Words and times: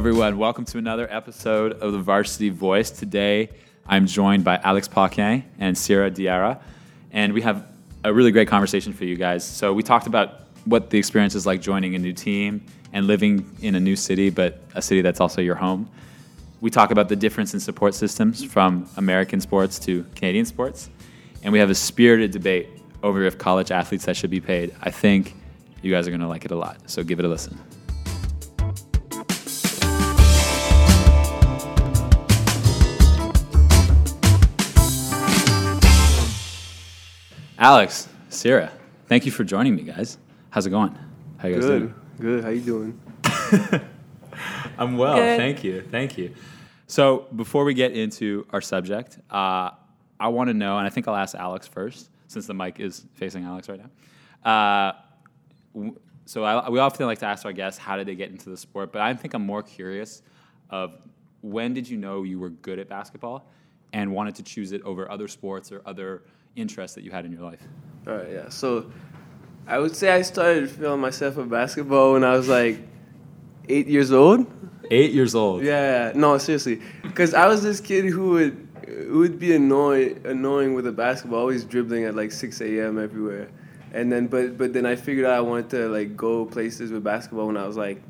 everyone. 0.00 0.38
Welcome 0.38 0.64
to 0.64 0.78
another 0.78 1.06
episode 1.12 1.72
of 1.74 1.92
the 1.92 1.98
Varsity 1.98 2.48
Voice. 2.48 2.90
Today, 2.90 3.50
I'm 3.86 4.06
joined 4.06 4.44
by 4.44 4.56
Alex 4.56 4.88
Paquin 4.88 5.44
and 5.58 5.76
Sirah 5.76 6.10
Diarra, 6.10 6.58
and 7.12 7.34
we 7.34 7.42
have 7.42 7.66
a 8.02 8.10
really 8.10 8.32
great 8.32 8.48
conversation 8.48 8.94
for 8.94 9.04
you 9.04 9.14
guys. 9.14 9.44
So, 9.44 9.74
we 9.74 9.82
talked 9.82 10.06
about 10.06 10.46
what 10.64 10.88
the 10.88 10.96
experience 10.96 11.34
is 11.34 11.44
like 11.44 11.60
joining 11.60 11.96
a 11.96 11.98
new 11.98 12.14
team 12.14 12.64
and 12.94 13.06
living 13.06 13.54
in 13.60 13.74
a 13.74 13.80
new 13.80 13.94
city, 13.94 14.30
but 14.30 14.62
a 14.74 14.80
city 14.80 15.02
that's 15.02 15.20
also 15.20 15.42
your 15.42 15.56
home. 15.56 15.86
We 16.62 16.70
talk 16.70 16.92
about 16.92 17.10
the 17.10 17.16
difference 17.16 17.52
in 17.52 17.60
support 17.60 17.92
systems 17.92 18.42
from 18.42 18.88
American 18.96 19.38
sports 19.38 19.78
to 19.80 20.06
Canadian 20.14 20.46
sports, 20.46 20.88
and 21.42 21.52
we 21.52 21.58
have 21.58 21.68
a 21.68 21.74
spirited 21.74 22.30
debate 22.30 22.70
over 23.02 23.22
if 23.24 23.36
college 23.36 23.70
athletes 23.70 24.06
that 24.06 24.16
should 24.16 24.30
be 24.30 24.40
paid. 24.40 24.74
I 24.80 24.92
think 24.92 25.34
you 25.82 25.92
guys 25.92 26.08
are 26.08 26.10
going 26.10 26.22
to 26.22 26.28
like 26.28 26.46
it 26.46 26.52
a 26.52 26.56
lot, 26.56 26.88
so 26.88 27.04
give 27.04 27.18
it 27.18 27.26
a 27.26 27.28
listen. 27.28 27.60
Alex, 37.60 38.08
Sirah, 38.30 38.70
thank 39.06 39.26
you 39.26 39.30
for 39.32 39.44
joining 39.44 39.76
me, 39.76 39.82
guys. 39.82 40.16
How's 40.48 40.64
it 40.66 40.70
going? 40.70 40.96
How 41.36 41.48
you 41.48 41.56
guys 41.56 41.64
Good, 41.66 41.78
doing? 41.80 41.94
good. 42.18 42.42
How 42.44 42.48
you 42.48 42.60
doing? 42.62 43.00
I'm 44.78 44.96
well, 44.96 45.16
Good. 45.16 45.36
thank 45.36 45.62
you, 45.62 45.82
thank 45.82 46.16
you. 46.16 46.34
So 46.86 47.26
before 47.36 47.64
we 47.64 47.74
get 47.74 47.92
into 47.92 48.46
our 48.50 48.62
subject, 48.62 49.18
uh, 49.30 49.72
I 50.18 50.28
want 50.28 50.48
to 50.48 50.54
know, 50.54 50.78
and 50.78 50.86
I 50.86 50.90
think 50.90 51.06
I'll 51.06 51.14
ask 51.16 51.34
Alex 51.34 51.68
first, 51.68 52.08
since 52.28 52.46
the 52.46 52.54
mic 52.54 52.80
is 52.80 53.04
facing 53.12 53.44
Alex 53.44 53.68
right 53.68 53.78
now. 53.78 54.50
Uh, 54.50 54.92
w- 55.74 55.98
so 56.24 56.44
I, 56.44 56.68
we 56.70 56.78
often 56.78 57.04
like 57.04 57.18
to 57.18 57.26
ask 57.26 57.44
our 57.44 57.52
guests, 57.52 57.78
how 57.78 57.96
did 57.98 58.06
they 58.06 58.14
get 58.14 58.30
into 58.30 58.48
the 58.48 58.56
sport? 58.56 58.90
But 58.90 59.02
I 59.02 59.12
think 59.12 59.34
I'm 59.34 59.44
more 59.44 59.62
curious 59.62 60.22
of 60.70 60.94
when 61.42 61.74
did 61.74 61.86
you 61.88 61.98
know 61.98 62.22
you 62.22 62.38
were 62.38 62.48
good 62.50 62.78
at 62.78 62.88
basketball 62.88 63.50
and 63.92 64.12
wanted 64.12 64.34
to 64.36 64.42
choose 64.42 64.72
it 64.72 64.82
over 64.82 65.10
other 65.10 65.28
sports 65.28 65.72
or 65.72 65.82
other 65.86 66.22
interests 66.56 66.94
that 66.94 67.04
you 67.04 67.10
had 67.10 67.24
in 67.24 67.32
your 67.32 67.42
life? 67.42 67.62
All 68.06 68.16
right, 68.16 68.30
yeah. 68.30 68.48
So, 68.48 68.90
I 69.66 69.78
would 69.78 69.94
say 69.94 70.10
I 70.10 70.22
started 70.22 70.70
feeling 70.70 71.00
myself 71.00 71.36
with 71.36 71.50
basketball 71.50 72.14
when 72.14 72.24
I 72.24 72.32
was 72.32 72.48
like 72.48 72.78
eight 73.68 73.86
years 73.86 74.12
old. 74.12 74.46
Eight 74.90 75.12
years 75.12 75.34
old. 75.34 75.62
Yeah, 75.62 76.12
no, 76.14 76.38
seriously, 76.38 76.80
because 77.02 77.34
I 77.34 77.46
was 77.46 77.62
this 77.62 77.80
kid 77.80 78.06
who 78.06 78.30
would 78.30 78.68
who 78.88 79.18
would 79.18 79.38
be 79.38 79.54
annoyed 79.54 80.26
annoying 80.26 80.74
with 80.74 80.84
the 80.84 80.92
basketball, 80.92 81.40
always 81.40 81.64
dribbling 81.64 82.04
at 82.04 82.14
like 82.14 82.32
6 82.32 82.60
a.m. 82.60 82.98
everywhere. 82.98 83.48
And 83.92 84.10
then, 84.10 84.26
but 84.26 84.58
but 84.58 84.72
then 84.72 84.86
I 84.86 84.96
figured 84.96 85.26
out 85.26 85.34
I 85.34 85.40
wanted 85.40 85.70
to 85.70 85.88
like 85.88 86.16
go 86.16 86.46
places 86.46 86.90
with 86.90 87.04
basketball 87.04 87.46
when 87.46 87.56
I 87.56 87.66
was 87.66 87.76
like 87.76 88.02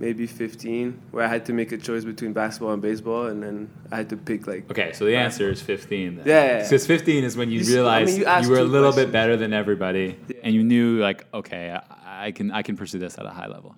maybe 0.00 0.26
15, 0.26 1.00
where 1.12 1.24
I 1.24 1.28
had 1.28 1.44
to 1.46 1.52
make 1.52 1.70
a 1.72 1.76
choice 1.78 2.04
between 2.04 2.32
basketball 2.32 2.72
and 2.72 2.82
baseball, 2.82 3.26
and 3.26 3.42
then 3.42 3.70
I 3.92 3.96
had 3.96 4.08
to 4.10 4.16
pick 4.16 4.46
like 4.46 4.70
Okay, 4.70 4.92
so 4.92 5.04
the 5.04 5.16
answer 5.16 5.50
is 5.50 5.62
15. 5.62 6.16
Then. 6.16 6.26
Yeah, 6.26 6.34
yeah, 6.44 6.56
yeah. 6.58 6.62
Because 6.64 6.86
15 6.86 7.24
is 7.24 7.36
when 7.36 7.50
you, 7.50 7.60
You 7.60 7.60
s- 7.60 7.68
I 7.68 7.70
mean, 7.70 7.76
realized 7.84 8.18
you 8.18 8.24
you, 8.24 8.50
were 8.50 8.56
a 8.56 8.66
two 8.66 8.72
little 8.72 8.92
bit 8.92 9.12
better 9.12 9.36
than 9.36 9.52
everybody, 9.52 10.16
Yeah. 10.28 10.36
and 10.42 10.54
you 10.54 10.62
knew 10.64 10.98
like, 10.98 11.26
okay, 11.32 11.70
I, 11.78 12.26
I 12.26 12.30
can 12.32 12.50
I 12.50 12.62
can 12.62 12.76
pursue 12.76 12.98
this 12.98 13.18
at 13.18 13.26
a 13.26 13.30
high 13.30 13.46
level. 13.48 13.74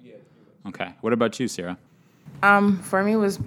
Okay. 0.69 0.91
What 1.01 1.13
about 1.13 1.39
you, 1.39 1.47
Sirah? 1.47 1.77
Um, 2.43 2.79
for 2.83 3.03
me, 3.05 3.13
it 3.13 3.17
was 3.29 3.39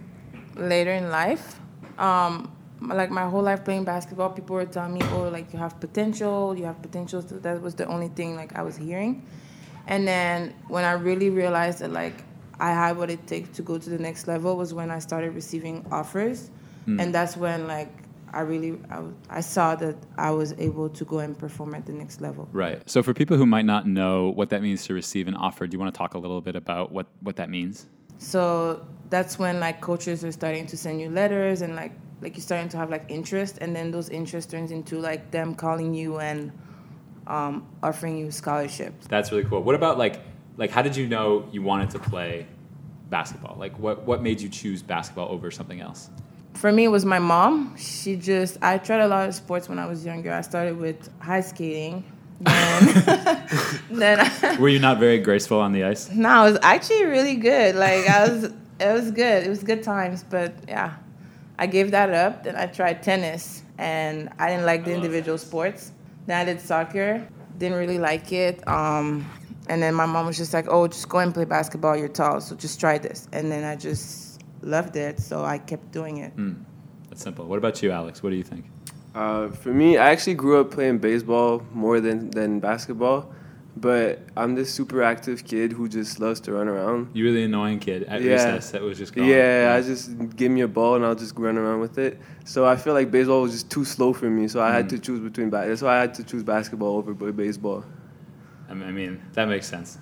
later 0.56 0.92
in 0.94 1.10
life. 1.10 1.60
Um, 1.98 2.52
like 2.82 3.12
my 3.12 3.28
whole 3.28 3.42
life 3.42 3.66
playing 3.66 3.84
basketball, 3.84 4.30
people 4.30 4.56
were 4.56 4.66
telling 4.66 4.94
me, 4.94 5.02
"Oh, 5.12 5.28
like 5.28 5.52
you 5.52 5.60
have 5.60 5.80
potential, 5.82 6.56
you 6.58 6.64
have 6.66 6.82
potential." 6.82 7.22
So 7.22 7.36
that 7.40 7.62
was 7.62 7.76
the 7.76 7.86
only 7.88 8.08
thing 8.10 8.36
like 8.38 8.56
I 8.56 8.62
was 8.62 8.78
hearing. 8.78 9.26
And 9.88 10.08
then 10.08 10.54
when 10.70 10.86
I 10.86 10.94
really 10.94 11.30
realized 11.30 11.80
that 11.80 11.92
like 11.92 12.24
I 12.60 12.72
had 12.72 12.98
what 12.98 13.10
it 13.10 13.26
takes 13.28 13.50
to 13.58 13.62
go 13.62 13.78
to 13.78 13.90
the 13.90 13.98
next 13.98 14.28
level 14.28 14.58
was 14.58 14.74
when 14.74 14.92
I 14.92 15.00
started 15.00 15.34
receiving 15.34 15.86
offers, 15.92 16.50
and 16.88 17.14
that's 17.14 17.38
when 17.38 17.68
like 17.68 17.92
I 18.34 18.42
really 18.42 18.80
I 19.30 19.42
saw 19.42 19.76
that 19.76 19.96
I 20.18 20.32
was 20.32 20.54
able 20.58 20.90
to 20.90 21.06
go 21.06 21.20
and 21.20 21.38
perform 21.38 21.74
at 21.76 21.86
the 21.86 21.94
next 21.94 22.22
level. 22.22 22.48
Right. 22.52 22.88
So 22.90 23.04
for 23.04 23.14
people 23.14 23.38
who 23.38 23.46
might 23.46 23.66
not 23.66 23.88
know 23.88 24.30
what 24.30 24.50
that 24.50 24.62
means 24.62 24.86
to 24.86 24.94
receive 24.94 25.28
an 25.28 25.36
offer, 25.36 25.68
do 25.68 25.76
you 25.76 25.80
want 25.80 25.94
to 25.94 25.98
talk 25.98 26.14
a 26.14 26.18
little 26.18 26.42
bit 26.42 26.56
about 26.56 26.92
what 26.92 27.08
what 27.22 27.36
that 27.38 27.50
means? 27.50 27.86
So 28.18 28.86
that's 29.10 29.40
when 29.40 29.60
like 29.60 29.82
coaches 29.82 30.24
are 30.24 30.32
starting 30.32 30.68
to 30.68 30.78
send 30.78 31.02
you 31.02 31.10
letters 31.10 31.62
and 31.62 31.76
like 31.76 31.94
like 32.22 32.36
you're 32.36 32.44
starting 32.44 32.70
to 32.70 32.78
have 32.78 32.90
like 32.90 33.06
interest 33.08 33.58
and 33.62 33.76
then 33.76 33.92
those 33.92 34.10
interest 34.10 34.52
turns 34.52 34.72
into 34.72 35.00
like 35.00 35.32
them 35.32 35.56
calling 35.56 35.94
you 35.94 36.20
and 36.20 36.52
um, 37.28 37.68
offering 37.82 38.18
you 38.18 38.32
scholarships. 38.32 39.08
That's 39.08 39.32
really 39.32 39.46
cool. 39.46 39.64
What 39.64 39.76
about 39.76 39.98
like 39.98 40.20
like 40.60 40.72
how 40.72 40.82
did 40.82 40.96
you 40.96 41.08
know 41.08 41.48
you 41.52 41.64
wanted 41.64 41.90
to 41.92 42.00
play 42.00 42.46
basketball? 43.10 43.56
Like 43.58 43.80
what 43.80 44.04
what 44.04 44.22
made 44.22 44.42
you 44.42 44.50
choose 44.50 44.84
basketball 44.84 45.30
over 45.30 45.50
something 45.50 45.80
else? 45.80 46.10
For 46.54 46.72
me, 46.72 46.84
it 46.84 46.90
was 46.90 47.06
my 47.06 47.20
mom. 47.20 47.76
She 47.78 48.18
just 48.18 48.58
I 48.62 48.78
tried 48.78 49.00
a 49.00 49.08
lot 49.08 49.28
of 49.28 49.34
sports 49.34 49.70
when 49.70 49.80
I 49.80 49.88
was 49.88 50.06
younger. 50.06 50.32
I 50.34 50.42
started 50.42 50.78
with 50.78 51.10
high 51.20 51.42
skating. 51.42 52.04
Then, 52.42 53.80
then 53.92 54.20
I, 54.20 54.58
Were 54.60 54.70
you 54.70 54.80
not 54.80 55.00
very 55.00 55.20
graceful 55.20 55.60
on 55.60 55.72
the 55.72 55.84
ice? 55.86 56.10
no, 56.12 56.30
I 56.30 56.50
was 56.50 56.60
actually 56.62 57.06
really 57.06 57.36
good. 57.36 57.76
Like 57.76 58.08
I 58.08 58.28
was, 58.28 58.44
it 58.80 58.94
was 58.94 59.12
good. 59.12 59.46
It 59.46 59.50
was 59.50 59.64
good 59.64 59.82
times. 59.82 60.24
But 60.24 60.54
yeah, 60.68 60.96
I 61.58 61.68
gave 61.68 61.92
that 61.92 62.10
up. 62.12 62.44
Then 62.44 62.58
I 62.58 62.66
tried 62.66 63.02
tennis, 63.02 63.64
and 63.78 64.30
I 64.38 64.50
didn't 64.50 64.66
like 64.66 64.84
the 64.84 64.94
individual 64.94 65.38
sports. 65.38 65.94
Then 66.28 66.38
I 66.38 66.44
did 66.46 66.60
soccer. 66.60 67.26
Didn't 67.58 67.78
really 67.78 68.00
like 68.00 68.32
it. 68.32 68.66
Um, 68.68 69.26
and 69.70 69.82
then 69.82 69.94
my 69.94 70.06
mom 70.06 70.26
was 70.26 70.38
just 70.38 70.54
like, 70.54 70.66
"Oh, 70.70 70.88
just 70.88 71.08
go 71.08 71.20
and 71.20 71.34
play 71.34 71.46
basketball. 71.46 71.96
You're 71.96 72.08
tall, 72.10 72.42
so 72.42 72.56
just 72.56 72.80
try 72.80 72.98
this." 72.98 73.28
And 73.32 73.52
then 73.52 73.64
I 73.64 73.76
just 73.76 74.42
loved 74.62 74.96
it, 74.96 75.20
so 75.20 75.44
I 75.46 75.58
kept 75.58 75.92
doing 75.92 76.18
it. 76.18 76.34
That's 77.10 77.22
simple. 77.24 77.46
What 77.46 77.58
about 77.58 77.82
you, 77.82 77.92
Alex? 77.92 78.22
What 78.22 78.32
do 78.32 78.36
you 78.36 78.44
think? 78.44 78.66
Uh, 79.16 79.50
for 79.50 79.74
me, 79.74 79.98
I 79.98 80.10
actually 80.12 80.36
grew 80.36 80.60
up 80.62 80.70
playing 80.72 81.00
baseball 81.00 81.64
more 81.74 82.00
than, 82.00 82.30
than 82.30 82.60
basketball, 82.60 83.34
but 83.76 84.20
I'm 84.38 84.54
this 84.56 84.72
super 84.72 85.02
active 85.02 85.44
kid 85.46 85.72
who 85.72 85.90
just 85.90 86.20
loves 86.20 86.40
to 86.42 86.52
run 86.54 86.68
around. 86.68 87.10
You 87.14 87.26
were 87.26 87.32
the 87.32 87.44
annoying 87.44 87.80
kid 87.80 88.04
at 88.04 88.22
Yeah. 88.22 88.34
recess 88.34 88.70
that 88.72 88.82
was 88.84 88.98
just 89.00 89.16
going. 89.16 89.28
Yeah, 89.28 89.76
I 89.78 89.82
just 89.82 90.12
give 90.36 90.52
me 90.52 90.62
a 90.62 90.68
ball 90.68 90.96
and 90.96 91.04
I'll 91.06 91.16
just 91.16 91.36
run 91.38 91.58
around 91.58 91.80
with 91.80 91.98
it. 91.98 92.20
So 92.46 92.66
I 92.66 92.76
feel 92.76 92.94
like 92.94 93.10
baseball 93.10 93.42
was 93.42 93.52
just 93.54 93.70
too 93.72 93.84
slow 93.86 94.14
for 94.14 94.30
me, 94.30 94.48
so 94.48 94.62
I 94.62 94.72
had 94.74 94.88
to 94.90 95.00
choose 95.00 95.20
between. 95.20 95.50
Ba- 95.50 95.66
that's 95.68 95.82
why 95.82 95.98
I 95.98 96.02
had 96.02 96.14
to 96.16 96.24
choose 96.24 96.44
basketball 96.44 96.98
over 96.98 97.14
baseball. 97.32 97.84
I 98.70 98.74
mean, 98.74 99.22
that 99.34 99.48
makes 99.48 99.68
sense. 99.68 99.98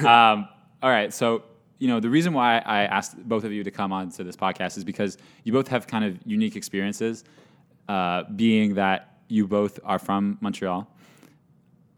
um, 0.04 0.48
all 0.82 0.90
right, 0.90 1.12
so 1.12 1.42
you 1.78 1.88
know 1.88 2.00
the 2.00 2.08
reason 2.08 2.32
why 2.32 2.58
I 2.58 2.84
asked 2.84 3.16
both 3.28 3.44
of 3.44 3.52
you 3.52 3.64
to 3.64 3.70
come 3.70 3.92
on 3.92 4.10
to 4.12 4.24
this 4.24 4.36
podcast 4.36 4.76
is 4.76 4.84
because 4.84 5.18
you 5.44 5.52
both 5.52 5.68
have 5.68 5.86
kind 5.86 6.04
of 6.04 6.18
unique 6.24 6.56
experiences, 6.56 7.24
uh, 7.88 8.24
being 8.34 8.74
that 8.74 9.18
you 9.28 9.46
both 9.46 9.80
are 9.84 9.98
from 9.98 10.38
Montreal, 10.40 10.88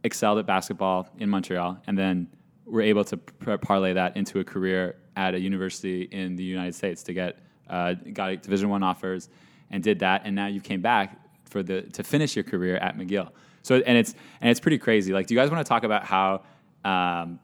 excelled 0.05 0.39
at 0.39 0.47
basketball 0.47 1.09
in 1.19 1.29
Montreal, 1.29 1.79
and 1.87 1.99
then 1.99 2.29
were 2.65 2.83
able 2.83 3.05
to 3.05 3.17
par- 3.17 3.59
parlay 3.59 3.93
that 3.93 4.17
into 4.17 4.41
a 4.41 4.45
career 4.45 4.97
at 5.17 5.35
a 5.35 5.41
university 5.41 6.03
in 6.03 6.37
the 6.37 6.45
United 6.45 6.75
States 6.75 7.03
to 7.03 7.13
get 7.13 7.39
uh, 7.69 7.95
got 8.13 8.43
Division 8.43 8.71
One 8.71 8.83
offers, 8.83 9.29
and 9.71 9.83
did 9.83 9.99
that, 9.99 10.23
and 10.25 10.35
now 10.35 10.47
you 10.47 10.61
came 10.61 10.81
back 10.81 11.19
for 11.45 11.63
the 11.63 11.83
to 11.83 12.03
finish 12.03 12.37
your 12.37 12.45
career 12.45 12.77
at 12.77 12.97
McGill. 12.97 13.31
So 13.63 13.77
and 13.77 13.99
it's 13.99 14.15
and 14.41 14.51
it's 14.51 14.61
pretty 14.61 14.79
crazy. 14.79 15.13
Like, 15.13 15.27
do 15.27 15.35
you 15.35 15.41
guys 15.41 15.51
want 15.51 15.65
to 15.65 15.69
talk 15.69 15.85
about 15.85 16.05
how 16.05 16.43
um, 16.85 17.39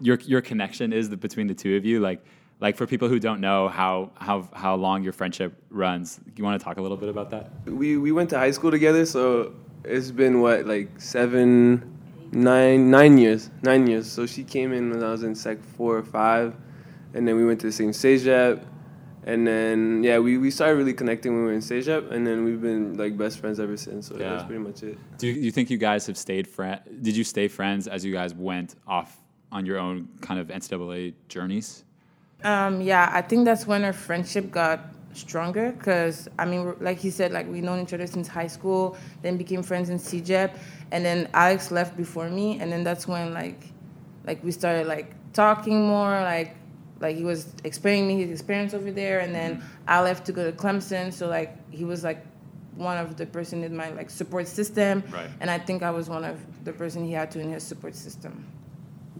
your 0.00 0.18
your 0.24 0.40
connection 0.40 0.92
is 0.92 1.08
the, 1.08 1.16
between 1.16 1.46
the 1.46 1.54
two 1.54 1.76
of 1.76 1.84
you? 1.84 2.00
Like, 2.00 2.24
like 2.60 2.76
for 2.76 2.86
people 2.86 3.08
who 3.08 3.18
don't 3.18 3.40
know 3.40 3.68
how 3.68 4.10
how 4.14 4.48
how 4.52 4.74
long 4.74 5.02
your 5.02 5.12
friendship 5.12 5.52
runs, 5.70 6.20
you 6.36 6.44
want 6.44 6.60
to 6.60 6.64
talk 6.64 6.78
a 6.78 6.82
little 6.82 6.96
bit 6.96 7.08
about 7.08 7.30
that? 7.30 7.50
We 7.66 7.96
we 7.96 8.12
went 8.12 8.30
to 8.30 8.38
high 8.38 8.50
school 8.50 8.70
together, 8.70 9.06
so 9.06 9.54
it's 9.84 10.10
been 10.10 10.40
what 10.40 10.66
like 10.66 11.00
seven, 11.00 11.96
nine, 12.32 12.90
nine 12.90 13.18
years, 13.18 13.50
nine 13.62 13.86
years. 13.86 14.10
So 14.10 14.26
she 14.26 14.44
came 14.44 14.72
in 14.72 14.90
when 14.90 15.02
I 15.02 15.10
was 15.10 15.22
in 15.22 15.34
sec 15.34 15.62
four 15.62 15.96
or 15.96 16.02
five, 16.02 16.54
and 17.14 17.26
then 17.26 17.36
we 17.36 17.44
went 17.44 17.60
to 17.60 17.66
the 17.66 17.72
same 17.72 17.92
stage 17.92 18.22
CEGEP, 18.22 18.62
and 19.24 19.46
then 19.46 20.02
yeah, 20.02 20.18
we, 20.18 20.38
we 20.38 20.50
started 20.50 20.76
really 20.76 20.92
connecting 20.94 21.32
when 21.32 21.42
we 21.42 21.48
were 21.48 21.54
in 21.54 21.60
CEGEP, 21.60 22.10
and 22.10 22.26
then 22.26 22.44
we've 22.44 22.60
been 22.60 22.96
like 22.96 23.16
best 23.16 23.38
friends 23.38 23.60
ever 23.60 23.76
since. 23.76 24.08
So 24.08 24.16
Yeah. 24.16 24.30
that's 24.30 24.44
pretty 24.44 24.62
much 24.62 24.82
it. 24.82 24.98
Do 25.18 25.26
you, 25.28 25.34
you 25.34 25.50
think 25.50 25.70
you 25.70 25.78
guys 25.78 26.06
have 26.06 26.16
stayed 26.16 26.46
friend? 26.48 26.80
Did 27.02 27.16
you 27.16 27.24
stay 27.24 27.48
friends 27.48 27.86
as 27.88 28.04
you 28.04 28.12
guys 28.12 28.34
went 28.34 28.74
off 28.86 29.16
on 29.50 29.66
your 29.66 29.78
own 29.78 30.08
kind 30.20 30.40
of 30.40 30.48
NCAA 30.48 31.14
journeys? 31.28 31.84
Um, 32.44 32.80
yeah, 32.80 33.10
I 33.12 33.22
think 33.22 33.44
that's 33.44 33.66
when 33.66 33.84
our 33.84 33.92
friendship 33.92 34.50
got 34.50 34.80
stronger 35.14 35.72
because 35.72 36.28
I 36.38 36.44
mean, 36.46 36.74
like 36.80 36.98
he 36.98 37.10
said, 37.10 37.32
like 37.32 37.46
we 37.48 37.60
known 37.60 37.80
each 37.80 37.92
other 37.92 38.06
since 38.06 38.26
high 38.26 38.46
school, 38.46 38.96
then 39.22 39.36
became 39.36 39.62
friends 39.62 39.90
in 39.90 39.98
CEGEP, 39.98 40.56
and 40.90 41.04
then 41.04 41.28
Alex 41.34 41.70
left 41.70 41.96
before 41.96 42.28
me, 42.28 42.58
and 42.60 42.72
then 42.72 42.82
that's 42.82 43.06
when 43.06 43.32
like, 43.32 43.62
like 44.26 44.42
we 44.42 44.50
started 44.50 44.86
like 44.86 45.14
talking 45.32 45.86
more, 45.86 46.10
like, 46.22 46.56
like 47.02 47.16
he 47.16 47.24
was 47.24 47.52
explaining 47.64 48.06
me 48.08 48.22
his 48.22 48.30
experience 48.30 48.72
over 48.72 48.90
there, 48.90 49.20
and 49.20 49.34
then 49.34 49.62
I 49.86 50.00
left 50.02 50.24
to 50.26 50.32
go 50.32 50.50
to 50.50 50.56
Clemson, 50.56 51.12
so 51.12 51.28
like 51.28 51.50
he 51.70 51.84
was 51.84 52.02
like 52.04 52.24
one 52.76 52.96
of 52.96 53.16
the 53.16 53.26
person 53.26 53.62
in 53.64 53.76
my 53.76 53.90
like 53.90 54.08
support 54.08 54.46
system, 54.48 55.02
Right. 55.12 55.28
and 55.40 55.50
I 55.50 55.58
think 55.58 55.82
I 55.82 55.90
was 55.90 56.08
one 56.08 56.24
of 56.24 56.38
the 56.64 56.72
person 56.72 57.04
he 57.04 57.12
had 57.12 57.30
to 57.32 57.40
in 57.40 57.52
his 57.52 57.62
support 57.64 57.94
system. 57.94 58.46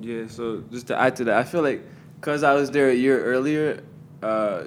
Yeah, 0.00 0.26
so 0.28 0.64
just 0.70 0.86
to 0.86 0.96
add 0.98 1.16
to 1.16 1.24
that, 1.24 1.36
I 1.36 1.44
feel 1.44 1.62
like 1.62 1.82
because 2.18 2.42
I 2.44 2.54
was 2.54 2.70
there 2.70 2.88
a 2.88 2.94
year 2.94 3.22
earlier, 3.24 3.82
uh, 4.22 4.64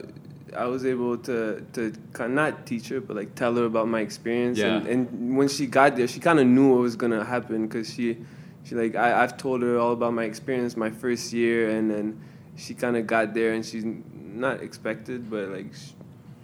I 0.56 0.66
was 0.66 0.86
able 0.86 1.18
to 1.30 1.66
to 1.74 1.94
kind 2.14 2.36
not 2.36 2.66
teach 2.66 2.90
her, 2.90 3.00
but 3.02 3.16
like 3.16 3.34
tell 3.36 3.56
her 3.56 3.66
about 3.66 3.88
my 3.88 4.02
experience. 4.02 4.58
Yeah. 4.60 4.76
And, 4.76 4.88
and 4.88 5.38
when 5.38 5.48
she 5.48 5.66
got 5.68 5.96
there, 5.96 6.08
she 6.08 6.20
kind 6.20 6.40
of 6.40 6.46
knew 6.48 6.70
what 6.74 6.82
was 6.82 6.96
gonna 6.96 7.24
happen 7.26 7.68
because 7.68 7.92
she 7.94 8.18
she 8.64 8.76
like 8.76 8.96
I 8.96 9.24
I've 9.24 9.36
told 9.38 9.62
her 9.64 9.78
all 9.80 9.94
about 9.94 10.14
my 10.14 10.24
experience 10.26 10.78
my 10.78 10.92
first 10.92 11.34
year, 11.34 11.70
and 11.72 11.90
then 11.90 12.08
she 12.56 12.74
kind 12.74 12.98
of 12.98 13.08
got 13.08 13.34
there 13.34 13.54
and 13.54 13.66
she's 13.66 13.86
not 13.86 14.62
expected, 14.62 15.30
but 15.30 15.50
like 15.50 15.74
she, 15.74 15.94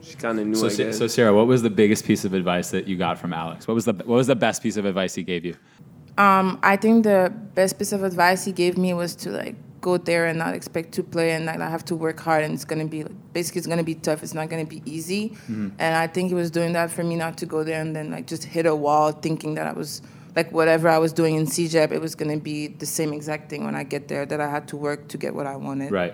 she 0.02 0.16
kind 0.16 0.40
of 0.40 0.48
knew. 0.48 0.56
So, 0.56 0.68
I 0.68 0.88
guess. 0.88 0.98
so 0.98 1.06
Sirah, 1.06 1.36
what 1.36 1.48
was 1.48 1.62
the 1.62 1.70
biggest 1.70 2.06
piece 2.06 2.26
of 2.26 2.34
advice 2.34 2.72
that 2.72 2.88
you 2.88 2.98
got 2.98 3.18
from 3.18 3.34
Alex? 3.34 3.68
What 3.68 3.74
was 3.74 3.86
the 3.86 3.94
what 3.94 4.08
was 4.08 4.28
the 4.28 4.36
best 4.36 4.64
piece 4.64 4.78
of 4.78 4.86
advice 4.86 5.16
he 5.16 5.24
gave 5.24 5.46
you? 5.46 5.56
Um, 6.18 6.60
I 6.62 6.76
think 6.76 7.04
the 7.04 7.34
best 7.56 7.78
piece 7.78 7.94
of 7.94 8.04
advice 8.04 8.46
he 8.46 8.52
gave 8.52 8.78
me 8.78 8.94
was 8.94 9.16
to 9.18 9.30
like 9.32 9.56
go 9.80 9.98
there 9.98 10.28
and 10.28 10.38
not 10.38 10.54
expect 10.54 10.92
to 10.94 11.02
play 11.02 11.32
and 11.32 11.46
like 11.46 11.60
I 11.60 11.70
have 11.70 11.84
to 11.86 11.96
work 11.96 12.20
hard 12.20 12.44
and 12.44 12.54
it's 12.54 12.66
gonna 12.66 12.86
be 12.86 13.04
basically 13.34 13.60
it's 13.60 13.68
gonna 13.68 13.84
be 13.84 13.96
tough. 13.96 14.22
It's 14.22 14.34
not 14.34 14.50
gonna 14.50 14.66
be 14.66 14.84
easy. 14.86 15.36
And 15.48 15.96
I 15.96 16.08
think 16.08 16.30
he 16.30 16.36
was 16.36 16.52
doing 16.52 16.74
that 16.74 16.92
for 16.92 17.04
me 17.04 17.16
not 17.16 17.38
to 17.40 17.46
go 17.46 17.64
there 17.64 17.82
and 17.82 17.96
then 17.96 18.12
like 18.12 18.28
just 18.28 18.44
hit 18.44 18.66
a 18.66 18.76
wall 18.76 19.12
thinking 19.12 19.56
that 19.56 19.68
I 19.68 19.74
was 19.74 20.02
like 20.36 20.52
whatever 20.52 20.90
I 20.90 20.98
was 20.98 21.14
doing 21.14 21.36
in 21.36 21.46
CEGEP, 21.46 21.92
it 21.92 22.02
was 22.02 22.16
gonna 22.16 22.40
be 22.40 22.68
the 22.68 22.86
same 22.86 23.14
exact 23.14 23.50
thing 23.50 23.66
when 23.66 23.76
I 23.76 23.84
get 23.84 24.08
there 24.08 24.26
that 24.26 24.40
I 24.40 24.50
had 24.50 24.68
to 24.70 24.78
work 24.78 25.08
to 25.10 25.18
get 25.18 25.36
what 25.36 25.48
I 25.48 25.56
wanted. 25.56 25.92
Right. 25.92 26.14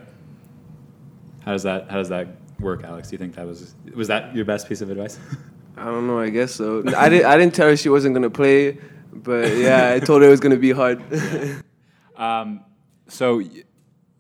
How 1.45 1.53
does 1.53 1.63
that 1.63 1.89
how 1.89 1.97
does 1.97 2.09
that 2.09 2.27
work, 2.59 2.83
Alex? 2.83 3.09
Do 3.09 3.13
you 3.13 3.19
think 3.19 3.35
that 3.35 3.45
was 3.45 3.75
was 3.93 4.07
that 4.07 4.35
your 4.35 4.45
best 4.45 4.67
piece 4.67 4.81
of 4.81 4.89
advice? 4.89 5.19
I 5.77 5.85
don't 5.85 6.07
know. 6.07 6.19
I 6.19 6.29
guess 6.29 6.55
so. 6.55 6.83
I 6.95 7.07
didn't. 7.07 7.25
I 7.25 7.37
didn't 7.37 7.53
tell 7.53 7.67
her 7.67 7.77
she 7.77 7.89
wasn't 7.89 8.15
gonna 8.15 8.31
play, 8.31 8.79
but 9.13 9.55
yeah, 9.55 9.93
I 9.93 9.99
told 9.99 10.21
her 10.23 10.27
it 10.27 10.31
was 10.31 10.39
gonna 10.39 10.57
be 10.57 10.71
hard. 10.71 11.03
Um, 12.17 12.61
so, 13.07 13.41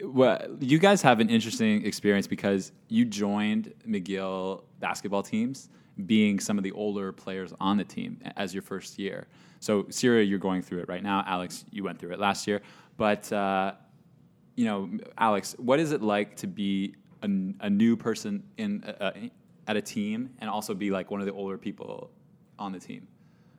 well, 0.01 0.39
you 0.59 0.77
guys 0.79 1.01
have 1.01 1.19
an 1.19 1.29
interesting 1.29 1.85
experience 1.85 2.27
because 2.27 2.71
you 2.87 3.05
joined 3.05 3.73
McGill 3.87 4.63
basketball 4.79 5.23
teams, 5.23 5.69
being 6.05 6.39
some 6.39 6.57
of 6.57 6.63
the 6.63 6.71
older 6.73 7.11
players 7.11 7.53
on 7.59 7.77
the 7.77 7.83
team 7.83 8.21
as 8.35 8.53
your 8.53 8.61
first 8.61 8.99
year. 8.99 9.27
So, 9.59 9.83
Sirah, 9.83 10.27
you're 10.27 10.39
going 10.39 10.61
through 10.61 10.79
it 10.79 10.89
right 10.89 11.03
now. 11.03 11.23
Alex, 11.25 11.65
you 11.71 11.83
went 11.83 11.99
through 11.99 12.11
it 12.11 12.19
last 12.19 12.47
year. 12.47 12.61
But, 12.97 13.31
uh, 13.31 13.73
you 14.55 14.65
know, 14.65 14.89
Alex, 15.17 15.55
what 15.57 15.79
is 15.79 15.91
it 15.91 16.01
like 16.01 16.35
to 16.37 16.47
be 16.47 16.95
a 17.23 17.69
new 17.69 17.97
person 17.97 18.43
in 18.57 18.83
uh, 18.83 19.11
at 19.67 19.75
a 19.75 19.81
team 19.81 20.29
and 20.39 20.49
also 20.49 20.73
be 20.73 20.91
like 20.91 21.11
one 21.11 21.19
of 21.19 21.25
the 21.25 21.33
older 21.33 21.57
people 21.57 22.09
on 22.57 22.71
the 22.71 22.79
team? 22.79 23.07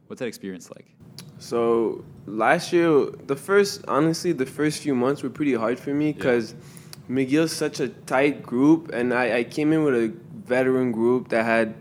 What's 0.07 0.21
that 0.21 0.27
experience 0.27 0.71
like? 0.71 0.87
So 1.39 2.05
last 2.27 2.73
year, 2.73 3.07
the 3.27 3.37
first 3.37 3.85
honestly, 3.87 4.33
the 4.33 4.47
first 4.47 4.83
few 4.83 4.95
months 4.95 5.23
were 5.23 5.31
pretty 5.31 5.55
hard 5.55 5.79
for 5.79 5.93
me 5.93 6.13
because 6.13 6.55
McGill's 7.09 7.53
such 7.53 7.81
a 7.81 7.89
tight 7.89 8.43
group, 8.43 8.91
and 8.93 9.15
I, 9.15 9.39
I 9.39 9.45
came 9.45 9.73
in 9.73 9.85
with 9.85 9.95
a 9.95 10.13
veteran 10.47 10.93
group 10.93 11.29
that 11.29 11.45
had 11.45 11.75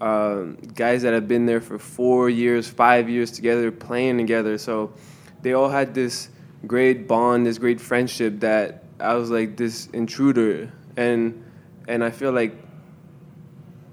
um, 0.00 0.56
guys 0.74 1.02
that 1.02 1.12
have 1.12 1.28
been 1.28 1.46
there 1.46 1.60
for 1.60 1.78
four 1.78 2.28
years, 2.28 2.68
five 2.68 3.08
years 3.08 3.30
together, 3.30 3.70
playing 3.70 4.18
together. 4.18 4.58
So 4.58 4.92
they 5.42 5.52
all 5.52 5.68
had 5.68 5.94
this 5.94 6.28
great 6.66 7.06
bond, 7.06 7.46
this 7.46 7.58
great 7.58 7.80
friendship 7.80 8.40
that 8.40 8.84
I 9.00 9.14
was 9.14 9.30
like 9.30 9.56
this 9.56 9.86
intruder, 9.88 10.72
and 10.96 11.44
and 11.88 12.02
I 12.02 12.10
feel 12.10 12.32
like 12.32 12.56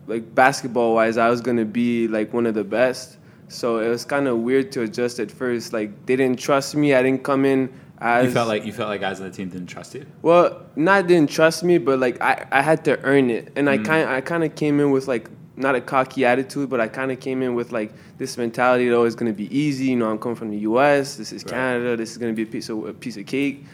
like 0.07 0.33
basketball 0.33 0.95
wise, 0.95 1.18
I 1.18 1.30
was 1.30 1.42
gonna 1.42 1.65
be 1.65 2.07
like 2.07 2.33
one 2.33 2.45
of 2.45 2.53
the 2.53 2.63
best. 2.63 3.18
So 3.48 3.80
it 3.80 3.89
was 3.89 4.06
kind 4.06 4.27
of 4.27 4.39
weird 4.39 4.71
to 4.74 4.81
adjust 4.83 5.19
at 5.19 5.30
first. 5.30 5.74
Like 5.74 6.06
they 6.06 6.15
didn't 6.15 6.39
trust 6.39 6.75
me. 6.75 6.94
I 6.94 7.03
didn't 7.03 7.24
come 7.24 7.45
in 7.45 7.71
as 8.00 8.25
You 8.25 8.31
felt 8.31 8.48
like 8.48 8.65
you 8.65 8.74
felt 8.74 8.89
like 8.89 9.01
guys 9.01 9.19
on 9.19 9.30
the 9.30 9.36
team 9.36 9.50
didn't 9.50 9.68
trust 9.68 9.94
you. 9.94 10.06
well, 10.21 10.65
not 10.75 11.07
didn't 11.07 11.30
trust 11.30 11.63
me, 11.63 11.77
but 11.77 12.00
like 12.00 12.21
I, 12.21 12.48
I 12.51 12.62
had 12.62 12.83
to 12.86 13.00
earn 13.03 13.30
it, 13.30 13.53
and 13.56 13.69
I 13.69 13.77
kind 13.77 14.09
I 14.09 14.21
kind 14.21 14.44
of 14.44 14.56
came 14.56 14.80
in 14.80 14.92
with 14.92 15.07
like 15.07 15.30
not 15.56 15.75
a 15.75 15.81
cocky 15.81 16.25
attitude, 16.25 16.69
but 16.69 16.80
I 16.80 16.88
kind 16.88 17.12
of 17.12 17.19
came 17.19 17.42
in 17.42 17.56
with 17.56 17.71
like 17.71 17.94
this 18.18 18.38
mentality 18.38 18.88
that 18.89 18.95
oh, 18.95 19.03
it's 19.03 19.15
gonna 19.15 19.33
be 19.33 19.56
easy. 19.56 19.86
You 19.88 19.98
know, 19.98 20.09
I'm 20.09 20.18
coming 20.18 20.36
from 20.36 20.50
the 20.51 20.59
U.S. 20.59 21.15
This 21.15 21.31
is 21.31 21.44
Right. 21.44 21.51
Canada. 21.51 21.98
This 21.98 22.12
is 22.12 22.18
gonna 22.18 22.33
be 22.33 22.44
a 22.44 22.48
piece 22.48 22.69
of 22.69 22.86
a 22.86 22.94
piece 22.94 23.18
of 23.18 23.25
cake. 23.25 23.65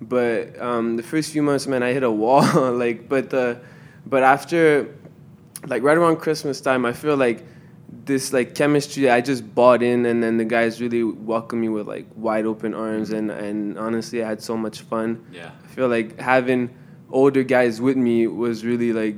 But 0.00 0.60
um, 0.60 0.96
the 0.96 1.02
first 1.02 1.32
few 1.32 1.42
months, 1.42 1.66
man, 1.66 1.82
I 1.82 1.92
hit 1.92 2.02
a 2.02 2.10
wall. 2.10 2.42
like, 2.72 3.08
but 3.08 3.30
the 3.30 3.58
but 4.06 4.22
after 4.22 4.94
like 5.66 5.82
right 5.82 5.96
around 5.96 6.16
Christmas 6.16 6.60
time, 6.60 6.84
I 6.84 6.92
feel 6.92 7.16
like 7.16 7.44
this 8.04 8.32
like 8.32 8.54
chemistry 8.54 9.10
I 9.10 9.20
just 9.20 9.54
bought 9.54 9.82
in, 9.82 10.06
and 10.06 10.22
then 10.22 10.36
the 10.36 10.44
guys 10.44 10.80
really 10.80 11.02
welcomed 11.02 11.62
me 11.62 11.68
with 11.68 11.86
like 11.86 12.06
wide 12.14 12.46
open 12.46 12.74
arms, 12.74 13.10
and 13.10 13.30
and 13.30 13.78
honestly, 13.78 14.22
I 14.22 14.28
had 14.28 14.42
so 14.42 14.56
much 14.56 14.80
fun. 14.80 15.24
Yeah. 15.32 15.50
I 15.64 15.66
feel 15.68 15.88
like 15.88 16.18
having 16.18 16.70
older 17.10 17.42
guys 17.42 17.80
with 17.80 17.96
me 17.96 18.26
was 18.26 18.64
really 18.64 18.92
like 18.92 19.16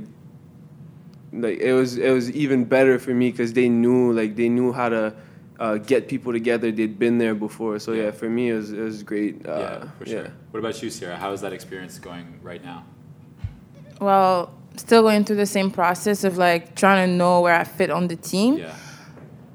like 1.32 1.58
it 1.58 1.72
was 1.72 1.98
it 1.98 2.10
was 2.10 2.30
even 2.32 2.64
better 2.64 2.98
for 2.98 3.12
me 3.12 3.30
because 3.30 3.52
they 3.52 3.68
knew 3.68 4.12
like 4.12 4.36
they 4.36 4.48
knew 4.48 4.72
how 4.72 4.88
to 4.88 5.14
uh, 5.60 5.76
get 5.78 6.08
people 6.08 6.32
together. 6.32 6.70
They'd 6.70 6.98
been 6.98 7.18
there 7.18 7.34
before, 7.34 7.78
so 7.78 7.92
yeah, 7.92 8.04
Yeah. 8.04 8.10
for 8.12 8.28
me 8.28 8.50
it 8.50 8.54
was 8.54 8.72
it 8.72 8.80
was 8.80 9.02
great. 9.02 9.46
Uh, 9.46 9.58
yeah, 9.58 9.88
for 9.98 10.06
sure. 10.06 10.32
What 10.52 10.60
about 10.60 10.82
you, 10.82 10.88
Sirah? 10.88 11.16
How 11.16 11.32
is 11.32 11.40
that 11.40 11.52
experience 11.52 11.98
going 11.98 12.38
right 12.42 12.64
now? 12.64 12.84
Well, 14.00 14.54
still 14.76 15.02
going 15.02 15.24
through 15.24 15.36
the 15.36 15.46
same 15.46 15.70
process 15.70 16.24
of 16.24 16.38
like 16.38 16.74
trying 16.76 17.08
to 17.08 17.12
know 17.14 17.40
where 17.40 17.54
I 17.54 17.64
fit 17.64 17.90
on 17.90 18.08
the 18.08 18.16
team. 18.16 18.58
Yeah. 18.58 18.74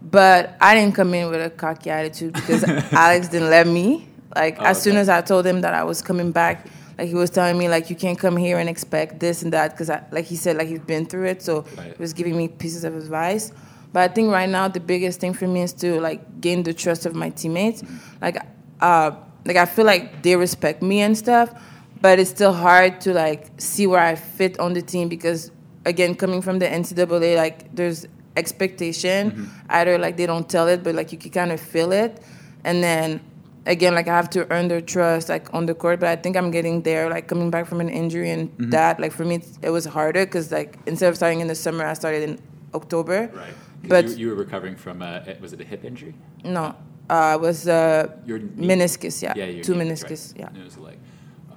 But 0.02 0.56
I 0.62 0.76
didn't 0.76 0.96
come 0.96 1.14
in 1.14 1.30
with 1.32 1.42
a 1.44 1.50
cocky 1.50 1.90
attitude 1.90 2.34
because 2.34 2.64
Alex 2.92 3.30
didn't 3.30 3.50
let 3.50 3.66
me. 3.68 4.08
Like 4.36 4.58
Oh, 4.60 4.66
as 4.66 4.82
soon 4.82 4.98
as 4.98 5.10
I 5.10 5.22
told 5.22 5.46
him 5.46 5.62
that 5.62 5.74
I 5.74 5.84
was 5.84 6.02
coming 6.02 6.32
back, 6.32 6.68
like 6.98 7.08
he 7.08 7.16
was 7.16 7.30
telling 7.30 7.58
me 7.58 7.68
like 7.70 7.90
you 7.90 7.96
can't 7.96 8.18
come 8.20 8.38
here 8.38 8.58
and 8.60 8.70
expect 8.70 9.20
this 9.20 9.42
and 9.44 9.52
that 9.54 9.72
because 9.72 9.90
like 10.12 10.26
he 10.26 10.36
said 10.36 10.58
like 10.58 10.68
he's 10.68 10.80
been 10.80 11.06
through 11.06 11.26
it, 11.28 11.42
so 11.42 11.66
Right. 11.78 11.96
he 11.96 12.02
was 12.02 12.14
giving 12.14 12.38
me 12.38 12.48
pieces 12.48 12.84
of 12.84 12.96
advice. 12.96 13.52
But 13.92 14.10
I 14.10 14.14
think 14.14 14.32
right 14.32 14.50
now 14.50 14.68
the 14.68 14.80
biggest 14.80 15.20
thing 15.20 15.34
for 15.34 15.48
me 15.48 15.62
is 15.62 15.74
to 15.74 16.00
like 16.02 16.42
gain 16.42 16.64
the 16.64 16.74
trust 16.74 17.06
of 17.06 17.14
my 17.16 17.30
teammates. 17.30 17.84
Like 18.22 18.38
uh 18.82 19.12
like 19.46 19.58
I 19.58 19.66
feel 19.66 19.86
like 19.86 20.24
they 20.24 20.36
respect 20.36 20.82
me 20.82 21.02
and 21.02 21.18
stuff, 21.18 21.54
but 22.02 22.18
it's 22.20 22.30
still 22.30 22.54
hard 22.54 23.02
to 23.02 23.14
like 23.14 23.48
see 23.58 23.86
where 23.88 24.02
I 24.02 24.16
fit 24.16 24.60
on 24.60 24.74
the 24.74 24.82
team 24.82 25.10
because 25.10 25.52
again 25.86 26.16
coming 26.16 26.42
from 26.42 26.60
the 26.60 26.66
NCAA 26.68 27.36
like 27.38 27.76
there's 27.76 28.08
expectation 28.38 29.50
either 29.70 29.98
like 29.98 30.18
they 30.18 30.26
don't 30.26 30.50
tell 30.50 30.68
it 30.68 30.84
but 30.84 30.96
like 30.96 31.12
you 31.12 31.18
can 31.18 31.32
kind 31.32 31.52
of 31.52 31.60
feel 31.60 31.92
it 31.92 32.22
and 32.64 32.84
then 32.84 33.20
again 33.66 33.94
like 33.96 34.08
I 34.08 34.16
have 34.16 34.30
to 34.32 34.52
earn 34.52 34.68
their 34.68 34.82
trust 34.82 35.30
like 35.30 35.54
on 35.54 35.66
the 35.66 35.74
court 35.74 36.00
but 36.00 36.10
I 36.10 36.16
think 36.16 36.36
I'm 36.36 36.52
getting 36.52 36.82
there 36.82 37.10
like 37.10 37.28
coming 37.28 37.50
back 37.50 37.66
from 37.66 37.80
an 37.82 37.90
injury 37.90 38.30
and 38.30 38.52
that 38.72 39.00
like 39.00 39.12
for 39.12 39.26
me 39.26 39.42
it 39.62 39.70
was 39.70 39.86
harder 39.86 40.26
because 40.26 40.52
like 40.52 40.78
instead 40.86 41.10
of 41.10 41.16
starting 41.16 41.40
in 41.40 41.48
the 41.48 41.56
summer 41.56 41.86
I 41.86 41.94
started 41.94 42.24
in 42.30 42.40
October 42.74 43.30
Right. 43.34 43.54
But- 43.88 44.10
you, 44.10 44.16
you 44.16 44.28
were 44.30 44.36
recovering 44.36 44.76
from 44.76 45.02
a 45.02 45.36
was 45.42 45.54
it 45.54 45.62
a 45.62 45.64
hip 45.64 45.84
injury? 45.86 46.14
no 46.44 46.76
uh, 47.10 47.38
it 47.38 47.42
was 47.42 47.68
uh, 47.68 48.08
Your 48.26 48.40
meniscus 48.40 49.22
yeah, 49.22 49.34
Yeah, 49.36 49.46
your 49.46 49.64
two 49.64 49.76
knee, 49.76 49.86
meniscus 49.86 50.32
right. 50.34 50.50
yeah 50.56 50.60
It 50.62 50.64
was 50.64 50.78
a 50.78 50.82
leg. 50.82 50.98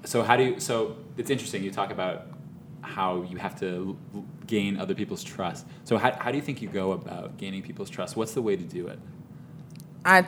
So 0.05 0.23
how 0.23 0.37
do 0.37 0.43
you? 0.45 0.61
So 0.61 0.97
it's 1.17 1.31
interesting. 1.31 1.63
You 1.65 1.71
talk 1.71 1.91
about 1.93 2.27
how 2.83 3.23
you 3.23 3.37
have 3.39 3.59
to 3.61 3.97
gain 4.47 4.77
other 4.77 4.95
people's 4.95 5.23
trust. 5.25 5.67
So 5.85 5.99
how, 5.99 6.13
how 6.13 6.31
do 6.33 6.37
you 6.37 6.43
think 6.43 6.61
you 6.63 6.69
go 6.69 6.93
about 6.93 7.37
gaining 7.39 7.63
people's 7.63 7.91
trust? 7.91 8.17
What's 8.17 8.35
the 8.35 8.43
way 8.43 8.55
to 8.57 8.63
do 8.63 8.87
it? 8.89 8.99
I 10.05 10.27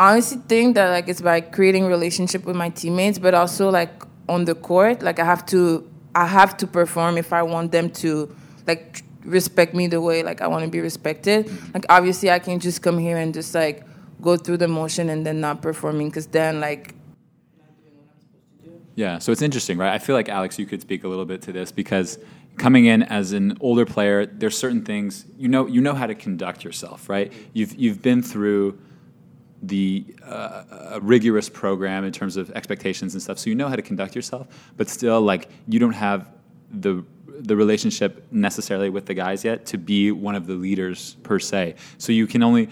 honestly 0.00 0.38
think 0.48 0.74
that 0.76 0.88
like 0.88 1.08
it's 1.08 1.20
by 1.20 1.42
creating 1.42 1.86
relationship 1.86 2.44
with 2.46 2.56
my 2.56 2.70
teammates, 2.70 3.18
but 3.18 3.34
also 3.34 3.70
like 3.70 3.92
on 4.28 4.46
the 4.46 4.54
court, 4.54 5.02
like 5.02 5.18
I 5.18 5.24
have 5.24 5.44
to 5.46 5.88
I 6.14 6.26
have 6.26 6.56
to 6.56 6.66
perform 6.66 7.18
if 7.18 7.32
I 7.32 7.42
want 7.42 7.70
them 7.70 7.90
to 8.02 8.34
like 8.66 9.04
respect 9.24 9.74
me 9.74 9.86
the 9.86 10.00
way 10.00 10.22
like 10.22 10.40
I 10.40 10.46
want 10.46 10.64
to 10.64 10.70
be 10.70 10.80
respected. 10.80 11.50
Like 11.74 11.84
obviously 11.90 12.30
I 12.30 12.38
can't 12.38 12.62
just 12.62 12.82
come 12.82 12.98
here 12.98 13.18
and 13.18 13.34
just 13.34 13.54
like 13.54 13.84
go 14.22 14.36
through 14.36 14.56
the 14.56 14.68
motion 14.68 15.10
and 15.10 15.24
then 15.24 15.40
not 15.40 15.60
performing 15.60 16.08
because 16.08 16.26
then 16.26 16.60
like 16.60 16.94
Yeah, 18.94 19.18
so 19.18 19.32
it's 19.32 19.42
interesting, 19.42 19.76
right? 19.76 19.92
I 19.92 19.98
feel 19.98 20.16
like 20.16 20.30
Alex, 20.30 20.58
you 20.58 20.66
could 20.66 20.80
speak 20.80 21.04
a 21.04 21.08
little 21.08 21.26
bit 21.26 21.42
to 21.42 21.52
this 21.52 21.70
because 21.70 22.18
coming 22.56 22.86
in 22.86 23.02
as 23.02 23.32
an 23.32 23.56
older 23.60 23.84
player, 23.84 24.24
there's 24.24 24.56
certain 24.56 24.82
things 24.82 25.26
you 25.36 25.48
know 25.48 25.66
you 25.66 25.82
know 25.82 25.94
how 25.94 26.06
to 26.06 26.14
conduct 26.14 26.64
yourself, 26.64 27.10
right? 27.10 27.30
You've 27.52 27.74
you've 27.74 28.00
been 28.00 28.22
through 28.22 28.78
the 29.62 30.06
uh, 30.24 30.98
rigorous 31.02 31.48
program 31.48 32.04
in 32.04 32.12
terms 32.12 32.36
of 32.36 32.50
expectations 32.52 33.14
and 33.14 33.22
stuff, 33.22 33.38
so 33.38 33.50
you 33.50 33.56
know 33.56 33.68
how 33.68 33.76
to 33.76 33.82
conduct 33.82 34.16
yourself. 34.16 34.46
But 34.76 34.88
still, 34.88 35.20
like 35.20 35.48
you 35.68 35.78
don't 35.78 35.92
have 35.92 36.28
the 36.70 37.04
the 37.26 37.56
relationship 37.56 38.26
necessarily 38.30 38.90
with 38.90 39.06
the 39.06 39.14
guys 39.14 39.44
yet 39.44 39.64
to 39.66 39.78
be 39.78 40.12
one 40.12 40.34
of 40.34 40.46
the 40.46 40.54
leaders 40.54 41.16
per 41.22 41.38
se. 41.38 41.74
So 41.98 42.12
you 42.12 42.26
can 42.26 42.42
only 42.42 42.68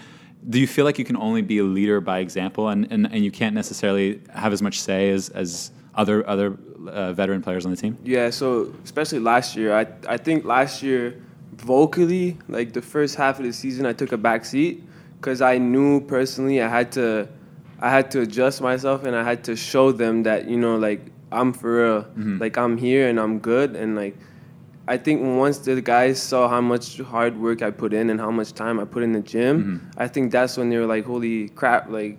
do 0.47 0.59
you 0.59 0.67
feel 0.67 0.85
like 0.85 0.97
you 0.97 1.05
can 1.05 1.17
only 1.17 1.41
be 1.41 1.57
a 1.57 1.63
leader 1.63 1.99
by 1.99 2.19
example 2.19 2.69
and, 2.69 2.89
and, 2.91 3.05
and 3.07 3.25
you 3.25 3.31
can't 3.31 3.53
necessarily 3.53 4.21
have 4.33 4.53
as 4.53 4.61
much 4.61 4.79
say 4.79 5.09
as, 5.09 5.29
as 5.29 5.71
other 5.95 6.27
other 6.27 6.57
uh, 6.87 7.11
veteran 7.13 7.41
players 7.41 7.65
on 7.65 7.71
the 7.71 7.77
team? 7.77 7.97
Yeah, 8.03 8.29
so 8.29 8.73
especially 8.83 9.19
last 9.19 9.55
year, 9.55 9.75
I 9.75 9.87
I 10.07 10.17
think 10.17 10.45
last 10.45 10.81
year 10.81 11.21
vocally, 11.53 12.37
like 12.47 12.73
the 12.73 12.81
first 12.81 13.15
half 13.15 13.39
of 13.39 13.45
the 13.45 13.51
season, 13.51 13.85
I 13.85 13.93
took 13.93 14.11
a 14.11 14.17
back 14.17 14.45
seat 14.45 14.83
because 15.19 15.41
I 15.41 15.57
knew 15.57 16.01
personally 16.01 16.61
I 16.61 16.69
had 16.69 16.91
to 16.93 17.27
I 17.79 17.89
had 17.89 18.11
to 18.11 18.21
adjust 18.21 18.61
myself 18.61 19.03
and 19.05 19.15
I 19.15 19.23
had 19.23 19.43
to 19.45 19.55
show 19.55 19.91
them 19.91 20.23
that 20.23 20.47
you 20.49 20.57
know 20.57 20.77
like 20.77 21.01
I'm 21.31 21.53
for 21.53 21.83
real. 21.83 22.03
Mm-hmm. 22.03 22.37
Like 22.39 22.57
I'm 22.57 22.77
here 22.77 23.07
and 23.07 23.19
I'm 23.19 23.39
good 23.39 23.75
and 23.75 23.95
like 23.95 24.17
I 24.87 24.97
think 24.97 25.21
once 25.21 25.59
the 25.59 25.79
guys 25.81 26.19
saw 26.21 26.47
how 26.49 26.61
much 26.61 26.97
hard 26.99 27.39
work 27.39 27.61
I 27.61 27.69
put 27.69 27.93
in 27.93 28.09
and 28.09 28.19
how 28.19 28.31
much 28.31 28.53
time 28.53 28.79
I 28.79 28.85
put 28.85 29.03
in 29.03 29.11
the 29.11 29.21
gym, 29.21 29.63
mm-hmm. 29.63 30.01
I 30.01 30.07
think 30.07 30.31
that's 30.31 30.57
when 30.57 30.69
they 30.69 30.77
were 30.77 30.87
like, 30.87 31.05
"Holy 31.05 31.49
crap!" 31.49 31.91
Like 31.91 32.17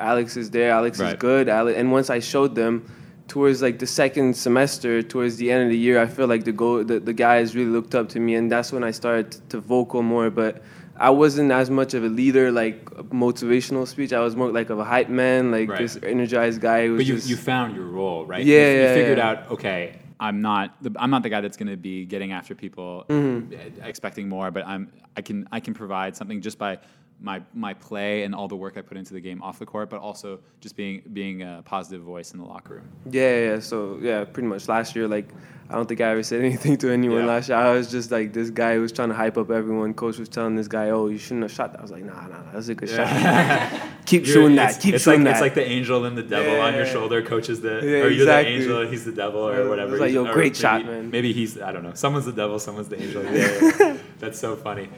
Alex 0.00 0.36
is 0.36 0.50
there. 0.50 0.72
Alex 0.72 0.98
Right. 0.98 1.10
is 1.10 1.14
good. 1.20 1.48
Ale- 1.48 1.68
and 1.68 1.92
once 1.92 2.10
I 2.10 2.18
showed 2.18 2.56
them, 2.56 2.84
towards 3.28 3.62
like 3.62 3.78
the 3.78 3.86
second 3.86 4.36
semester, 4.36 5.02
towards 5.02 5.36
the 5.36 5.52
end 5.52 5.62
of 5.62 5.70
the 5.70 5.78
year, 5.78 6.02
I 6.02 6.06
feel 6.06 6.26
like 6.26 6.42
the 6.42 6.50
go 6.52 6.82
the, 6.82 6.98
the 6.98 7.12
guys 7.12 7.54
really 7.54 7.70
looked 7.70 7.94
up 7.94 8.08
to 8.10 8.18
me, 8.18 8.34
and 8.34 8.50
that's 8.50 8.72
when 8.72 8.82
I 8.82 8.90
started 8.90 9.30
to 9.50 9.60
vocal 9.60 10.02
more. 10.02 10.30
But 10.30 10.64
I 11.00 11.10
wasn't 11.10 11.50
as 11.50 11.70
much 11.70 11.94
of 11.94 12.04
a 12.04 12.08
leader, 12.08 12.52
like 12.52 12.84
motivational 13.24 13.86
speech. 13.88 14.12
I 14.12 14.20
was 14.20 14.36
more 14.36 14.50
like 14.52 14.68
of 14.68 14.78
a 14.78 14.84
hype 14.84 15.08
man, 15.08 15.50
like 15.50 15.68
Right. 15.70 15.78
this 15.78 15.98
energized 16.02 16.60
guy 16.60 16.86
who 16.86 16.92
was 16.92 16.98
But 17.00 17.06
you, 17.06 17.14
just 17.16 17.28
you 17.30 17.36
found 17.36 17.74
your 17.74 17.86
role, 17.86 18.26
right? 18.26 18.44
Yeah, 18.44 18.72
you, 18.74 18.80
you 18.82 18.88
figured 18.94 19.18
yeah. 19.18 19.28
out, 19.30 19.50
okay, 19.52 19.98
I'm 20.20 20.42
not 20.42 20.76
the, 20.82 20.90
I'm 20.98 21.08
not 21.10 21.22
the 21.22 21.30
guy 21.30 21.40
that's 21.40 21.56
going 21.56 21.70
to 21.70 21.78
be 21.78 22.04
getting 22.04 22.32
after 22.32 22.54
people 22.54 23.06
Mm-hmm. 23.08 23.82
expecting 23.82 24.28
more, 24.28 24.50
but 24.50 24.66
I'm 24.66 24.92
I 25.16 25.22
can 25.22 25.48
I 25.50 25.60
can 25.60 25.72
provide 25.72 26.16
something 26.16 26.42
just 26.42 26.58
by 26.58 26.78
my 27.22 27.42
my 27.54 27.74
play 27.74 28.22
and 28.22 28.34
all 28.34 28.48
the 28.48 28.56
work 28.56 28.76
I 28.76 28.82
put 28.82 28.96
into 28.96 29.12
the 29.12 29.20
game 29.20 29.42
off 29.42 29.58
the 29.58 29.66
court, 29.66 29.90
but 29.90 30.00
also 30.00 30.40
just 30.60 30.76
being 30.76 31.02
being 31.12 31.42
a 31.42 31.62
positive 31.64 32.02
voice 32.02 32.32
in 32.32 32.38
the 32.38 32.46
locker 32.46 32.74
room. 32.76 32.88
Yeah, 33.10 33.20
yeah, 33.22 33.46
yeah. 33.54 33.60
So 33.60 33.98
yeah, 34.00 34.24
pretty 34.24 34.48
much 34.48 34.68
last 34.68 34.96
year, 34.96 35.06
like 35.06 35.28
I 35.68 35.74
don't 35.74 35.86
think 35.86 36.00
I 36.00 36.08
ever 36.10 36.22
said 36.22 36.40
anything 36.44 36.76
to 36.78 36.90
anyone 36.90 37.20
Yeah. 37.20 37.26
last 37.26 37.48
year. 37.48 37.58
I 37.58 37.72
was 37.72 37.90
just 37.90 38.10
like 38.10 38.32
this 38.32 38.50
guy 38.50 38.74
who 38.74 38.80
was 38.80 38.90
trying 38.92 39.10
to 39.10 39.14
hype 39.14 39.36
up 39.36 39.50
everyone. 39.50 39.92
Coach 39.94 40.18
was 40.18 40.28
telling 40.28 40.56
this 40.56 40.66
guy, 40.68 40.90
"Oh, 40.90 41.08
you 41.08 41.18
shouldn't 41.18 41.42
have 41.42 41.52
shot 41.52 41.72
that." 41.72 41.78
I 41.80 41.82
was 41.82 41.90
like, 41.90 42.04
"Nah, 42.04 42.26
nah, 42.26 42.42
nah 42.42 42.52
that's 42.52 42.68
a 42.68 42.74
good 42.74 42.88
shot. 42.88 43.06
Keep 44.06 44.22
You're- 44.22 44.32
shooting 44.32 44.52
it's- 44.52 44.76
that. 44.76 44.82
Keep 44.82 44.94
it's 44.94 45.04
shooting 45.04 45.20
like, 45.24 45.34
that." 45.34 45.36
It's 45.36 45.40
like 45.42 45.54
the 45.54 45.68
angel 45.68 46.04
and 46.06 46.16
the 46.16 46.22
devil 46.22 46.58
on 46.60 46.74
your 46.74 46.86
shoulder. 46.86 47.22
Coach 47.22 47.48
is 47.50 47.60
the, 47.60 47.68
Yeah, 47.68 47.78
or 47.80 48.08
you're 48.08 48.22
exactly. 48.22 48.52
the 48.54 48.60
angel 48.62 48.80
and 48.80 48.90
he's 48.90 49.04
the 49.04 49.12
devil, 49.12 49.46
or 49.46 49.68
whatever. 49.68 49.92
was 49.92 50.00
like, 50.00 50.12
yo, 50.12 50.24
great 50.24 50.36
maybe, 50.52 50.54
shot, 50.54 50.84
man. 50.86 51.10
Maybe 51.10 51.32
he's, 51.32 51.60
I 51.60 51.70
don't 51.70 51.82
know. 51.84 51.94
Someone's 51.94 52.24
the 52.24 52.32
devil, 52.32 52.58
someone's 52.58 52.88
the 52.88 53.00
angel. 53.00 53.22
Yeah, 53.30 53.70
yeah. 53.78 53.96
That's 54.18 54.38
so 54.38 54.56
funny. 54.56 54.88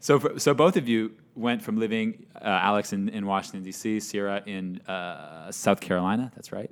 So, 0.00 0.18
for, 0.20 0.38
so 0.38 0.54
both 0.54 0.76
of 0.76 0.88
you 0.88 1.12
went 1.34 1.62
from 1.62 1.76
living, 1.76 2.26
uh, 2.36 2.44
Alex 2.44 2.92
in, 2.92 3.08
in 3.08 3.26
Washington 3.26 3.62
D.C., 3.62 3.98
Sirah 3.98 4.46
in 4.46 4.80
uh, 4.82 5.50
South 5.50 5.80
Carolina. 5.80 6.30
That's 6.34 6.52
right. 6.52 6.70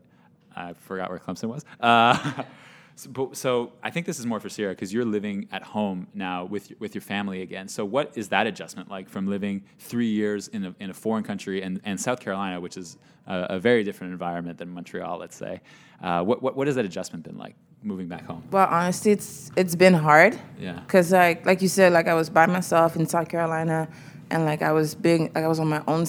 I 0.54 0.72
forgot 0.74 1.10
where 1.10 1.18
Clemson 1.18 1.48
was. 1.48 1.64
Uh, 1.80 2.44
so, 2.94 3.10
but- 3.10 3.36
so 3.36 3.72
I 3.82 3.90
think 3.90 4.06
this 4.06 4.18
is 4.18 4.26
more 4.26 4.40
for 4.40 4.48
Sirah 4.48 4.70
because 4.70 4.92
you're 4.92 5.04
living 5.04 5.48
at 5.52 5.62
home 5.62 6.06
now 6.14 6.44
with 6.44 6.72
with 6.78 6.94
your 6.94 7.02
family 7.02 7.42
again. 7.42 7.68
So 7.68 7.84
what 7.84 8.12
is 8.16 8.28
that 8.30 8.46
adjustment 8.46 8.90
like 8.90 9.08
from 9.08 9.26
living 9.26 9.64
three 9.78 10.08
years 10.08 10.48
in 10.48 10.64
a, 10.66 10.74
in 10.80 10.90
a 10.90 10.94
foreign 10.94 11.24
country 11.24 11.62
and, 11.62 11.80
and 11.84 12.00
South 12.00 12.20
Carolina, 12.20 12.60
which 12.60 12.76
is 12.76 12.96
a, 13.26 13.46
a 13.50 13.58
very 13.58 13.82
different 13.84 14.12
environment 14.12 14.56
than 14.58 14.70
Montreal, 14.70 15.18
let's 15.18 15.36
say. 15.36 15.60
Uh, 16.02 16.22
what, 16.22 16.42
what 16.42 16.56
what 16.56 16.66
has 16.68 16.76
that 16.76 16.84
adjustment 16.84 17.24
been 17.24 17.36
like 17.36 17.56
moving 17.86 18.08
back 18.08 18.24
home? 18.26 18.42
Well, 18.50 18.66
honestly, 18.70 19.12
it's 19.12 19.50
it's 19.56 19.74
been 19.74 19.94
hard. 19.94 20.38
Yeah. 20.58 20.80
Cause 20.88 21.12
like 21.12 21.46
like 21.46 21.62
you 21.62 21.68
said, 21.68 21.92
like 21.92 22.08
I 22.08 22.14
was 22.14 22.28
by 22.28 22.46
myself 22.46 22.96
in 22.96 23.06
South 23.06 23.28
Carolina, 23.28 23.88
and 24.30 24.44
like 24.44 24.62
I 24.62 24.72
was 24.72 24.94
being 24.94 25.30
like 25.34 25.44
I 25.44 25.48
was 25.48 25.60
on 25.60 25.68
my 25.68 25.82
own 25.86 26.06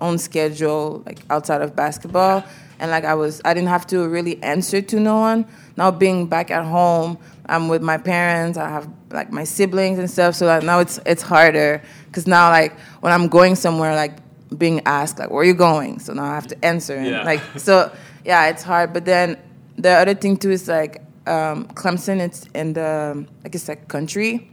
own 0.00 0.18
schedule, 0.18 1.02
like 1.06 1.20
outside 1.30 1.62
of 1.62 1.74
basketball, 1.74 2.44
and 2.78 2.90
like 2.90 3.04
I 3.04 3.14
was 3.14 3.40
I 3.44 3.54
didn't 3.54 3.68
have 3.68 3.86
to 3.88 4.08
really 4.08 4.42
answer 4.42 4.82
to 4.82 5.00
no 5.00 5.18
one. 5.20 5.46
Now 5.76 5.90
being 5.90 6.26
back 6.26 6.50
at 6.50 6.64
home, 6.64 7.18
I'm 7.46 7.68
with 7.68 7.82
my 7.82 7.98
parents. 7.98 8.58
I 8.58 8.68
have 8.68 8.88
like 9.10 9.32
my 9.32 9.44
siblings 9.44 9.98
and 9.98 10.10
stuff. 10.10 10.34
So 10.34 10.46
like 10.46 10.62
now 10.64 10.80
it's 10.80 10.98
it's 11.06 11.22
harder 11.22 11.80
because 12.06 12.26
now 12.26 12.50
like 12.50 12.78
when 13.00 13.12
I'm 13.12 13.28
going 13.28 13.54
somewhere, 13.54 13.94
like 13.94 14.18
being 14.56 14.80
asked 14.86 15.18
like 15.18 15.30
where 15.30 15.40
are 15.40 15.44
you 15.44 15.54
going, 15.54 15.98
so 16.00 16.12
now 16.12 16.24
I 16.24 16.34
have 16.34 16.48
to 16.48 16.64
answer. 16.64 16.94
And, 16.96 17.06
Yeah. 17.06 17.22
Like 17.22 17.42
so, 17.56 17.92
yeah, 18.24 18.48
it's 18.48 18.62
hard. 18.62 18.92
But 18.92 19.04
then 19.04 19.36
the 19.78 19.90
other 19.90 20.14
thing 20.14 20.36
too 20.36 20.50
is 20.50 20.68
like 20.68 21.00
um, 21.26 21.66
Clemson. 21.68 22.20
It's 22.20 22.46
in 22.54 22.72
the 22.74 23.26
I 23.44 23.48
guess 23.48 23.68
like 23.68 23.88
country, 23.88 24.50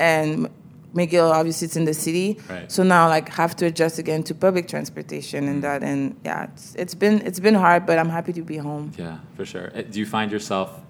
and 0.00 0.48
McGill 0.94 1.30
obviously 1.32 1.66
it's 1.66 1.76
in 1.76 1.84
the 1.84 1.94
city. 1.94 2.38
Right. 2.48 2.70
So 2.70 2.82
now 2.82 3.08
like 3.08 3.28
have 3.30 3.54
to 3.56 3.66
adjust 3.66 3.98
again 3.98 4.22
to 4.24 4.34
public 4.34 4.68
transportation 4.68 5.48
and 5.48 5.62
that. 5.62 5.82
And 5.82 6.16
yeah, 6.24 6.44
it's 6.44 6.74
it's 6.74 6.94
been 6.94 7.22
it's 7.26 7.40
been 7.40 7.54
hard, 7.54 7.86
but 7.86 7.98
I'm 7.98 8.08
happy 8.08 8.32
to 8.34 8.42
be 8.42 8.56
home. 8.56 8.92
Yeah, 8.98 9.18
for 9.36 9.44
sure. 9.44 9.72
Uh, 9.74 9.82
Do 9.82 9.98
you 9.98 10.06
find 10.06 10.30
yourself 10.30 10.80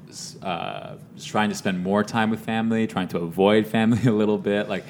uh, 0.42 0.96
trying 1.20 1.48
to 1.48 1.54
spend 1.54 1.82
more 1.82 2.04
time 2.04 2.30
with 2.30 2.40
family, 2.40 2.86
trying 2.86 3.08
to 3.08 3.18
avoid 3.18 3.66
family 3.66 4.04
a 4.06 4.12
little 4.12 4.38
bit? 4.38 4.68
Like, 4.68 4.84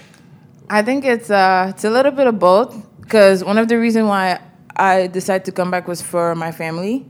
I 0.70 0.82
think 0.82 1.04
it's 1.04 1.30
uh 1.30 1.66
it's 1.70 1.84
a 1.84 1.90
little 1.90 2.12
bit 2.12 2.26
of 2.26 2.38
both 2.38 2.72
because 3.00 3.44
one 3.44 3.58
of 3.58 3.68
the 3.68 3.78
reasons 3.78 4.06
why 4.08 4.40
I 4.76 5.06
decided 5.06 5.44
to 5.46 5.52
come 5.52 5.70
back 5.70 5.86
was 5.86 6.00
for 6.00 6.34
my 6.34 6.52
family, 6.52 7.04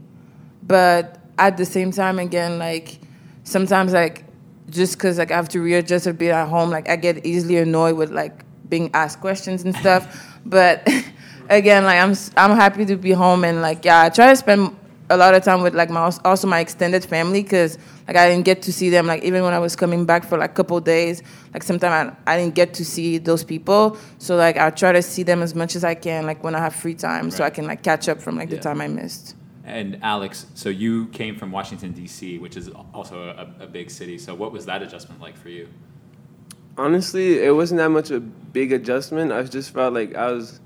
but 0.62 1.22
at 1.46 1.56
the 1.56 1.64
same 1.76 1.90
time 1.90 2.18
again 2.28 2.52
like 2.66 2.99
sometimes 3.44 3.92
like 3.92 4.25
just 4.70 4.92
because 4.96 5.18
like 5.18 5.30
I 5.30 5.37
have 5.37 5.49
to 5.50 5.61
readjust 5.61 6.06
a 6.06 6.14
bit 6.14 6.30
at 6.30 6.49
home 6.49 6.70
like 6.70 6.88
I 6.88 6.96
get 6.96 7.26
easily 7.26 7.56
annoyed 7.58 7.96
with 7.96 8.11
like 8.11 8.44
being 8.68 8.90
asked 8.94 9.20
questions 9.20 9.64
and 9.64 9.75
stuff, 9.76 10.02
but 10.46 10.76
again 11.50 11.84
like 11.84 12.00
I'm 12.04 12.14
I'm 12.37 12.56
happy 12.56 12.84
to 12.87 12.96
be 12.96 13.12
home 13.12 13.44
and 13.44 13.61
like 13.61 13.84
yeah 13.84 14.02
I 14.02 14.08
try 14.08 14.28
to 14.30 14.37
spend 14.37 14.76
a 15.11 15.16
lot 15.16 15.34
of 15.34 15.42
time 15.44 15.61
with 15.62 15.75
like 15.75 15.90
my 15.90 16.11
also 16.25 16.46
my 16.46 16.61
extended 16.61 17.04
family 17.04 17.42
because 17.42 17.76
like 18.06 18.16
I 18.16 18.28
didn't 18.30 18.46
get 18.46 18.62
to 18.62 18.72
see 18.72 18.88
them 18.88 19.06
like 19.06 19.22
even 19.25 19.42
when 19.42 19.52
I 19.52 19.58
was 19.58 19.76
coming 19.76 20.06
back 20.06 20.25
for 20.25 20.38
like 20.38 20.52
a 20.52 20.54
couple 20.54 20.80
days 20.80 21.22
like 21.52 21.62
sometimes 21.64 22.14
I, 22.26 22.32
I 22.32 22.38
didn't 22.38 22.54
get 22.54 22.72
to 22.75 22.84
see 22.84 23.18
those 23.18 23.44
people 23.44 23.99
so 24.18 24.37
like 24.37 24.56
I 24.56 24.70
try 24.70 24.92
to 24.92 25.02
see 25.02 25.25
them 25.25 25.42
as 25.42 25.54
much 25.54 25.76
as 25.76 25.84
I 25.84 25.94
can 25.96 26.25
like 26.25 26.42
when 26.44 26.54
I 26.54 26.61
have 26.61 26.75
free 26.75 26.94
time 26.94 27.30
so 27.30 27.44
I 27.44 27.50
can 27.50 27.66
like 27.66 27.82
catch 27.82 28.08
up 28.08 28.22
from 28.22 28.37
like 28.37 28.49
Yeah. 28.49 28.56
the 28.56 28.62
time 28.62 28.80
I 28.80 28.88
missed. 28.88 29.34
And 29.64 29.99
Alex, 30.02 30.47
so 30.54 30.69
you 30.69 31.07
came 31.09 31.37
from 31.37 31.52
Washington 31.52 31.92
D.C., 31.92 32.38
which 32.38 32.57
is 32.57 32.69
also 32.92 33.28
a, 33.59 33.64
a 33.64 33.66
big 33.66 33.90
city. 33.90 34.19
So 34.19 34.35
what 34.35 34.52
was 34.52 34.66
that 34.66 34.83
adjustment 34.83 35.21
like 35.21 35.37
for 35.37 35.49
you? 35.50 35.69
Honestly, 36.78 37.42
it 37.42 37.54
wasn't 37.54 37.78
that 37.78 37.90
much 37.90 38.11
a 38.11 38.19
big 38.21 38.73
adjustment. 38.73 39.31
I 39.31 39.42
just 39.42 39.73
felt 39.75 39.92
like 39.92 40.14
I 40.14 40.33
was, 40.33 40.59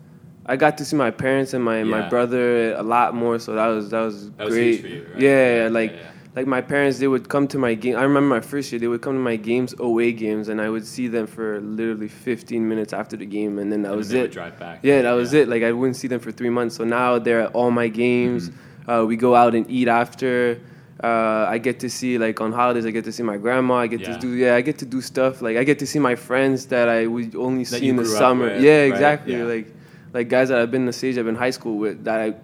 I 0.47 0.55
got 0.57 0.79
to 0.79 0.85
see 0.85 0.95
my 0.97 1.11
parents 1.11 1.53
and 1.53 1.65
my, 1.65 1.79
Yeah. 1.79 1.85
my 1.85 2.09
brother 2.09 2.75
a 2.75 2.83
lot 2.83 3.15
more. 3.15 3.39
So 3.41 3.55
that 3.55 3.67
was 3.67 3.91
that 3.91 4.01
was 4.01 4.31
That 4.33 4.45
was 4.47 4.55
great. 4.55 4.71
huge 4.73 4.81
for 4.83 4.87
you, 4.89 5.07
right? 5.13 5.21
Yeah, 5.21 5.63
Yeah, 5.65 5.69
like 5.69 5.93
yeah, 5.93 6.11
like 6.37 6.47
my 6.47 6.61
parents, 6.61 7.01
they 7.01 7.09
would 7.09 7.29
come 7.29 7.49
to 7.49 7.59
my 7.59 7.75
game. 7.75 7.97
I 7.97 8.03
remember 8.05 8.29
my 8.37 8.41
first 8.41 8.71
year, 8.71 8.79
they 8.79 8.87
would 8.87 9.01
come 9.03 9.15
to 9.15 9.19
my 9.21 9.35
games, 9.37 9.75
away 9.81 10.13
games, 10.13 10.49
and 10.49 10.61
I 10.61 10.71
would 10.71 10.87
see 10.87 11.09
them 11.09 11.27
for 11.27 11.61
literally 11.61 12.09
15 12.09 12.69
minutes 12.69 12.93
after 12.93 13.17
the 13.17 13.27
game, 13.27 13.59
and 13.59 13.73
then 13.73 13.83
that 13.83 13.89
And 13.89 13.97
was 13.97 14.09
then 14.09 14.17
they 14.19 14.23
would 14.23 14.31
it. 14.31 14.35
drive 14.35 14.59
back. 14.61 14.81
Yeah, 14.85 15.03
that 15.03 15.13
was 15.13 15.33
it. 15.35 15.49
Like 15.49 15.65
I 15.65 15.73
wouldn't 15.73 15.97
see 15.97 16.07
them 16.09 16.21
for 16.21 16.31
three 16.31 16.51
months. 16.51 16.77
So 16.77 16.85
now 16.85 17.19
they're 17.19 17.41
at 17.43 17.53
all 17.53 17.73
my 17.73 17.89
games. 17.89 18.51
Mm-hmm. 18.51 18.61
Uh, 18.87 19.05
we 19.07 19.17
go 19.17 19.35
out 19.35 19.55
and 19.55 19.69
eat 19.71 19.89
after. 19.89 20.61
Uh, 21.03 21.47
I 21.49 21.59
get 21.59 21.81
to 21.81 21.91
see 21.91 22.17
like 22.19 22.41
on 22.41 22.53
holidays. 22.53 22.87
I 22.87 22.91
get 22.91 23.05
to 23.05 23.13
see 23.13 23.23
my 23.23 23.37
grandma. 23.37 23.75
I 23.77 23.87
get 23.87 24.01
Yeah. 24.01 24.15
to 24.15 24.19
do 24.21 24.29
yeah. 24.29 24.55
I 24.55 24.63
get 24.63 24.79
to 24.79 24.87
do 24.87 25.01
stuff 25.03 25.43
like 25.43 25.57
I 25.59 25.65
get 25.65 25.79
to 25.81 25.87
see 25.87 25.99
my 25.99 26.15
friends 26.15 26.67
that 26.67 26.89
I 26.89 27.07
would 27.07 27.35
only 27.37 27.65
That 27.65 27.81
see 27.81 27.89
in 27.89 27.97
the 27.97 28.07
summer. 28.07 28.47
with, 28.47 28.63
yeah, 28.63 28.81
right? 28.83 28.93
exactly. 28.93 29.35
Yeah. 29.37 29.45
Like 29.45 29.75
like 30.15 30.29
guys 30.29 30.49
that 30.49 30.59
I've 30.59 30.71
been 30.71 30.83
in 30.83 30.87
the 30.87 30.93
stage 30.95 31.19
I've 31.19 31.27
been 31.27 31.35
high 31.35 31.51
school 31.51 31.77
with 31.77 32.05
that 32.05 32.21
I 32.21 32.35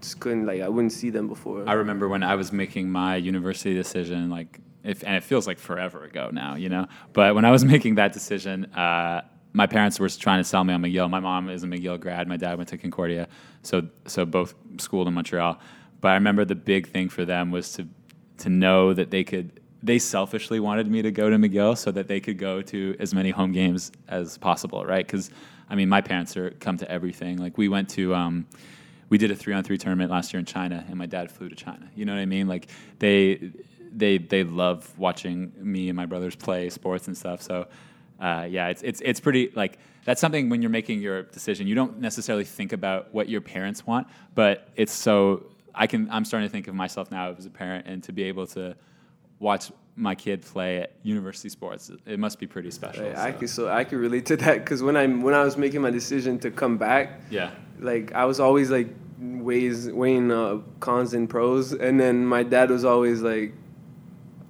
just 0.00 0.18
couldn't 0.18 0.44
like 0.46 0.60
I 0.60 0.68
wouldn't 0.68 0.92
see 0.92 1.10
them 1.10 1.28
before. 1.28 1.62
I 1.68 1.74
remember 1.74 2.08
when 2.08 2.22
I 2.24 2.34
was 2.34 2.50
making 2.52 2.90
my 2.90 3.14
university 3.16 3.74
decision, 3.74 4.28
like, 4.30 4.58
if, 4.82 5.04
and 5.04 5.14
it 5.14 5.22
feels 5.22 5.46
like 5.46 5.58
forever 5.60 6.02
ago 6.04 6.30
now, 6.32 6.56
you 6.56 6.68
know. 6.70 6.86
But 7.12 7.34
when 7.36 7.44
I 7.44 7.50
was 7.52 7.64
making 7.74 7.94
that 7.96 8.12
decision, 8.12 8.64
uh, 8.74 9.20
my 9.52 9.66
parents 9.66 10.00
were 10.00 10.08
trying 10.08 10.40
to 10.40 10.44
sell 10.44 10.64
me 10.64 10.72
on 10.74 10.82
McGill. 10.82 11.08
My 11.10 11.20
mom 11.20 11.48
is 11.50 11.62
a 11.62 11.66
McGill 11.66 12.00
grad. 12.00 12.26
My 12.28 12.36
dad 12.38 12.56
went 12.56 12.70
to 12.70 12.78
Concordia, 12.78 13.28
so 13.62 13.82
so 14.06 14.24
both 14.24 14.54
schooled 14.78 15.06
in 15.06 15.14
Montreal. 15.14 15.60
But 16.00 16.08
I 16.08 16.14
remember 16.14 16.44
the 16.44 16.54
big 16.54 16.88
thing 16.88 17.08
for 17.08 17.24
them 17.24 17.50
was 17.50 17.72
to 17.74 17.86
to 18.38 18.48
know 18.48 18.92
that 18.92 19.10
they 19.10 19.24
could. 19.24 19.60
They 19.82 19.98
selfishly 19.98 20.60
wanted 20.60 20.90
me 20.90 21.00
to 21.02 21.10
go 21.10 21.30
to 21.30 21.36
McGill 21.36 21.76
so 21.76 21.90
that 21.90 22.06
they 22.06 22.20
could 22.20 22.38
go 22.38 22.60
to 22.62 22.96
as 22.98 23.14
many 23.14 23.30
home 23.30 23.52
games 23.52 23.92
as 24.08 24.36
possible, 24.36 24.84
right? 24.84 25.06
Because 25.06 25.30
I 25.70 25.74
mean, 25.74 25.88
my 25.88 26.00
parents 26.00 26.36
are 26.36 26.50
come 26.50 26.76
to 26.78 26.90
everything. 26.90 27.38
Like 27.38 27.56
we 27.58 27.68
went 27.68 27.88
to. 27.90 28.14
Um, 28.14 28.46
we 29.08 29.18
did 29.18 29.32
a 29.32 29.34
three 29.34 29.52
on 29.52 29.64
three 29.64 29.76
tournament 29.76 30.10
last 30.10 30.32
year 30.32 30.38
in 30.38 30.46
China, 30.46 30.84
and 30.88 30.96
my 30.96 31.06
dad 31.06 31.32
flew 31.32 31.48
to 31.48 31.56
China. 31.56 31.90
You 31.96 32.04
know 32.04 32.14
what 32.14 32.20
I 32.20 32.26
mean? 32.26 32.46
Like 32.46 32.68
they 33.00 33.50
they 33.92 34.18
they 34.18 34.44
love 34.44 34.96
watching 34.98 35.52
me 35.58 35.88
and 35.88 35.96
my 35.96 36.06
brothers 36.06 36.36
play 36.36 36.70
sports 36.70 37.08
and 37.08 37.16
stuff. 37.16 37.42
So 37.42 37.66
uh, 38.20 38.46
yeah, 38.48 38.68
it's 38.68 38.82
it's 38.82 39.00
it's 39.04 39.20
pretty 39.20 39.50
like 39.54 39.78
that's 40.04 40.20
something 40.20 40.48
when 40.48 40.62
you're 40.62 40.70
making 40.70 41.00
your 41.00 41.24
decision, 41.24 41.66
you 41.66 41.74
don't 41.74 42.00
necessarily 42.00 42.44
think 42.44 42.72
about 42.72 43.12
what 43.12 43.28
your 43.28 43.40
parents 43.40 43.86
want, 43.86 44.06
but 44.34 44.68
it's 44.76 44.92
so 44.92 45.46
I 45.74 45.86
can 45.86 46.08
I'm 46.10 46.24
starting 46.24 46.48
to 46.48 46.52
think 46.52 46.68
of 46.68 46.74
myself 46.74 47.10
now 47.10 47.34
as 47.36 47.46
a 47.46 47.50
parent 47.50 47.86
and 47.86 48.02
to 48.04 48.12
be 48.12 48.24
able 48.24 48.46
to 48.48 48.76
watch 49.38 49.72
my 49.96 50.14
kid 50.14 50.42
play 50.42 50.78
at 50.78 50.92
university 51.02 51.48
sports, 51.48 51.90
it 52.06 52.18
must 52.18 52.38
be 52.38 52.46
pretty 52.46 52.70
special. 52.70 53.06
I 53.16 53.32
so. 53.32 53.38
could 53.38 53.50
so 53.50 53.68
I 53.68 53.84
could 53.84 53.98
relate 53.98 54.26
to 54.26 54.36
that 54.36 54.58
because 54.58 54.82
when 54.82 54.96
I 54.96 55.06
when 55.06 55.34
I 55.34 55.44
was 55.44 55.56
making 55.56 55.82
my 55.82 55.90
decision 55.90 56.38
to 56.40 56.50
come 56.50 56.78
back, 56.78 57.20
yeah. 57.30 57.50
like 57.78 58.12
I 58.12 58.24
was 58.24 58.40
always 58.40 58.70
like 58.70 58.88
weighs 59.20 59.90
weighing 59.90 60.30
uh, 60.30 60.58
cons 60.80 61.14
and 61.14 61.28
pros, 61.28 61.72
and 61.72 62.00
then 62.00 62.24
my 62.26 62.42
dad 62.42 62.70
was 62.70 62.84
always 62.84 63.20
like, 63.20 63.52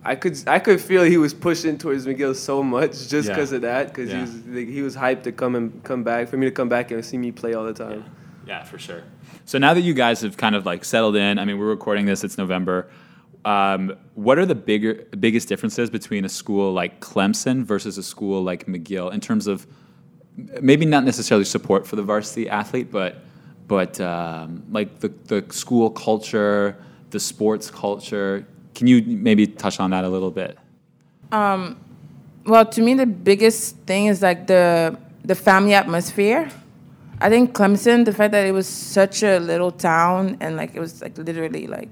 I 0.04 0.14
could 0.14 0.38
I 0.46 0.58
could 0.58 0.80
feel 0.80 1.02
he 1.02 1.18
was 1.18 1.34
pushing 1.34 1.78
towards 1.78 2.06
McGill 2.06 2.36
so 2.36 2.62
much 2.62 3.08
just 3.08 3.28
Yeah. 3.28 3.34
because 3.34 3.52
of 3.52 3.62
that, 3.62 3.88
because 3.88 4.10
Yeah. 4.10 4.16
he 4.16 4.20
was 4.20 4.46
like, 4.46 4.68
he 4.68 4.82
was 4.82 4.96
hyped 4.96 5.22
to 5.24 5.32
come 5.32 5.54
and 5.56 5.82
come 5.82 6.04
back 6.04 6.28
for 6.28 6.36
me 6.36 6.46
to 6.46 6.52
come 6.52 6.68
back 6.68 6.90
and 6.90 7.04
see 7.04 7.18
me 7.18 7.32
play 7.32 7.54
all 7.54 7.64
the 7.64 7.74
time. 7.74 8.04
Yeah, 8.46 8.62
for 8.64 8.78
sure. 8.78 9.02
So 9.50 9.58
now 9.58 9.74
that 9.74 9.80
you 9.80 9.94
guys 9.94 10.20
have 10.20 10.36
kind 10.36 10.54
of 10.54 10.64
like 10.64 10.84
settled 10.84 11.16
in, 11.16 11.36
I 11.36 11.44
mean, 11.44 11.58
we're 11.58 11.66
recording 11.66 12.06
this, 12.06 12.22
it's 12.22 12.38
November. 12.38 12.88
um, 13.44 13.96
what 14.14 14.38
are 14.38 14.46
the 14.46 14.54
bigger 14.54 14.94
biggest 15.18 15.48
differences 15.48 15.90
between 15.90 16.24
a 16.24 16.28
school 16.28 16.72
like 16.72 17.00
Clemson 17.00 17.64
versus 17.64 17.98
a 17.98 18.02
school 18.04 18.44
like 18.44 18.66
McGill 18.66 19.12
in 19.12 19.18
terms 19.20 19.48
of 19.48 19.66
maybe 20.60 20.86
not 20.86 21.02
necessarily 21.02 21.44
support 21.44 21.84
for 21.84 21.96
the 21.96 22.02
varsity 22.04 22.48
athlete, 22.48 22.92
but 22.92 23.16
but 23.66 24.00
um, 24.00 24.62
like 24.70 25.00
the 25.00 25.08
the 25.24 25.44
school 25.50 25.90
culture, 25.90 26.76
the 27.10 27.18
sports 27.18 27.72
culture. 27.72 28.46
Can 28.76 28.86
you 28.86 29.02
maybe 29.02 29.48
touch 29.48 29.80
on 29.80 29.90
that 29.90 30.04
a 30.04 30.08
little 30.08 30.30
bit? 30.30 30.58
Well, 32.46 32.66
to 32.66 32.80
me, 32.80 32.94
the 32.94 33.06
biggest 33.06 33.78
thing 33.78 34.06
is 34.06 34.22
like 34.22 34.46
the 34.46 34.96
the 35.24 35.34
family 35.34 35.74
atmosphere. 35.74 36.52
I 37.20 37.28
think 37.28 37.52
Clemson, 37.52 38.04
the 38.04 38.12
fact 38.12 38.32
that 38.32 38.46
it 38.46 38.52
was 38.52 38.66
such 38.66 39.22
a 39.22 39.38
little 39.38 39.70
town 39.70 40.36
and 40.40 40.56
like 40.56 40.74
it 40.74 40.80
was 40.80 41.02
like 41.02 41.18
literally 41.18 41.66
like 41.66 41.90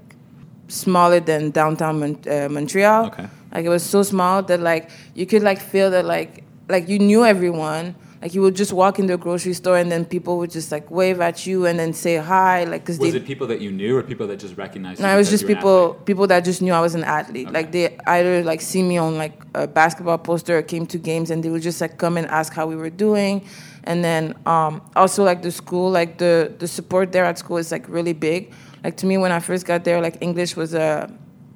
smaller 0.67 1.19
than 1.19 1.51
downtown 1.51 1.99
Mon- 1.99 2.23
uh, 2.29 2.49
Montreal. 2.49 3.07
Okay. 3.07 3.27
Like 3.53 3.65
it 3.65 3.69
was 3.69 3.83
so 3.83 4.03
small 4.03 4.41
that 4.43 4.59
like 4.59 4.89
you 5.13 5.25
could 5.25 5.43
like 5.43 5.59
feel 5.59 5.91
that 5.91 6.05
like 6.05 6.43
like 6.67 6.87
you 6.89 6.99
knew 6.99 7.25
everyone. 7.25 7.95
Like 8.21 8.33
you 8.33 8.41
would 8.41 8.55
just 8.55 8.73
walk 8.73 8.99
into 8.99 9.13
a 9.13 9.17
grocery 9.17 9.53
store 9.53 9.77
and 9.77 9.89
then 9.89 10.03
people 10.03 10.39
would 10.39 10.51
just 10.51 10.73
like 10.73 10.91
wave 10.91 11.21
at 11.21 11.47
you 11.47 11.65
and 11.65 11.79
then 11.79 11.93
say 11.93 12.17
hi. 12.17 12.65
Like 12.65 12.81
because 12.81 12.99
Was 12.99 13.13
they 13.13 13.17
it 13.19 13.25
people 13.25 13.47
that 13.47 13.61
you 13.61 13.71
knew 13.71 13.95
or 13.97 14.03
people 14.03 14.27
that 14.27 14.39
just 14.39 14.57
recognized 14.57 14.99
you? 14.99 15.05
no, 15.05 15.13
it 15.13 15.17
was 15.17 15.29
just 15.29 15.43
you 15.43 15.47
were 15.47 15.53
an 15.53 15.57
people 15.57 15.93
people 16.05 16.27
that 16.27 16.41
just 16.43 16.61
knew 16.61 16.73
I 16.73 16.81
was 16.81 16.95
an 16.95 17.05
athlete. 17.05 17.47
Okay. 17.47 17.53
Like 17.53 17.71
they 17.71 17.97
either 18.07 18.43
like 18.43 18.61
see 18.61 18.83
me 18.83 18.97
on 18.97 19.17
like 19.17 19.41
a 19.53 19.67
basketball 19.67 20.17
poster 20.17 20.57
or 20.57 20.61
came 20.63 20.85
to 20.87 20.97
games 20.97 21.31
and 21.31 21.43
they 21.43 21.49
would 21.49 21.61
just 21.61 21.79
like 21.79 21.97
come 21.97 22.17
and 22.17 22.27
ask 22.27 22.51
how 22.53 22.67
we 22.67 22.75
were 22.75 22.89
doing. 22.89 23.45
And 23.83 24.03
then 24.03 24.35
um, 24.45 24.81
also 24.95 25.23
like 25.23 25.41
the 25.41 25.51
school, 25.51 25.89
like 25.89 26.17
the 26.17 26.53
the 26.59 26.67
support 26.67 27.11
there 27.11 27.25
at 27.25 27.37
school 27.37 27.57
is 27.57 27.71
like 27.71 27.87
really 27.87 28.13
big. 28.13 28.53
Like 28.83 28.97
to 28.97 29.05
me 29.05 29.17
when 29.17 29.31
I 29.31 29.39
first 29.39 29.65
got 29.65 29.83
there, 29.83 30.01
like 30.01 30.17
English 30.21 30.55
was 30.55 30.73
a, 30.73 31.11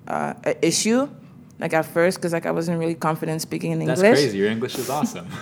a, 0.08 0.36
a 0.46 0.66
issue. 0.66 1.10
Like 1.60 1.74
at 1.74 1.86
first, 1.86 2.18
because 2.18 2.34
like 2.34 2.46
I 2.46 2.52
wasn't 2.52 2.80
really 2.80 2.96
confident 2.96 3.42
speaking 3.42 3.72
in 3.72 3.82
English. 3.82 4.00
That's 4.00 4.20
crazy. 4.20 4.38
Your 4.38 4.50
English 4.50 4.76
is 4.78 4.90
awesome. 4.90 5.28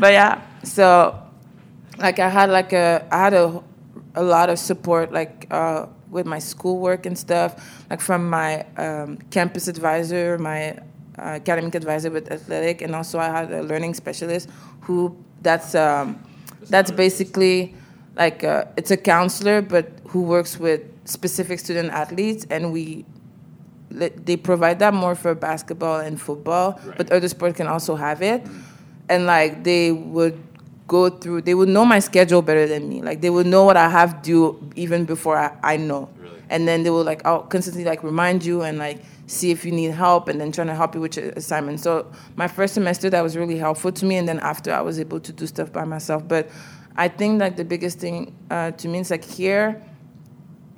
but 0.00 0.12
yeah, 0.12 0.42
so 0.64 1.16
like 1.98 2.18
I 2.18 2.28
had 2.28 2.50
like 2.50 2.72
a 2.72 3.06
I 3.10 3.18
had 3.18 3.34
a 3.34 3.62
a 4.14 4.22
lot 4.22 4.50
of 4.50 4.58
support 4.58 5.12
like 5.12 5.46
uh, 5.50 5.86
with 6.10 6.26
my 6.26 6.38
schoolwork 6.38 7.06
and 7.06 7.16
stuff, 7.16 7.84
like 7.90 8.00
from 8.00 8.28
my 8.28 8.66
um, 8.76 9.18
campus 9.30 9.68
advisor, 9.68 10.38
my 10.38 10.72
uh, 10.72 10.80
academic 11.18 11.74
advisor 11.74 12.10
with 12.10 12.30
athletic, 12.30 12.82
and 12.82 12.94
also 12.94 13.18
I 13.18 13.28
had 13.28 13.52
a 13.52 13.62
learning 13.62 13.94
specialist 13.94 14.48
who 14.82 15.16
that's 15.42 15.74
um, 15.74 16.22
that's 16.68 16.90
basically 16.90 17.74
like 18.16 18.44
uh 18.44 18.64
it's 18.76 18.90
a 18.90 18.96
counselor, 18.96 19.62
but 19.62 19.90
who 20.08 20.22
works 20.22 20.58
with 20.58 20.82
specific 21.04 21.58
student 21.58 21.90
athletes, 21.90 22.46
and 22.50 22.72
we 22.72 23.04
they 23.90 24.36
provide 24.36 24.78
that 24.78 24.94
more 24.94 25.14
for 25.14 25.34
basketball 25.34 26.00
and 26.00 26.20
football, 26.20 26.80
but 26.96 27.10
other 27.12 27.28
sports 27.28 27.56
can 27.56 27.66
also 27.66 27.94
have 27.94 28.22
it. 28.22 28.46
And 29.08 29.26
like 29.26 29.64
they 29.64 29.92
would 29.92 30.40
go 30.88 31.10
through, 31.10 31.42
they 31.42 31.54
would 31.54 31.68
know 31.68 31.84
my 31.84 31.98
schedule 31.98 32.42
better 32.42 32.66
than 32.66 32.88
me. 32.88 33.02
Like 33.02 33.20
they 33.20 33.30
would 33.30 33.46
know 33.46 33.64
what 33.64 33.76
I 33.76 33.88
have 33.90 34.22
due 34.22 34.58
even 34.76 35.04
before 35.04 35.36
I, 35.36 35.54
I 35.62 35.76
know. 35.76 36.08
Really? 36.18 36.42
And 36.48 36.66
then 36.66 36.82
they 36.82 36.90
will 36.90 37.04
like 37.04 37.24
I'll 37.26 37.42
constantly 37.42 37.84
like 37.84 38.02
remind 38.02 38.44
you 38.44 38.62
and 38.62 38.78
like 38.78 39.02
see 39.32 39.50
if 39.50 39.64
you 39.64 39.72
need 39.72 39.92
help 39.92 40.28
and 40.28 40.40
then 40.40 40.52
trying 40.52 40.66
to 40.66 40.74
help 40.74 40.94
you 40.94 41.00
with 41.00 41.16
your 41.16 41.30
assignment. 41.30 41.80
So 41.80 42.10
my 42.36 42.48
first 42.48 42.74
semester 42.74 43.08
that 43.10 43.22
was 43.22 43.36
really 43.36 43.58
helpful 43.58 43.90
to 43.92 44.04
me 44.04 44.16
and 44.16 44.28
then 44.28 44.38
after 44.40 44.72
I 44.72 44.82
was 44.82 45.00
able 45.00 45.20
to 45.20 45.32
do 45.32 45.46
stuff 45.46 45.72
by 45.72 45.84
myself. 45.84 46.26
But 46.28 46.50
I 46.96 47.08
think 47.08 47.40
like 47.40 47.56
the 47.56 47.64
biggest 47.64 47.98
thing 47.98 48.36
uh, 48.50 48.72
to 48.72 48.88
me 48.88 48.98
is 48.98 49.10
like 49.10 49.24
here 49.24 49.82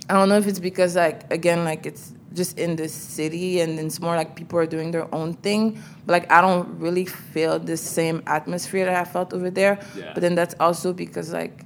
I 0.09 0.15
don't 0.15 0.29
know 0.29 0.37
if 0.37 0.47
it's 0.47 0.59
because 0.59 0.97
like 0.97 1.33
again 1.33 1.65
like 1.65 1.87
it's 1.87 2.13
just 2.35 2.59
in 2.59 2.77
the 2.77 2.89
city 2.89 3.61
and 3.61 3.79
it's 3.79 4.01
more 4.01 4.17
like 4.17 4.35
people 4.35 4.59
are 4.59 4.67
doing 4.67 4.91
their 4.91 5.13
own 5.15 5.35
thing, 5.35 5.81
but 6.05 6.13
like 6.13 6.31
I 6.31 6.41
don't 6.41 6.79
really 6.79 7.05
feel 7.07 7.59
the 7.59 7.77
same 7.77 8.23
atmosphere 8.27 8.87
that 8.87 8.95
I 8.95 9.05
felt 9.05 9.33
over 9.33 9.51
there. 9.51 9.79
Yeah. 9.97 10.13
But 10.13 10.21
then 10.21 10.35
that's 10.35 10.55
also 10.61 10.93
because 10.93 11.33
like 11.33 11.65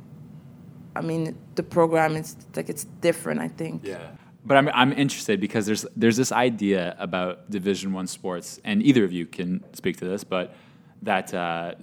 I 0.94 1.00
mean 1.00 1.36
the 1.56 1.62
program 1.62 2.16
is 2.16 2.36
like 2.54 2.68
it's 2.68 2.84
different 2.84 3.40
I 3.40 3.48
think. 3.48 3.82
Yeah. 3.84 4.10
But 4.44 4.56
I'm, 4.56 4.68
I'm 4.68 4.92
interested 4.92 5.40
because 5.40 5.66
there's 5.66 5.84
there's 5.96 6.16
this 6.16 6.32
idea 6.32 6.96
about 6.98 7.50
Division 7.50 7.92
One 7.92 8.06
sports, 8.06 8.60
and 8.64 8.82
either 8.82 9.04
of 9.04 9.12
you 9.12 9.26
can 9.26 9.64
speak 9.74 9.96
to 9.98 10.04
this, 10.04 10.24
but 10.24 10.54
that 11.02 11.34
uh, 11.34 11.74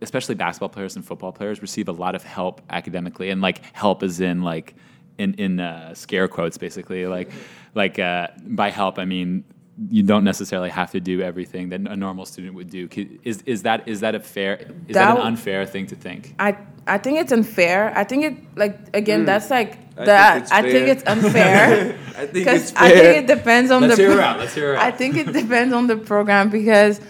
especially 0.00 0.34
basketball 0.34 0.68
players 0.68 0.96
and 0.96 1.04
football 1.04 1.32
players 1.32 1.60
receive 1.60 1.88
a 1.88 1.92
lot 1.92 2.14
of 2.14 2.22
help 2.22 2.62
academically, 2.70 3.30
and 3.30 3.40
like 3.40 3.60
help 3.74 4.02
is 4.02 4.20
in 4.20 4.42
like 4.42 4.74
in 5.18 5.34
in 5.34 5.60
uh, 5.60 5.94
scare 5.94 6.28
quotes, 6.28 6.58
basically. 6.58 7.06
Like 7.06 7.30
like 7.74 7.98
uh, 7.98 8.28
by 8.46 8.70
help, 8.70 8.98
I 8.98 9.04
mean 9.04 9.44
you 9.90 10.02
don't 10.02 10.24
necessarily 10.24 10.70
have 10.70 10.90
to 10.90 11.00
do 11.00 11.22
everything 11.22 11.68
that 11.68 11.80
a 11.80 11.96
normal 11.96 12.24
student 12.26 12.54
would 12.54 12.70
do. 12.70 12.88
Is 13.22 13.42
is 13.42 13.62
that 13.62 13.86
is 13.86 14.00
that 14.00 14.14
a 14.14 14.20
fair 14.20 14.56
is 14.56 14.94
that, 14.94 15.14
That 15.14 15.18
an 15.18 15.26
unfair 15.26 15.66
thing 15.66 15.86
to 15.88 15.96
think? 15.96 16.34
I 16.38 16.56
I 16.86 16.98
think 16.98 17.18
it's 17.18 17.32
unfair. 17.32 17.92
I 17.96 18.04
think 18.04 18.24
it 18.24 18.56
like 18.56 18.78
again 18.94 19.24
that's 19.24 19.50
like 19.50 19.87
I 19.98 20.04
that 20.04 20.32
think 20.34 20.42
it's 20.42 20.52
I 20.52 20.62
think 20.62 20.88
it's 20.88 21.02
unfair. 21.06 21.98
I 22.08 22.20
think 22.20 22.32
Because 22.32 22.70
it's 22.70 22.80
I 22.80 22.90
think 22.90 23.16
it 23.18 23.26
depends 23.36 23.70
on 23.70 23.82
Let's 23.82 23.96
the 23.96 24.02
hear 24.02 24.10
her 24.12 24.16
pro- 24.16 24.24
out. 24.24 24.38
Let's 24.38 24.54
hear 24.54 24.74
her 24.74 24.78
I 24.80 24.90
think 24.90 25.16
it 25.16 25.32
depends 25.42 25.72
on 25.74 25.86
the 25.86 25.96
program 25.96 26.50
because 26.50 27.00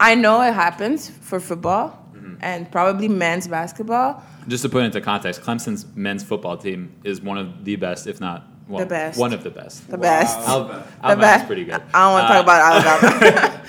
I 0.00 0.14
know 0.14 0.40
it 0.42 0.54
happens 0.54 1.08
for 1.10 1.40
football 1.40 1.94
Mm-hmm. 2.14 2.34
and 2.40 2.70
probably 2.72 3.06
men's 3.08 3.46
basketball. 3.48 4.22
Just 4.48 4.62
to 4.64 4.68
put 4.68 4.82
it 4.82 4.86
into 4.86 5.00
context, 5.00 5.40
Clemson's 5.42 5.86
men's 5.94 6.24
football 6.24 6.56
team 6.56 6.92
is 7.04 7.20
one 7.20 7.38
of 7.38 7.64
the 7.64 7.76
best, 7.76 8.06
if 8.08 8.20
not 8.20 8.44
well, 8.68 8.80
The 8.80 8.86
best. 8.86 9.18
one 9.18 9.32
of 9.32 9.42
the 9.44 9.50
best. 9.50 9.88
The 9.88 9.98
best. 9.98 10.36
Al- 10.48 10.64
the 10.64 10.74
Alabama's 11.02 11.20
best. 11.20 11.46
pretty 11.46 11.64
good. 11.64 11.80
I 11.94 12.02
don't 12.04 12.12
want 12.12 12.26
to 12.26 12.32
Uh, 12.32 12.34
talk 12.34 12.42
about 12.42 12.60
Alabama. 13.02 13.62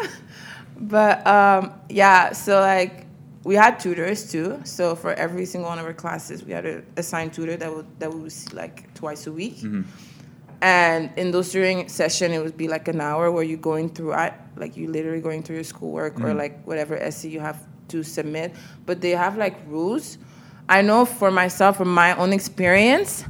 but 0.80 1.26
um, 1.26 1.72
yeah, 1.88 2.32
so 2.32 2.60
like 2.60 3.06
we 3.44 3.54
had 3.54 3.80
tutors 3.80 4.30
too. 4.30 4.60
So 4.64 4.94
for 4.94 5.12
every 5.14 5.44
single 5.44 5.68
one 5.70 5.78
of 5.78 5.84
our 5.84 5.92
classes, 5.92 6.44
we 6.44 6.52
had 6.52 6.66
a 6.66 6.82
assigned 6.96 7.32
tutor 7.32 7.56
that 7.56 7.74
would 7.74 7.86
that 7.98 8.12
we 8.12 8.20
would 8.22 8.32
see 8.32 8.54
like 8.54 8.92
twice 8.94 9.26
a 9.26 9.32
week. 9.32 9.56
Mm-hmm. 9.58 9.82
And 10.62 11.10
in 11.16 11.32
those 11.32 11.50
during 11.50 11.88
session, 11.88 12.30
it 12.32 12.40
would 12.40 12.56
be 12.56 12.68
like 12.68 12.86
an 12.86 13.00
hour 13.00 13.32
where 13.32 13.42
you're 13.42 13.58
going 13.58 13.88
through, 13.88 14.14
like 14.56 14.76
you 14.76 14.88
literally 14.88 15.20
going 15.20 15.42
through 15.42 15.56
your 15.56 15.64
schoolwork 15.64 16.14
Mm-hmm. 16.14 16.24
or 16.24 16.34
like 16.34 16.64
whatever 16.64 16.96
essay 16.96 17.28
you 17.28 17.40
have 17.40 17.66
to 17.88 18.04
submit. 18.04 18.54
But 18.86 19.00
they 19.00 19.10
have 19.10 19.36
like 19.36 19.56
rules. 19.66 20.18
I 20.68 20.82
know 20.82 21.04
for 21.04 21.32
myself, 21.32 21.78
from 21.78 21.92
my 21.92 22.16
own 22.16 22.32
experience, 22.32 23.24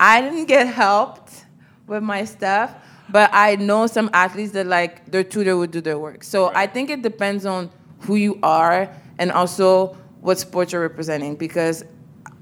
I 0.00 0.22
didn't 0.22 0.46
get 0.46 0.66
helped 0.66 1.44
with 1.86 2.02
my 2.02 2.24
stuff, 2.24 2.74
but 3.10 3.28
I 3.34 3.56
know 3.56 3.86
some 3.86 4.08
athletes 4.14 4.52
that 4.52 4.66
like 4.66 5.10
their 5.10 5.24
tutor 5.24 5.58
would 5.58 5.70
do 5.70 5.82
their 5.82 5.98
work. 5.98 6.24
So 6.24 6.50
I 6.54 6.66
think 6.66 6.88
it 6.88 7.02
depends 7.02 7.44
on 7.44 7.70
who 8.00 8.16
you 8.16 8.38
are 8.42 8.88
and 9.18 9.32
also 9.32 9.96
what 10.20 10.38
sports 10.38 10.72
you're 10.72 10.82
representing 10.82 11.36
because 11.36 11.84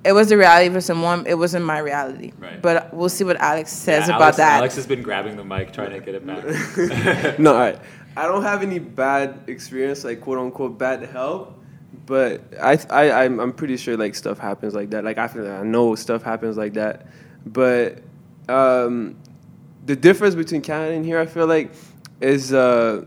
it 0.05 0.13
was 0.13 0.29
the 0.29 0.37
reality 0.37 0.73
for 0.73 0.81
someone, 0.81 1.27
it 1.27 1.35
wasn't 1.35 1.65
my 1.65 1.79
reality. 1.79 2.33
Right. 2.39 2.63
But 2.63 2.95
we'll 2.95 3.09
see 3.09 3.25
what 3.25 3.37
Alex 3.37 3.73
says 3.73 4.09
Yeah, 4.09 4.17
about 4.17 4.23
Alex, 4.23 4.37
that. 4.37 4.57
Alex 4.59 4.77
has 4.77 4.87
been 4.87 5.03
grabbing 5.03 5.37
the 5.37 5.45
mic, 5.45 5.73
trying 5.73 5.91
to 5.91 6.01
get 6.01 6.15
it 6.15 6.27
back. 6.27 7.39
no, 7.39 7.55
all 7.55 7.61
right. 7.61 7.79
I 8.17 8.23
don't 8.23 8.43
have 8.43 8.63
any 8.63 8.79
bad 8.79 9.41
experience, 9.47 10.05
like 10.05 10.21
quote 10.21 10.39
unquote 10.39 10.79
bad 10.79 11.03
help, 11.03 11.61
but 12.07 12.41
I, 12.63 12.79
I 12.89 13.25
I'm, 13.25 13.41
I'm 13.41 13.53
pretty 13.53 13.77
sure 13.77 13.97
like 13.97 14.15
stuff 14.15 14.39
happens 14.39 14.75
like 14.75 14.91
that. 14.91 15.05
Like 15.05 15.19
I 15.19 15.29
feel 15.29 15.47
I 15.47 15.63
know 15.63 15.95
stuff 15.97 16.23
happens 16.23 16.57
like 16.57 16.75
that, 16.75 17.09
but 17.45 17.99
um, 18.49 19.17
the 19.85 19.97
difference 19.97 20.35
between 20.35 20.63
Canada 20.63 20.95
and 20.95 21.05
here, 21.05 21.19
I 21.19 21.27
feel 21.27 21.47
like, 21.47 21.73
is 22.21 22.53
uh, 22.53 23.05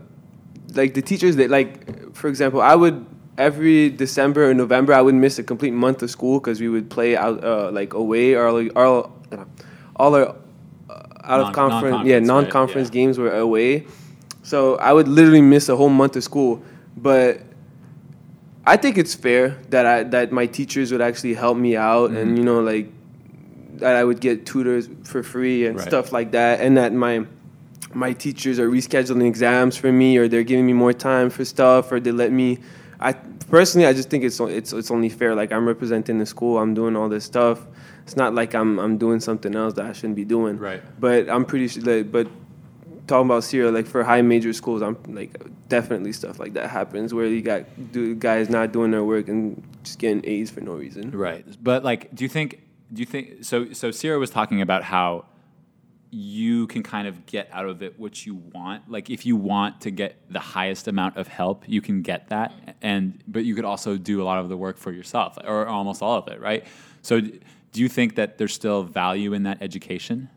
like 0.74 0.94
the 0.94 1.02
teachers 1.02 1.36
that 1.36 1.50
like, 1.50 2.14
for 2.14 2.28
example, 2.28 2.60
I 2.60 2.74
would 2.74 3.04
every 3.40 3.88
December 4.04 4.50
or 4.50 4.54
November 4.54 4.92
I 4.92 5.02
would 5.06 5.14
miss 5.14 5.38
a 5.38 5.42
complete 5.52 5.72
month 5.72 6.02
of 6.02 6.10
school 6.10 6.38
because 6.40 6.60
we 6.60 6.68
would 6.68 6.88
play 6.96 7.16
out 7.16 7.42
uh, 7.42 7.70
like 7.72 7.94
away 7.94 8.34
or 8.34 8.52
like 8.52 8.70
all 8.76 9.12
all 9.96 10.14
our 10.14 10.28
uh, 10.28 11.30
out 11.32 11.40
of 11.40 11.46
Non- 11.46 11.54
conference 11.62 12.06
yeah 12.06 12.18
non-conference, 12.34 12.88
right, 12.88 12.94
yeah. 12.94 13.00
games 13.06 13.18
were 13.18 13.32
away 13.48 13.86
so 14.42 14.58
i 14.88 14.90
would 14.96 15.08
literally 15.08 15.42
miss 15.54 15.68
a 15.68 15.76
whole 15.76 15.88
month 16.02 16.16
of 16.16 16.24
school 16.24 16.62
but 16.96 17.40
i 18.66 18.76
think 18.76 18.96
it's 18.98 19.14
fair 19.14 19.44
that 19.70 19.84
i 19.86 20.02
that 20.14 20.32
my 20.32 20.46
teachers 20.46 20.90
would 20.92 21.00
actually 21.08 21.34
help 21.34 21.56
me 21.56 21.76
out 21.76 22.10
Mm-hmm. 22.10 22.16
and 22.20 22.38
you 22.38 22.44
know 22.44 22.60
like 22.72 22.86
that 23.80 23.94
i 23.96 24.04
would 24.04 24.20
get 24.20 24.46
tutors 24.46 24.88
for 25.04 25.22
free 25.22 25.66
and 25.66 25.76
Right. 25.78 25.86
stuff 25.88 26.12
like 26.12 26.30
that 26.32 26.60
and 26.60 26.76
that 26.76 26.92
my 26.92 27.24
my 27.94 28.12
teachers 28.12 28.58
are 28.58 28.68
rescheduling 28.70 29.26
exams 29.26 29.76
for 29.76 29.90
me 29.92 30.16
or 30.18 30.28
they're 30.28 30.44
giving 30.52 30.66
me 30.66 30.72
more 30.84 30.92
time 30.92 31.28
for 31.30 31.44
stuff 31.44 31.90
or 31.92 31.98
they 32.00 32.12
let 32.12 32.30
me 32.32 32.58
i 33.00 33.12
personally 33.12 33.86
i 33.86 33.92
just 33.92 34.08
think 34.10 34.22
it's 34.24 34.38
it's 34.40 34.72
it's 34.72 34.90
only 34.90 35.08
fair 35.08 35.34
like 35.34 35.50
i'm 35.52 35.66
representing 35.66 36.18
the 36.18 36.26
school 36.26 36.58
i'm 36.58 36.74
doing 36.74 36.94
all 36.96 37.08
this 37.08 37.24
stuff 37.24 37.66
it's 38.04 38.16
not 38.16 38.34
like 38.34 38.54
i'm 38.54 38.78
i'm 38.78 38.96
doing 38.98 39.18
something 39.20 39.54
else 39.56 39.74
that 39.74 39.86
i 39.86 39.92
shouldn't 39.92 40.16
be 40.16 40.24
doing 40.24 40.56
Right. 40.58 40.82
but 41.00 41.28
i'm 41.28 41.44
pretty 41.44 41.68
sure 41.68 41.82
like 41.82 42.12
but 42.12 42.28
talking 43.06 43.26
about 43.26 43.42
Sirah, 43.42 43.72
like 43.74 43.86
for 43.88 44.04
high 44.04 44.22
major 44.22 44.52
schools, 44.52 44.82
I'm 44.82 44.96
like 45.08 45.36
definitely 45.68 46.12
stuff 46.12 46.38
like 46.38 46.52
that 46.52 46.70
happens 46.70 47.12
where 47.12 47.26
you 47.26 47.42
got 47.42 47.64
do, 47.90 48.14
guys 48.14 48.48
not 48.48 48.70
doing 48.70 48.92
their 48.92 49.02
work 49.02 49.26
and 49.26 49.60
just 49.82 49.98
getting 49.98 50.24
A's 50.24 50.48
for 50.48 50.60
no 50.60 50.74
reason. 50.74 51.10
right. 51.10 51.44
But 51.60 51.82
like, 51.82 52.14
do 52.14 52.22
you 52.24 52.28
think 52.28 52.60
do 52.92 53.00
you 53.00 53.06
think 53.06 53.42
so? 53.44 53.72
So 53.72 53.88
Sirah 53.88 54.20
was 54.20 54.30
talking 54.30 54.60
about 54.60 54.84
how 54.84 55.24
you 56.10 56.66
can 56.66 56.82
kind 56.82 57.06
of 57.06 57.24
get 57.26 57.48
out 57.52 57.66
of 57.66 57.82
it 57.82 57.98
what 57.98 58.26
you 58.26 58.34
want. 58.34 58.90
Like 58.90 59.10
if 59.10 59.24
you 59.24 59.36
want 59.36 59.80
to 59.82 59.90
get 59.90 60.16
the 60.28 60.40
highest 60.40 60.88
amount 60.88 61.16
of 61.16 61.28
help, 61.28 61.64
you 61.68 61.80
can 61.80 62.02
get 62.02 62.28
that, 62.28 62.52
and 62.82 63.22
but 63.28 63.44
you 63.44 63.54
could 63.54 63.64
also 63.64 63.96
do 63.96 64.22
a 64.22 64.24
lot 64.24 64.38
of 64.38 64.48
the 64.48 64.56
work 64.56 64.76
for 64.76 64.92
yourself, 64.92 65.38
or 65.44 65.66
almost 65.66 66.02
all 66.02 66.18
of 66.18 66.28
it, 66.28 66.40
right? 66.40 66.64
So, 67.02 67.20
do 67.20 67.80
you 67.80 67.88
think 67.88 68.16
that 68.16 68.38
there's 68.38 68.52
still 68.52 68.82
value 68.82 69.32
in 69.32 69.44
that 69.44 69.58
education? 69.60 70.28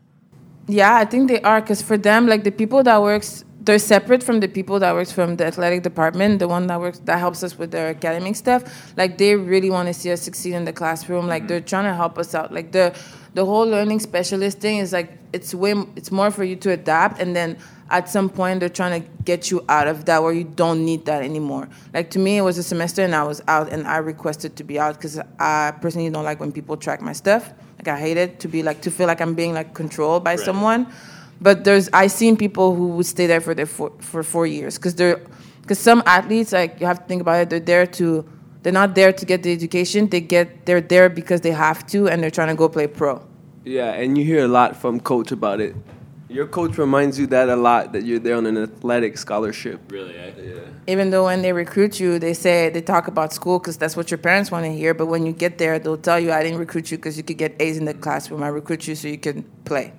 Yeah, 0.66 0.94
I 0.94 1.04
think 1.04 1.28
they 1.28 1.40
are 1.42 1.60
because 1.60 1.82
for 1.82 1.98
them, 1.98 2.26
like 2.26 2.44
the 2.44 2.52
people 2.52 2.82
that 2.84 3.02
works, 3.02 3.44
they're 3.64 3.78
separate 3.78 4.22
from 4.22 4.40
the 4.40 4.48
people 4.48 4.78
that 4.80 4.94
works 4.94 5.10
from 5.10 5.36
the 5.36 5.46
athletic 5.46 5.82
department. 5.82 6.38
The 6.38 6.48
one 6.48 6.66
that 6.66 6.80
works 6.80 6.98
that 7.00 7.18
helps 7.18 7.42
us 7.42 7.58
with 7.58 7.70
their 7.70 7.88
academic 7.88 8.36
stuff. 8.36 8.92
Like 8.96 9.18
they 9.18 9.36
really 9.36 9.70
want 9.70 9.88
to 9.88 9.94
see 9.94 10.12
us 10.12 10.20
succeed 10.20 10.54
in 10.54 10.64
the 10.64 10.72
classroom. 10.72 11.26
Like 11.26 11.48
they're 11.48 11.60
mm-hmm. 11.60 11.66
trying 11.66 11.84
to 11.84 11.94
help 11.94 12.18
us 12.18 12.34
out. 12.34 12.52
Like 12.52 12.72
the 12.72 12.94
the 13.34 13.44
whole 13.44 13.66
learning 13.66 14.00
specialist 14.00 14.60
thing 14.60 14.78
is 14.78 14.92
like 14.92 15.10
it's 15.32 15.54
way 15.54 15.74
it's 15.96 16.12
more 16.12 16.30
for 16.30 16.44
you 16.44 16.56
to 16.56 16.70
adapt 16.70 17.20
and 17.20 17.34
then 17.34 17.58
at 17.90 18.08
some 18.08 18.30
point 18.30 18.60
they're 18.60 18.68
trying 18.68 19.02
to 19.02 19.08
get 19.24 19.50
you 19.50 19.62
out 19.68 19.88
of 19.88 20.04
that 20.04 20.22
where 20.22 20.32
you 20.32 20.44
don't 20.44 20.84
need 20.84 21.04
that 21.04 21.22
anymore 21.22 21.68
like 21.92 22.10
to 22.10 22.18
me 22.20 22.38
it 22.38 22.42
was 22.42 22.56
a 22.58 22.62
semester 22.62 23.02
and 23.02 23.14
i 23.14 23.24
was 23.24 23.42
out 23.48 23.70
and 23.72 23.86
i 23.88 23.96
requested 23.96 24.54
to 24.54 24.62
be 24.62 24.78
out 24.78 24.94
because 24.94 25.18
i 25.40 25.72
personally 25.82 26.08
don't 26.08 26.24
like 26.24 26.38
when 26.38 26.52
people 26.52 26.76
track 26.76 27.02
my 27.02 27.12
stuff 27.12 27.52
like 27.76 27.88
i 27.88 27.98
hate 27.98 28.16
it 28.16 28.38
to 28.38 28.46
be 28.46 28.62
like 28.62 28.80
to 28.80 28.90
feel 28.90 29.08
like 29.08 29.20
i'm 29.20 29.34
being 29.34 29.52
like 29.52 29.74
controlled 29.74 30.22
by 30.22 30.36
Right. 30.36 30.44
someone 30.44 30.86
but 31.46 31.56
there's 31.66 31.86
i 31.92 32.06
seen 32.20 32.34
people 32.44 32.74
who 32.78 32.86
would 32.96 33.06
stay 33.16 33.26
there 33.32 33.40
for 33.46 33.54
their 33.58 33.70
four, 33.76 33.90
for 34.10 34.22
four 34.34 34.46
years 34.46 34.72
because 34.78 34.94
they're 35.00 35.20
because 35.62 35.80
some 35.90 36.00
athletes 36.06 36.50
like 36.58 36.80
you 36.80 36.86
have 36.86 37.00
to 37.02 37.06
think 37.10 37.20
about 37.26 37.38
it 37.42 37.50
they're 37.50 37.68
there 37.72 37.86
to 37.98 38.06
they're 38.62 38.78
not 38.82 38.94
there 38.94 39.12
to 39.20 39.24
get 39.32 39.42
the 39.46 39.52
education 39.58 40.08
they 40.14 40.20
get 40.34 40.46
they're 40.66 40.86
there 40.94 41.08
because 41.20 41.40
they 41.46 41.54
have 41.66 41.86
to 41.92 42.08
and 42.08 42.16
they're 42.22 42.36
trying 42.38 42.52
to 42.54 42.58
go 42.62 42.68
play 42.68 42.88
pro 43.00 43.14
Yeah, 43.64 43.92
and 44.00 44.18
you 44.18 44.24
hear 44.24 44.44
a 44.44 44.48
lot 44.48 44.76
from 44.76 45.00
coach 45.00 45.32
about 45.32 45.60
it. 45.60 45.74
Your 46.28 46.46
coach 46.46 46.76
reminds 46.76 47.18
you 47.18 47.26
that 47.28 47.48
a 47.48 47.56
lot 47.56 47.92
that 47.92 48.04
you're 48.04 48.18
there 48.18 48.36
on 48.36 48.46
an 48.46 48.58
athletic 48.58 49.16
scholarship. 49.16 49.80
Really? 49.90 50.16
Eh? 50.16 50.32
Yeah. 50.36 50.92
even 50.92 51.10
though 51.10 51.24
when 51.24 51.40
they 51.40 51.52
recruit 51.52 51.98
you, 51.98 52.18
they 52.18 52.34
say 52.34 52.68
they 52.68 52.82
talk 52.82 53.08
about 53.08 53.32
school 53.32 53.58
because 53.58 53.76
that's 53.78 53.96
what 53.96 54.10
your 54.10 54.18
parents 54.18 54.50
want 54.50 54.64
to 54.66 54.72
hear. 54.72 54.92
But 54.92 55.06
when 55.06 55.24
you 55.24 55.32
get 55.32 55.56
there, 55.56 55.78
they'll 55.78 55.96
tell 56.10 56.20
you, 56.20 56.30
"I 56.32 56.42
didn't 56.42 56.58
recruit 56.58 56.90
you 56.90 56.98
because 56.98 57.16
you 57.16 57.24
could 57.28 57.38
get 57.38 57.54
A's 57.64 57.76
in 57.80 57.86
the 57.86 57.94
classroom. 57.94 58.42
I 58.42 58.48
recruit 58.48 58.86
you 58.88 58.94
so 58.94 59.08
you 59.08 59.18
can 59.18 59.44
play." 59.64 59.92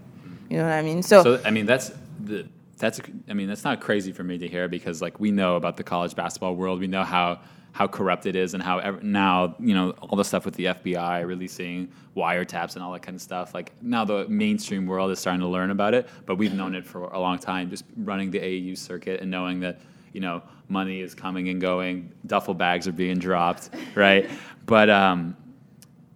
You 0.50 0.58
know 0.58 0.64
what 0.64 0.74
I 0.74 0.82
mean? 0.82 1.02
So, 1.04 1.24
So 1.24 1.42
I 1.46 1.52
mean 1.52 1.66
that's 1.66 1.92
the 2.24 2.48
that's 2.78 3.00
I 3.30 3.34
mean 3.34 3.48
that's 3.48 3.64
not 3.64 3.82
crazy 3.82 4.12
for 4.12 4.24
me 4.24 4.38
to 4.38 4.48
hear 4.48 4.68
because 4.68 5.02
like 5.02 5.20
we 5.20 5.32
know 5.32 5.56
about 5.56 5.78
the 5.78 5.84
college 5.84 6.16
basketball 6.16 6.56
world. 6.56 6.80
We 6.80 6.88
know 6.88 7.04
how 7.04 7.40
how 7.72 7.88
corrupt 7.88 8.26
it 8.26 8.38
is 8.38 8.54
and 8.54 8.64
how 8.64 8.80
ev- 8.80 9.04
now 9.04 9.56
you 9.60 9.74
know 9.74 9.92
all 10.02 10.16
the 10.16 10.24
stuff 10.24 10.46
with 10.46 10.56
the 10.56 10.66
FBI 10.66 11.26
releasing 11.26 11.92
wiretaps 12.16 12.76
and 12.76 12.84
all 12.84 12.92
that 12.94 13.02
kind 13.02 13.16
of 13.16 13.22
stuff. 13.22 13.54
Like 13.54 13.74
now 13.82 14.06
the 14.06 14.28
mainstream 14.30 14.86
world 14.88 15.12
is 15.12 15.20
starting 15.20 15.42
to 15.42 15.48
learn 15.48 15.72
about 15.72 15.94
it, 15.94 16.08
but 16.26 16.36
we've 16.36 16.54
known 16.54 16.76
it 16.76 16.86
for 16.86 17.04
a 17.06 17.20
long 17.20 17.40
time. 17.40 17.70
Just 17.70 17.86
running 17.98 18.32
the 18.32 18.40
AAU 18.40 18.78
circuit 18.78 19.22
and 19.22 19.30
knowing 19.32 19.60
that 19.62 19.82
you 20.14 20.22
know 20.22 20.42
money 20.70 21.02
is 21.02 21.14
coming 21.14 21.50
and 21.50 21.60
going, 21.62 22.12
duffel 22.26 22.54
bags 22.54 22.88
are 22.88 22.94
being 22.94 23.18
dropped, 23.18 23.70
right? 23.96 24.30
But 24.66 24.90
um, 24.90 25.36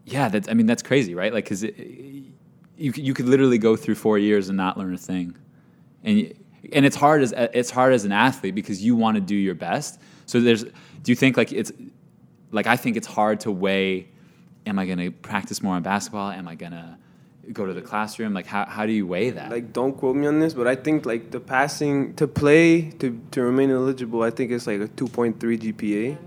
yeah, 0.05 0.29
that's 0.29 0.47
I 0.49 0.53
mean 0.53 0.65
that's 0.65 0.83
crazy, 0.83 1.15
right? 1.15 1.33
Like 1.33 1.45
because 1.45 1.63
you 2.79 2.91
could- 2.93 3.05
you 3.07 3.13
could 3.13 3.27
literally 3.27 3.57
go 3.57 3.75
through 3.75 3.95
four 3.95 4.17
years 4.17 4.49
and 4.49 4.57
not 4.57 4.77
learn 4.77 4.93
a 4.93 4.97
thing, 4.97 5.35
and 6.03 6.17
y- 6.17 6.31
and 6.73 6.85
it's 6.85 6.95
hard 6.95 7.21
as 7.21 7.31
uh, 7.33 7.47
it's 7.53 7.69
hard 7.69 7.93
as 7.93 8.05
an 8.05 8.11
athlete 8.11 8.55
because 8.55 8.83
you 8.83 8.95
want 8.95 9.15
to 9.15 9.21
do 9.21 9.35
your 9.35 9.55
best. 9.55 9.99
So 10.25 10.39
there's 10.39 10.63
do 10.63 11.11
you 11.11 11.15
think 11.15 11.37
like 11.37 11.51
it's 11.51 11.71
like 12.51 12.67
I 12.67 12.75
think 12.75 12.97
it's 12.97 13.07
hard 13.07 13.39
to 13.41 13.51
weigh 13.51 14.07
am 14.65 14.77
I 14.77 14.85
going 14.85 14.99
to 14.99 15.09
practice 15.11 15.63
more 15.63 15.75
on 15.75 15.81
basketball? 15.83 16.31
Am 16.31 16.47
I 16.47 16.55
going 16.55 16.73
to 16.73 16.97
go 17.53 17.65
to 17.65 17.73
the 17.73 17.81
classroom? 17.81 18.33
Like 18.33 18.45
how 18.45 18.65
how 18.65 18.85
do 18.85 18.91
you 18.91 19.07
weigh 19.07 19.29
that? 19.31 19.49
Like, 19.51 19.73
don't 19.73 19.93
quote 19.97 20.15
me 20.15 20.27
on 20.27 20.39
this, 20.39 20.53
but 20.53 20.67
I 20.67 20.75
think 20.75 21.05
like 21.05 21.31
the 21.31 21.39
passing 21.39 22.13
to 22.15 22.27
play 22.27 22.91
to 22.99 23.19
to 23.31 23.41
remain 23.41 23.71
eligible, 23.71 24.21
I 24.21 24.29
think 24.29 24.51
it's 24.51 24.67
like 24.67 24.81
a 24.81 24.87
2.3 24.87 25.57
GPA. 25.57 26.17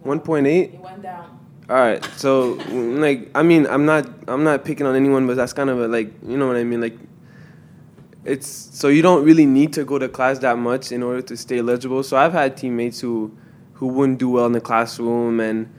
one 0.00 0.20
point 0.20 0.46
eight. 0.46 0.74
1.8. 0.74 0.74
It 0.74 0.80
went 0.80 1.02
down. 1.02 1.37
All 1.70 1.76
right, 1.76 2.02
so 2.16 2.52
like 2.72 3.30
I 3.34 3.42
mean, 3.42 3.66
I'm 3.66 3.84
not 3.84 4.08
I'm 4.26 4.42
not 4.42 4.64
picking 4.64 4.86
on 4.86 4.96
anyone, 4.96 5.26
but 5.26 5.36
that's 5.36 5.52
kind 5.52 5.68
of 5.68 5.78
a, 5.78 5.86
like 5.86 6.10
you 6.26 6.38
know 6.38 6.46
what 6.46 6.56
I 6.56 6.64
mean. 6.64 6.80
Like, 6.80 6.98
it's 8.24 8.48
so 8.48 8.88
you 8.88 9.02
don't 9.02 9.22
really 9.22 9.44
need 9.44 9.74
to 9.74 9.84
go 9.84 9.98
to 9.98 10.08
class 10.08 10.38
that 10.38 10.56
much 10.56 10.92
in 10.92 11.02
order 11.02 11.20
to 11.20 11.36
stay 11.36 11.58
eligible. 11.58 12.02
So 12.02 12.16
I've 12.16 12.32
had 12.32 12.56
teammates 12.56 13.00
who 13.00 13.36
who 13.74 13.86
wouldn't 13.88 14.18
do 14.18 14.30
well 14.30 14.46
in 14.46 14.52
the 14.52 14.62
classroom, 14.62 15.40
and 15.40 15.70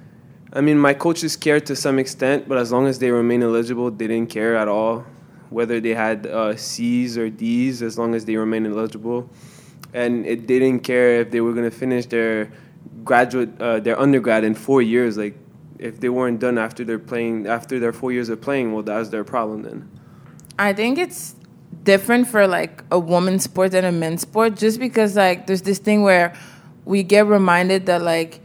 I 0.53 0.61
mean, 0.61 0.77
my 0.77 0.93
coaches 0.93 1.35
cared 1.35 1.65
to 1.65 1.75
some 1.75 1.97
extent, 1.97 2.47
but 2.47 2.59
as 2.59 2.71
long 2.71 2.85
as 2.85 2.99
they 2.99 3.09
remain 3.09 3.41
eligible, 3.41 3.89
they 3.89 4.05
didn't 4.05 4.29
care 4.29 4.55
at 4.55 4.67
all 4.67 5.07
whether 5.49 5.79
they 5.79 5.95
had 5.95 6.27
uh, 6.27 6.55
C's 6.55 7.17
or 7.17 7.31
D's, 7.31 7.81
as 7.81 7.97
long 7.97 8.13
as 8.13 8.25
they 8.25 8.35
remain 8.35 8.67
eligible, 8.67 9.27
and 9.95 10.23
it 10.27 10.45
didn't 10.45 10.81
care 10.81 11.21
if 11.21 11.31
they 11.31 11.41
were 11.41 11.53
gonna 11.53 11.71
finish 11.71 12.05
their 12.05 12.51
graduate 13.03 13.59
uh, 13.59 13.79
their 13.79 13.99
undergrad 13.99 14.43
in 14.43 14.53
four 14.53 14.83
years. 14.83 15.17
Like, 15.17 15.35
if 15.79 15.99
they 16.01 16.09
weren't 16.09 16.39
done 16.39 16.57
after 16.57 16.83
they're 16.83 16.99
playing 16.99 17.47
after 17.47 17.79
their 17.79 17.93
four 17.93 18.11
years 18.11 18.29
of 18.29 18.41
playing, 18.41 18.73
well, 18.73 18.83
that's 18.83 19.09
their 19.09 19.23
problem 19.23 19.63
then. 19.63 19.89
I 20.59 20.73
think 20.73 20.97
it's 20.97 21.35
different 21.83 22.27
for 22.27 22.45
like 22.45 22.83
a 22.91 22.99
woman's 22.99 23.45
sport 23.45 23.71
than 23.71 23.85
a 23.85 23.91
men's 23.91 24.21
sport 24.21 24.55
just 24.55 24.79
because 24.79 25.15
like 25.15 25.47
there's 25.47 25.61
this 25.61 25.79
thing 25.79 26.03
where 26.03 26.35
we 26.83 27.03
get 27.03 27.25
reminded 27.25 27.85
that 27.85 28.01
like 28.01 28.41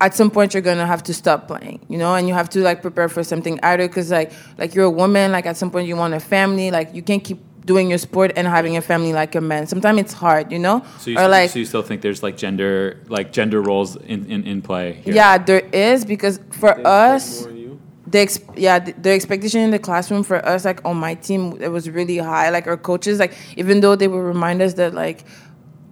at 0.00 0.14
some 0.14 0.30
point 0.30 0.54
you're 0.54 0.62
gonna 0.62 0.86
have 0.86 1.02
to 1.02 1.12
stop 1.12 1.46
playing 1.46 1.84
you 1.88 1.98
know 1.98 2.14
and 2.14 2.28
you 2.28 2.34
have 2.34 2.48
to 2.48 2.60
like 2.60 2.80
prepare 2.80 3.08
for 3.08 3.22
something 3.22 3.60
either 3.62 3.86
because 3.86 4.10
like 4.10 4.32
like 4.58 4.74
you're 4.74 4.86
a 4.86 4.90
woman 4.90 5.32
like 5.32 5.44
at 5.44 5.56
some 5.56 5.70
point 5.70 5.86
you 5.86 5.96
want 5.96 6.14
a 6.14 6.20
family 6.20 6.70
like 6.70 6.94
you 6.94 7.02
can't 7.02 7.24
keep 7.24 7.38
doing 7.66 7.90
your 7.90 7.98
sport 7.98 8.32
and 8.36 8.46
having 8.46 8.76
a 8.76 8.80
family 8.80 9.12
like 9.12 9.34
a 9.34 9.40
man 9.40 9.66
sometimes 9.66 9.98
it's 10.00 10.12
hard 10.12 10.50
you 10.52 10.58
know 10.58 10.82
so 10.98 11.10
you, 11.10 11.18
or 11.18 11.28
like 11.28 11.50
so 11.50 11.58
you 11.58 11.64
still 11.66 11.82
think 11.82 12.00
there's 12.00 12.22
like 12.22 12.36
gender 12.36 13.02
like 13.08 13.32
gender 13.32 13.60
roles 13.60 13.96
in, 13.96 14.24
in, 14.30 14.44
in 14.46 14.62
play 14.62 14.92
here? 15.04 15.14
yeah 15.14 15.36
there 15.36 15.64
is 15.72 16.04
because 16.04 16.40
for 16.52 16.74
They 16.76 16.82
us 16.84 17.40
more 17.42 17.50
of 17.50 17.56
you. 17.56 17.80
the 18.06 18.18
ex- 18.20 18.40
yeah 18.56 18.78
the, 18.78 18.92
the 18.92 19.10
expectation 19.10 19.60
in 19.62 19.70
the 19.72 19.78
classroom 19.80 20.22
for 20.22 20.38
us 20.46 20.64
like 20.64 20.80
on 20.84 20.96
my 20.96 21.14
team 21.14 21.58
it 21.60 21.68
was 21.68 21.90
really 21.90 22.18
high 22.18 22.50
like 22.50 22.66
our 22.68 22.76
coaches 22.76 23.18
like 23.18 23.34
even 23.56 23.80
though 23.80 23.96
they 23.96 24.06
would 24.08 24.24
remind 24.34 24.62
us 24.62 24.74
that 24.74 24.94
like 24.94 25.24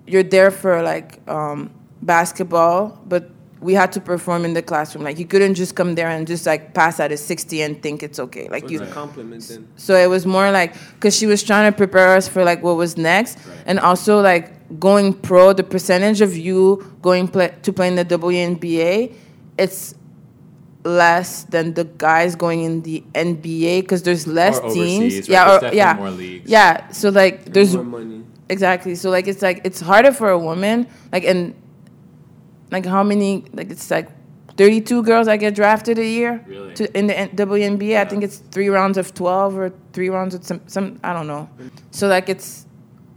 you're 0.06 0.22
there 0.22 0.50
for 0.52 0.80
like 0.82 1.18
um, 1.28 1.70
basketball 2.02 3.00
but 3.06 3.30
we 3.66 3.72
had 3.81 3.90
to 3.96 4.00
perform 4.12 4.44
in 4.44 4.53
the 4.59 4.62
classroom 4.70 5.03
like 5.09 5.18
you 5.22 5.27
couldn't 5.33 5.55
just 5.62 5.74
come 5.74 5.94
there 5.98 6.11
and 6.14 6.27
just 6.27 6.44
like 6.53 6.62
pass 6.74 6.94
at 7.05 7.11
a 7.11 7.16
60 7.16 7.62
and 7.66 7.72
think 7.85 8.03
it's 8.07 8.18
okay 8.27 8.46
like 8.55 8.64
So 8.64 8.70
you 8.72 8.81
it's 8.83 8.90
a 8.90 8.94
compliment 9.03 9.42
then. 9.48 9.62
so 9.77 9.92
it 10.05 10.09
was 10.16 10.24
more 10.27 10.48
like 10.59 10.70
because 10.94 11.14
she 11.18 11.27
was 11.27 11.40
trying 11.42 11.66
to 11.72 11.77
prepare 11.85 12.11
us 12.18 12.27
for 12.29 12.42
like 12.50 12.61
what 12.66 12.77
was 12.77 12.92
next, 12.96 13.38
and 13.68 13.77
also 13.81 14.20
like 14.20 14.44
going 14.79 15.09
pro. 15.29 15.53
The 15.55 15.62
percentage 15.77 16.20
of 16.20 16.33
you 16.46 16.59
going 17.09 17.27
play, 17.35 17.48
to 17.66 17.70
play 17.72 17.88
in 17.88 17.96
the 17.96 18.05
WNBA, 18.05 19.12
it's 19.64 19.94
less 20.85 21.44
than 21.44 21.74
the 21.74 21.85
guys 21.85 22.37
going 22.37 22.61
in 22.68 22.83
the 22.83 23.03
NBA 23.14 23.81
because 23.83 24.03
there's 24.03 24.27
less 24.27 24.61
teams. 24.61 24.77
overseas, 24.77 25.16
right? 25.20 25.29
Yeah, 25.37 25.59
There's 25.61 25.72
or 25.72 25.77
yeah, 25.77 25.94
more 25.94 26.11
leagues. 26.11 26.50
yeah. 26.50 26.88
So 26.90 27.09
like 27.11 27.46
there's 27.53 27.74
more 27.74 27.85
money. 27.85 28.22
exactly. 28.48 28.94
So 28.94 29.11
like 29.11 29.27
it's 29.27 29.42
like 29.42 29.61
it's 29.64 29.81
harder 29.81 30.12
for 30.12 30.29
a 30.29 30.38
woman. 30.38 30.87
Like 31.12 31.24
and 31.24 31.55
like 32.70 32.87
how 32.87 33.03
many? 33.03 33.44
Like 33.53 33.70
it's 33.70 33.90
like. 33.90 34.09
32 34.57 35.03
girls 35.03 35.27
that 35.27 35.38
get 35.38 35.53
drafted 35.57 35.98
a 35.98 36.07
year 36.07 36.40
Really? 36.46 36.72
to, 36.74 36.96
in 36.96 37.09
the 37.09 37.14
WNBA. 37.14 37.96
I 37.96 38.05
think 38.05 38.22
it's 38.22 38.37
three 38.53 38.68
rounds 38.68 38.96
of 38.96 39.12
12 39.12 39.59
or 39.59 39.72
three 39.92 40.09
rounds 40.11 40.33
of 40.33 40.44
some, 40.44 40.61
some 40.68 41.00
I 41.03 41.12
don't 41.12 41.27
know. 41.27 41.50
So 41.90 42.07
like 42.07 42.29
it's 42.29 42.64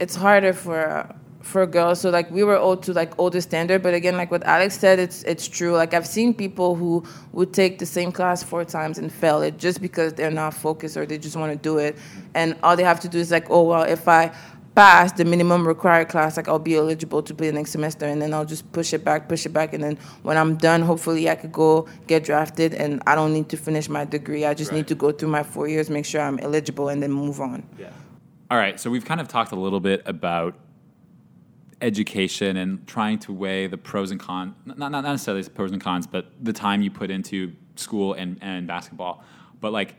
it's 0.00 0.16
harder 0.16 0.52
for 0.52 0.88
uh, 0.90 1.14
for 1.42 1.64
girls. 1.64 2.00
So 2.00 2.10
like 2.10 2.28
we 2.32 2.42
were 2.42 2.58
all 2.58 2.76
to 2.78 2.92
like 2.92 3.16
older 3.20 3.40
standard, 3.40 3.84
but 3.84 3.94
again 3.94 4.16
like 4.16 4.32
what 4.32 4.42
Alex 4.42 4.80
said, 4.80 4.98
it's 4.98 5.22
it's 5.22 5.46
true. 5.46 5.74
Like 5.76 5.94
I've 5.94 6.08
seen 6.08 6.34
people 6.34 6.74
who 6.74 7.04
would 7.30 7.52
take 7.54 7.78
the 7.78 7.86
same 7.86 8.10
class 8.10 8.42
four 8.42 8.64
times 8.64 8.98
and 8.98 9.12
fail 9.12 9.40
it 9.40 9.58
just 9.58 9.80
because 9.80 10.14
they're 10.14 10.32
not 10.32 10.54
focused 10.54 10.96
or 10.96 11.06
they 11.06 11.18
just 11.18 11.36
want 11.36 11.52
to 11.52 11.58
do 11.58 11.78
it, 11.78 11.96
and 12.34 12.56
all 12.64 12.74
they 12.74 12.82
have 12.82 12.98
to 12.98 13.08
do 13.08 13.16
is 13.20 13.30
like, 13.30 13.48
oh 13.48 13.62
well, 13.62 13.82
if 13.84 14.08
I 14.08 14.32
pass 14.78 15.10
the 15.10 15.24
minimum 15.24 15.66
required 15.66 16.08
class, 16.08 16.36
like 16.36 16.46
I'll 16.46 16.60
be 16.60 16.76
eligible 16.76 17.20
to 17.24 17.34
play 17.34 17.50
next 17.50 17.72
semester, 17.72 18.06
and 18.06 18.22
then 18.22 18.32
I'll 18.32 18.44
just 18.44 18.70
push 18.70 18.94
it 18.94 19.04
back, 19.04 19.28
push 19.28 19.44
it 19.44 19.52
back, 19.52 19.72
and 19.74 19.82
then 19.82 19.98
when 20.22 20.36
I'm 20.36 20.54
done, 20.54 20.82
hopefully 20.82 21.28
I 21.28 21.34
could 21.34 21.50
go 21.50 21.88
get 22.06 22.22
drafted, 22.22 22.74
and 22.74 23.02
I 23.04 23.16
don't 23.16 23.32
need 23.32 23.48
to 23.48 23.56
finish 23.56 23.88
my 23.88 24.04
degree. 24.04 24.44
I 24.46 24.54
just 24.54 24.70
Right. 24.70 24.78
need 24.78 24.86
to 24.86 24.94
go 24.94 25.10
through 25.10 25.30
my 25.30 25.42
four 25.42 25.66
years, 25.66 25.90
make 25.90 26.04
sure 26.04 26.20
I'm 26.20 26.38
eligible, 26.38 26.90
and 26.90 27.02
then 27.02 27.10
move 27.10 27.40
on. 27.40 27.64
Yeah. 27.76 27.88
All 28.52 28.56
right. 28.56 28.78
So 28.78 28.88
we've 28.88 29.04
kind 29.04 29.20
of 29.20 29.26
talked 29.26 29.50
a 29.50 29.56
little 29.56 29.80
bit 29.80 30.00
about 30.06 30.54
education 31.82 32.56
and 32.56 32.86
trying 32.86 33.18
to 33.20 33.32
weigh 33.32 33.66
the 33.66 33.78
pros 33.78 34.12
and 34.12 34.20
cons, 34.20 34.54
not, 34.64 34.78
not 34.78 34.92
not 34.92 35.02
necessarily 35.04 35.42
the 35.42 35.50
pros 35.50 35.72
and 35.72 35.82
cons, 35.82 36.06
but 36.06 36.26
the 36.40 36.52
time 36.52 36.82
you 36.82 36.90
put 36.92 37.10
into 37.10 37.52
school 37.74 38.12
and, 38.14 38.38
and 38.40 38.68
basketball. 38.68 39.24
But 39.60 39.72
like, 39.72 39.96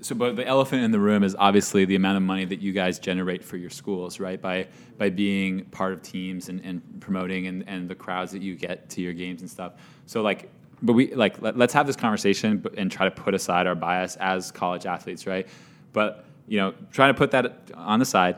so 0.00 0.14
but 0.14 0.36
the 0.36 0.46
elephant 0.46 0.82
in 0.82 0.90
the 0.90 1.00
room 1.00 1.22
is 1.22 1.34
obviously 1.38 1.84
the 1.84 1.96
amount 1.96 2.16
of 2.16 2.22
money 2.22 2.44
that 2.44 2.60
you 2.60 2.72
guys 2.72 2.98
generate 2.98 3.42
for 3.42 3.56
your 3.56 3.70
schools, 3.70 4.20
right? 4.20 4.40
By 4.40 4.68
by 4.98 5.10
being 5.10 5.64
part 5.66 5.92
of 5.92 6.02
teams 6.02 6.48
and, 6.48 6.60
and 6.64 6.82
promoting 7.00 7.46
and, 7.46 7.64
and 7.66 7.88
the 7.88 7.94
crowds 7.94 8.32
that 8.32 8.42
you 8.42 8.54
get 8.56 8.88
to 8.90 9.00
your 9.00 9.12
games 9.12 9.40
and 9.40 9.50
stuff. 9.50 9.74
So 10.06 10.22
like 10.22 10.50
but 10.82 10.92
we 10.92 11.14
like 11.14 11.40
let, 11.40 11.60
us 11.60 11.72
have 11.72 11.86
this 11.86 11.96
conversation 11.96 12.64
and 12.76 12.90
try 12.90 13.06
to 13.06 13.10
put 13.10 13.34
aside 13.34 13.66
our 13.66 13.74
bias 13.74 14.16
as 14.16 14.50
college 14.50 14.86
athletes, 14.86 15.26
right? 15.26 15.48
But 15.92 16.24
you 16.46 16.58
know, 16.58 16.74
trying 16.92 17.12
to 17.12 17.18
put 17.18 17.30
that 17.32 17.70
on 17.74 17.98
the 17.98 18.04
side. 18.04 18.36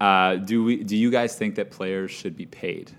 Uh, 0.00 0.36
do 0.36 0.64
we? 0.64 0.82
Do 0.82 0.96
you 0.96 1.10
guys 1.10 1.36
think 1.36 1.56
that 1.56 1.70
players 1.70 2.10
should 2.10 2.36
be 2.36 2.46
paid? 2.46 2.90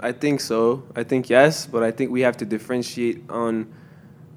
I 0.00 0.12
think 0.12 0.40
so. 0.40 0.82
I 0.96 1.04
think 1.04 1.30
yes, 1.30 1.66
but 1.66 1.82
I 1.82 1.90
think 1.90 2.10
we 2.10 2.22
have 2.22 2.36
to 2.38 2.44
differentiate 2.44 3.22
on 3.30 3.72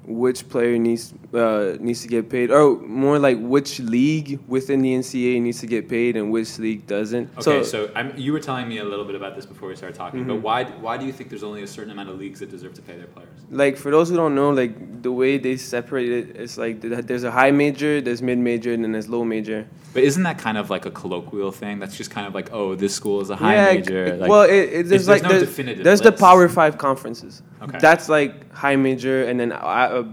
which 0.06 0.48
player 0.48 0.78
needs 0.78 1.12
uh, 1.34 1.76
needs 1.80 2.02
to 2.02 2.08
get 2.08 2.30
paid, 2.30 2.50
or 2.50 2.78
more 2.80 3.18
like 3.18 3.38
which 3.40 3.80
league 3.80 4.38
within 4.46 4.80
the 4.82 4.94
NCAA 4.94 5.42
needs 5.42 5.60
to 5.60 5.66
get 5.66 5.88
paid 5.88 6.16
and 6.16 6.30
which 6.30 6.58
league 6.58 6.86
doesn't. 6.86 7.28
Okay, 7.38 7.64
so, 7.64 7.90
I'm, 7.94 8.16
you 8.16 8.32
were 8.32 8.40
telling 8.40 8.68
me 8.68 8.78
a 8.78 8.84
little 8.84 9.04
bit 9.04 9.16
about 9.16 9.34
this 9.34 9.44
before 9.46 9.68
we 9.68 9.76
started 9.76 9.96
talking, 9.96 10.20
Mm-hmm. 10.20 10.28
but 10.28 10.42
why 10.42 10.64
why 10.64 10.96
do 10.96 11.04
you 11.06 11.12
think 11.12 11.28
there's 11.30 11.42
only 11.42 11.62
a 11.62 11.66
certain 11.66 11.90
amount 11.90 12.08
of 12.08 12.18
leagues 12.18 12.40
that 12.40 12.50
deserve 12.50 12.74
to 12.74 12.82
pay 12.82 12.96
their 12.96 13.06
players? 13.08 13.28
like 13.50 13.76
for 13.76 13.90
those 13.90 14.08
who 14.10 14.16
don't 14.16 14.34
know, 14.34 14.50
like 14.50 15.02
the 15.02 15.12
way 15.12 15.38
they 15.38 15.56
separate 15.56 16.10
it, 16.10 16.36
it's 16.36 16.56
like 16.58 16.80
there's 16.80 17.24
a 17.24 17.30
high 17.30 17.50
major, 17.50 18.00
there's 18.00 18.22
mid 18.22 18.38
major, 18.38 18.72
and 18.72 18.82
then 18.84 18.92
there's 18.92 19.08
low 19.08 19.24
major. 19.24 19.66
But 19.96 20.04
isn't 20.04 20.24
that 20.24 20.36
kind 20.36 20.58
of 20.58 20.68
like 20.68 20.84
a 20.84 20.90
colloquial 20.90 21.50
thing? 21.50 21.78
That's 21.78 21.96
just 21.96 22.10
kind 22.10 22.26
of 22.26 22.34
like, 22.34 22.52
oh, 22.52 22.74
this 22.74 22.94
school 22.94 23.22
is 23.22 23.30
a 23.30 23.36
high 23.36 23.54
yeah, 23.54 23.72
major. 23.72 24.16
Like, 24.18 24.28
well, 24.28 24.42
it, 24.42 24.50
it, 24.50 24.70
there's, 24.72 24.88
there's 24.88 25.08
like 25.08 25.22
no 25.22 25.30
there's, 25.30 25.44
definitive 25.44 25.84
there's 25.84 26.02
the. 26.02 26.12
Power 26.12 26.50
Five 26.50 26.76
conferences. 26.76 27.42
Okay. 27.62 27.78
That's 27.78 28.10
like 28.10 28.52
high 28.52 28.76
major, 28.76 29.24
and 29.24 29.40
then 29.40 29.52
uh, 29.52 29.56
uh, 29.56 30.04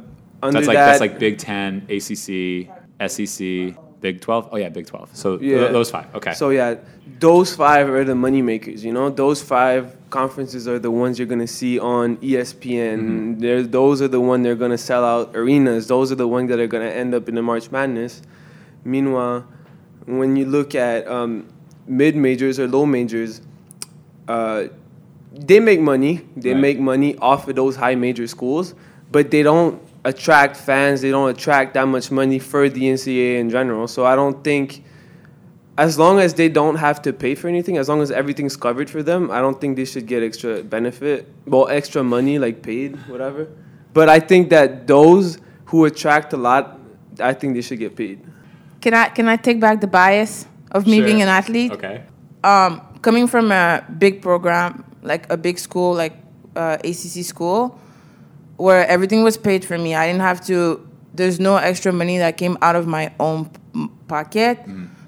under 0.42 0.54
that's 0.54 0.68
like 0.68 0.76
that, 0.76 0.86
that's 0.86 1.02
like 1.02 1.20
Big 1.20 1.38
Ten, 1.38 1.86
ACC, 1.90 2.70
SEC, 3.10 3.76
Big 4.00 4.22
Twelve. 4.22 4.48
Oh 4.54 4.56
yeah, 4.56 4.70
Big 4.70 4.88
Twelve. 4.88 5.10
So 5.14 5.38
th- 5.38 5.72
those 5.74 5.92
five. 5.92 6.16
Okay. 6.16 6.32
So 6.32 6.52
yeah, 6.52 6.76
those 7.20 7.54
five 7.54 7.90
are 7.90 8.06
the 8.06 8.16
money 8.16 8.42
makers. 8.42 8.86
You 8.86 8.94
know, 8.94 9.10
those 9.10 9.42
five 9.42 9.98
conferences 10.12 10.66
are 10.66 10.80
the 10.80 10.92
ones 10.92 11.20
you're 11.20 11.28
gonna 11.28 11.46
see 11.46 11.78
on 11.78 12.16
ESPN. 12.18 13.38
Mm-hmm. 13.42 13.70
Those 13.70 14.02
are 14.02 14.08
the 14.08 14.22
one 14.22 14.44
they're 14.44 14.56
gonna 14.56 14.78
sell 14.78 15.04
out 15.04 15.36
arenas. 15.36 15.88
Those 15.88 16.10
are 16.10 16.16
the 16.16 16.28
ones 16.30 16.48
that 16.52 16.60
are 16.62 16.68
gonna 16.68 16.86
end 16.86 17.14
up 17.14 17.28
in 17.28 17.36
the 17.36 17.42
March 17.42 17.70
Madness. 17.70 18.22
Meanwhile, 18.86 19.46
when 20.06 20.36
you 20.36 20.46
look 20.46 20.76
at 20.76 21.08
um, 21.08 21.48
mid 21.88 22.16
majors 22.16 22.60
or 22.60 22.68
low 22.68 22.86
majors, 22.86 23.42
uh, 24.28 24.66
they 25.34 25.60
make 25.60 25.80
money. 25.80 26.22
They 26.36 26.54
Right. 26.54 26.62
make 26.62 26.80
money 26.80 27.16
off 27.18 27.48
of 27.48 27.56
those 27.56 27.76
high 27.76 27.96
major 27.96 28.28
schools, 28.28 28.76
but 29.12 29.32
they 29.32 29.44
don't 29.44 29.82
attract 30.06 30.58
fans. 30.58 31.02
They 31.02 31.12
don't 31.12 31.30
attract 31.30 31.74
that 31.76 31.88
much 31.88 32.12
money 32.12 32.40
for 32.40 32.70
the 32.70 32.90
NCAA 32.90 33.40
in 33.40 33.50
general. 33.50 33.88
So 33.88 34.06
I 34.06 34.16
don't 34.16 34.44
think, 34.44 34.84
as 35.78 35.98
long 35.98 36.20
as 36.20 36.34
they 36.36 36.50
don't 36.50 36.76
have 36.76 37.02
to 37.04 37.14
pay 37.14 37.34
for 37.36 37.48
anything, 37.48 37.78
as 37.78 37.90
long 37.90 38.02
as 38.02 38.12
everything's 38.12 38.56
covered 38.56 38.90
for 38.90 39.02
them, 39.02 39.32
I 39.32 39.40
don't 39.42 39.60
think 39.60 39.76
they 39.76 39.86
should 39.86 40.06
get 40.06 40.22
extra 40.22 40.62
benefit, 40.62 41.28
well, 41.48 41.68
extra 41.70 42.04
money 42.04 42.38
like 42.38 42.62
paid, 42.62 42.96
whatever. 43.08 43.48
But 43.94 44.10
I 44.10 44.20
think 44.20 44.50
that 44.50 44.88
those 44.88 45.40
who 45.66 45.86
attract 45.86 46.34
a 46.34 46.38
lot, 46.38 46.80
I 47.20 47.34
think 47.34 47.56
they 47.56 47.62
should 47.62 47.80
get 47.80 47.96
paid. 47.96 48.20
Can 48.84 48.94
I 48.94 49.08
can 49.08 49.28
I 49.30 49.38
take 49.38 49.60
back 49.66 49.80
the 49.80 49.88
bias 49.88 50.46
of 50.76 50.86
me 50.86 50.98
Sure. 50.98 51.06
being 51.08 51.22
an 51.22 51.30
athlete? 51.30 51.72
okay. 51.72 52.04
um, 52.44 52.82
coming 53.02 53.28
from 53.28 53.52
a 53.52 53.84
big 54.04 54.22
program, 54.22 54.84
like 55.02 55.24
a 55.32 55.38
big 55.38 55.58
school, 55.58 55.94
like 56.04 56.14
uh, 56.56 56.78
ACC 56.84 57.24
school, 57.24 57.80
where 58.58 58.86
everything 58.88 59.24
was 59.24 59.38
paid 59.38 59.64
for 59.64 59.78
me, 59.78 59.96
I 59.96 60.08
didn't 60.08 60.22
have 60.22 60.40
to. 60.48 60.86
There's 61.16 61.40
no 61.40 61.56
extra 61.58 61.92
money 61.94 62.18
that 62.18 62.36
came 62.38 62.58
out 62.62 62.76
of 62.76 62.86
my 62.88 63.14
own 63.20 63.46
p- 63.46 63.88
pocket. 64.08 64.60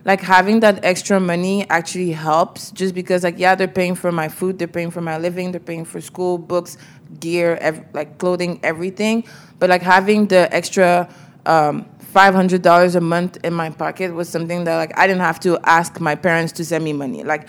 Like 0.05 0.21
having 0.21 0.59
that 0.61 0.85
extra 0.85 1.19
money 1.19 1.65
actually 1.69 2.11
helps, 2.13 2.69
just 2.71 2.93
because 2.93 3.23
like 3.27 3.39
yeah, 3.39 3.55
they're 3.55 3.67
paying 3.81 3.95
for 3.95 4.11
my 4.11 4.29
food, 4.29 4.59
they're 4.59 4.67
paying 4.79 4.91
for 4.91 5.01
my 5.01 5.17
living, 5.17 5.51
they're 5.51 5.67
paying 5.71 5.83
for 5.83 5.99
school, 5.99 6.37
books, 6.37 6.77
gear, 7.19 7.57
ev- 7.59 7.83
like 7.93 8.19
clothing, 8.19 8.59
everything. 8.63 9.23
But 9.59 9.69
like 9.73 9.81
having 9.81 10.27
the 10.27 10.47
extra 10.53 11.09
um, 11.47 11.85
five 12.17 12.33
hundred 12.33 12.61
dollars 12.69 12.95
a 12.95 13.01
month 13.01 13.33
in 13.47 13.53
my 13.53 13.69
pocket 13.83 14.09
was 14.19 14.27
something 14.35 14.63
that 14.67 14.77
like 14.77 14.93
I 14.97 15.05
didn't 15.07 15.25
have 15.29 15.39
to 15.41 15.51
ask 15.77 15.99
my 16.09 16.15
parents 16.27 16.51
to 16.53 16.63
send 16.63 16.81
me 16.89 16.93
money. 16.93 17.23
Like 17.33 17.43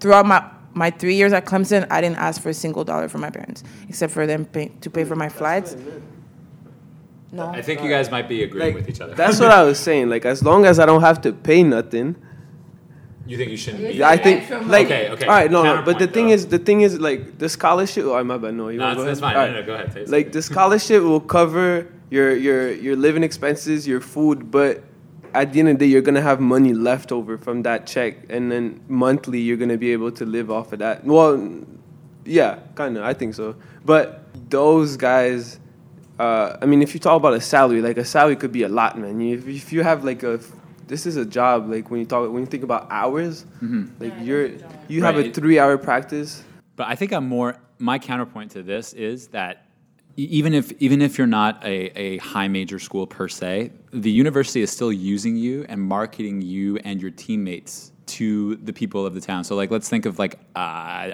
throughout 0.00 0.24
my 0.32 0.40
my 0.82 0.90
three 1.00 1.16
years 1.20 1.32
at 1.38 1.44
Clemson, 1.50 1.86
I 1.90 2.00
didn't 2.00 2.16
ask 2.28 2.40
for 2.40 2.48
a 2.48 2.54
single 2.64 2.84
dollar 2.90 3.06
from 3.12 3.20
my 3.20 3.28
parents, 3.38 3.62
except 3.90 4.10
for 4.16 4.26
them 4.26 4.46
pay, 4.46 4.66
to 4.80 4.88
pay 4.88 5.04
for 5.04 5.14
my 5.24 5.28
flights. 5.28 5.76
No, 7.30 7.46
I 7.48 7.60
think 7.60 7.82
you 7.82 7.90
guys 7.96 8.10
might 8.10 8.28
be 8.28 8.42
agreeing 8.42 8.66
Like, 8.68 8.74
with 8.74 8.88
each 8.88 9.00
other. 9.02 9.14
That's 9.14 9.38
what 9.40 9.50
I 9.50 9.62
was 9.62 9.78
saying. 9.78 10.08
Like 10.14 10.24
as 10.24 10.42
long 10.42 10.64
as 10.64 10.78
I 10.78 10.86
don't 10.86 11.02
have 11.02 11.20
to 11.26 11.30
pay 11.32 11.62
nothing, 11.62 12.16
you 13.26 13.36
think 13.36 13.50
you 13.50 13.58
shouldn't 13.58 13.84
be. 13.84 14.02
I 14.02 14.16
think 14.16 14.48
like 14.76 14.86
Okay, 14.86 15.10
okay. 15.10 15.26
all 15.26 15.36
right, 15.40 15.50
no, 15.50 15.62
no. 15.62 15.82
But 15.82 15.98
the 15.98 16.06
thing 16.06 16.28
though. 16.28 16.34
is, 16.34 16.46
the 16.46 16.58
thing 16.58 16.80
is 16.80 16.98
like 16.98 17.38
the 17.38 17.48
scholarship. 17.48 18.04
Oh, 18.06 18.24
my 18.24 18.38
bad. 18.38 18.54
No, 18.54 18.68
you 18.70 18.78
No, 18.78 18.86
wanna 18.86 18.94
it's, 18.94 19.04
go 19.04 19.10
it's 19.12 19.20
ahead? 19.20 19.34
fine. 19.34 19.48
All 19.48 19.54
No, 19.54 19.60
no, 19.60 19.66
go 19.66 19.74
ahead. 19.74 19.92
Say 19.92 20.04
Like 20.16 20.32
the 20.32 20.42
scholarship 20.42 21.02
will 21.02 21.20
cover 21.20 21.88
your 22.12 22.36
your 22.36 22.70
your 22.70 22.94
living 22.94 23.22
expenses, 23.24 23.88
your 23.88 24.02
food, 24.02 24.50
but 24.50 24.84
at 25.32 25.54
the 25.54 25.60
end 25.60 25.70
of 25.70 25.78
the 25.78 25.86
day, 25.86 25.90
you're 25.90 26.02
gonna 26.02 26.20
have 26.20 26.40
money 26.40 26.74
left 26.74 27.10
over 27.10 27.38
from 27.38 27.62
that 27.62 27.86
check, 27.86 28.16
and 28.28 28.52
then 28.52 28.82
monthly 28.86 29.40
you're 29.40 29.56
gonna 29.56 29.78
be 29.78 29.92
able 29.92 30.12
to 30.12 30.26
live 30.26 30.50
off 30.50 30.74
of 30.74 30.80
that. 30.80 31.04
Well, 31.06 31.64
yeah, 32.26 32.58
kind 32.74 32.98
of. 32.98 33.02
I 33.02 33.14
think 33.14 33.34
so. 33.34 33.56
But 33.86 34.26
those 34.50 34.98
guys, 34.98 35.58
uh, 36.18 36.58
I 36.60 36.66
mean, 36.66 36.82
if 36.82 36.92
you 36.92 37.00
talk 37.00 37.16
about 37.16 37.32
a 37.32 37.40
salary, 37.40 37.80
like 37.80 37.96
a 37.96 38.04
salary 38.04 38.36
could 38.36 38.52
be 38.52 38.64
a 38.64 38.68
lot, 38.68 38.98
man. 38.98 39.18
If, 39.22 39.48
if 39.48 39.72
you 39.72 39.82
have 39.82 40.04
like 40.04 40.22
a, 40.22 40.38
this 40.88 41.06
is 41.06 41.16
a 41.16 41.24
job. 41.24 41.70
Like 41.70 41.90
when 41.90 42.00
you 42.00 42.06
talk, 42.06 42.30
when 42.30 42.42
you 42.42 42.46
think 42.46 42.62
about 42.62 42.88
hours, 42.90 43.46
like 43.98 44.12
you're 44.20 44.50
you 44.86 45.02
have 45.02 45.16
a 45.16 45.30
three-hour 45.32 45.78
practice. 45.78 46.44
But 46.76 46.88
I 46.88 46.94
think 46.94 47.10
I'm 47.14 47.26
more. 47.26 47.56
My 47.78 47.98
counterpoint 47.98 48.50
to 48.50 48.62
this 48.62 48.92
is 48.92 49.28
that 49.28 49.66
even 50.16 50.52
if 50.54 50.72
even 50.80 51.00
if 51.00 51.18
you're 51.18 51.26
not 51.26 51.62
a, 51.64 51.98
a 51.98 52.18
high 52.18 52.48
major 52.48 52.78
school 52.78 53.06
per 53.06 53.28
se, 53.28 53.72
the 53.92 54.10
university 54.10 54.62
is 54.62 54.70
still 54.70 54.92
using 54.92 55.36
you 55.36 55.64
and 55.68 55.80
marketing 55.80 56.42
you 56.42 56.76
and 56.78 57.00
your 57.00 57.10
teammates 57.10 57.92
to 58.04 58.56
the 58.56 58.72
people 58.72 59.06
of 59.06 59.14
the 59.14 59.20
town. 59.20 59.42
So 59.44 59.54
like, 59.56 59.70
let's 59.70 59.88
think 59.88 60.06
of 60.06 60.18
like 60.18 60.34
uh, 60.56 60.58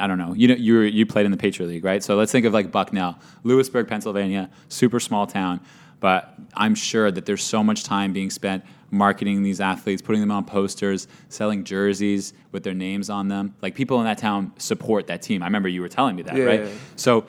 I 0.00 0.06
don't 0.06 0.18
know. 0.18 0.34
You 0.34 0.48
know, 0.48 0.54
you 0.54 0.74
were, 0.74 0.84
you 0.84 1.06
played 1.06 1.26
in 1.26 1.30
the 1.30 1.36
Patriot 1.36 1.68
League, 1.68 1.84
right? 1.84 2.02
So 2.02 2.16
let's 2.16 2.32
think 2.32 2.44
of 2.46 2.52
like 2.52 2.72
Bucknell, 2.72 3.18
Lewisburg, 3.44 3.86
Pennsylvania, 3.88 4.50
super 4.68 4.98
small 5.00 5.26
town. 5.26 5.60
But 6.00 6.34
I'm 6.54 6.74
sure 6.74 7.10
that 7.10 7.26
there's 7.26 7.42
so 7.42 7.62
much 7.64 7.82
time 7.82 8.12
being 8.12 8.30
spent 8.30 8.64
marketing 8.90 9.42
these 9.42 9.60
athletes, 9.60 10.00
putting 10.00 10.20
them 10.20 10.30
on 10.30 10.44
posters, 10.44 11.08
selling 11.28 11.64
jerseys 11.64 12.32
with 12.52 12.62
their 12.62 12.74
names 12.74 13.10
on 13.10 13.28
them. 13.28 13.54
Like 13.60 13.74
people 13.74 13.98
in 13.98 14.04
that 14.04 14.18
town 14.18 14.52
support 14.58 15.08
that 15.08 15.22
team. 15.22 15.42
I 15.42 15.46
remember 15.46 15.68
you 15.68 15.80
were 15.80 15.88
telling 15.88 16.16
me 16.16 16.22
that, 16.22 16.36
Yeah. 16.36 16.44
right? 16.44 16.68
So 16.96 17.26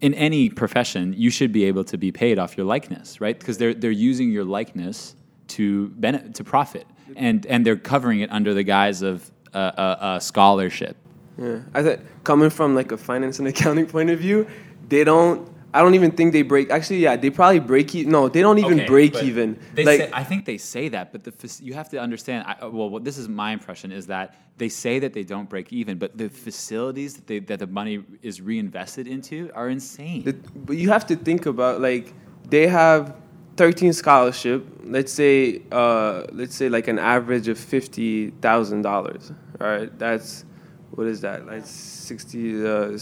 in 0.00 0.14
any 0.14 0.48
profession, 0.48 1.14
you 1.16 1.30
should 1.30 1.52
be 1.52 1.64
able 1.64 1.84
to 1.84 1.98
be 1.98 2.10
paid 2.10 2.38
off 2.38 2.56
your 2.56 2.66
likeness, 2.66 3.20
right? 3.20 3.38
Because 3.38 3.58
they're 3.58 3.74
they're 3.74 3.90
using 3.90 4.30
your 4.30 4.44
likeness 4.44 5.14
to 5.48 5.88
benefit 5.90 6.34
to 6.36 6.44
profit, 6.44 6.86
and 7.16 7.44
and 7.46 7.66
they're 7.66 7.76
covering 7.76 8.20
it 8.20 8.30
under 8.32 8.54
the 8.54 8.62
guise 8.62 9.02
of 9.02 9.30
a, 9.52 9.58
a, 9.58 9.98
a 10.16 10.20
scholarship. 10.20 10.96
Yeah, 11.38 11.60
I 11.74 11.82
thought 11.82 12.00
coming 12.24 12.50
from 12.50 12.74
like 12.74 12.92
a 12.92 12.96
finance 12.96 13.38
and 13.38 13.48
accounting 13.48 13.86
point 13.94 14.10
of 14.10 14.18
view, 14.18 14.46
they 14.88 15.04
don't. 15.04 15.48
I 15.72 15.82
don't 15.82 15.94
even 15.94 16.10
think 16.10 16.32
they 16.32 16.42
break. 16.42 16.70
Actually, 16.70 16.98
yeah, 16.98 17.16
they 17.16 17.30
probably 17.30 17.60
break 17.60 17.94
even. 17.94 18.10
No, 18.10 18.28
they 18.28 18.40
don't 18.40 18.58
even 18.58 18.80
Okay, 18.80 18.86
break 18.86 19.22
even. 19.22 19.58
They 19.74 19.84
like, 19.84 20.00
say, 20.00 20.10
I 20.12 20.24
think 20.24 20.44
they 20.44 20.58
say 20.58 20.88
that, 20.88 21.12
but 21.12 21.22
the 21.22 21.60
you 21.62 21.74
have 21.74 21.88
to 21.90 22.00
understand. 22.00 22.44
I, 22.46 22.66
well, 22.66 22.90
what 22.90 23.04
this 23.04 23.18
is 23.18 23.28
my 23.28 23.52
impression 23.52 23.92
is 23.92 24.06
that 24.08 24.34
they 24.58 24.68
say 24.68 24.98
that 24.98 25.12
they 25.12 25.22
don't 25.22 25.48
break 25.48 25.72
even, 25.72 25.98
but 25.98 26.18
the 26.18 26.28
facilities 26.28 27.14
that 27.14 27.26
they, 27.26 27.38
that 27.40 27.60
the 27.60 27.66
money 27.66 28.04
is 28.20 28.40
reinvested 28.40 29.06
into 29.06 29.50
are 29.54 29.68
insane. 29.68 30.24
The, 30.24 30.32
but 30.32 30.76
you 30.76 30.88
have 30.90 31.06
to 31.06 31.16
think 31.16 31.46
about 31.46 31.80
like 31.80 32.14
they 32.48 32.66
have 32.66 33.14
13 33.56 33.92
scholarship. 33.92 34.66
Let's 34.82 35.12
say 35.12 35.62
uh, 35.70 36.24
let's 36.32 36.56
say 36.56 36.68
like 36.68 36.88
an 36.88 36.98
average 36.98 37.46
of 37.46 37.58
fifty 37.58 38.30
thousand 38.42 38.82
dollars. 38.82 39.32
All 39.60 39.68
right, 39.68 39.96
that's 39.98 40.44
what 40.90 41.06
is 41.06 41.20
that? 41.20 41.46
Like 41.46 41.62
sixty 41.64 42.66
uh, 42.66 42.98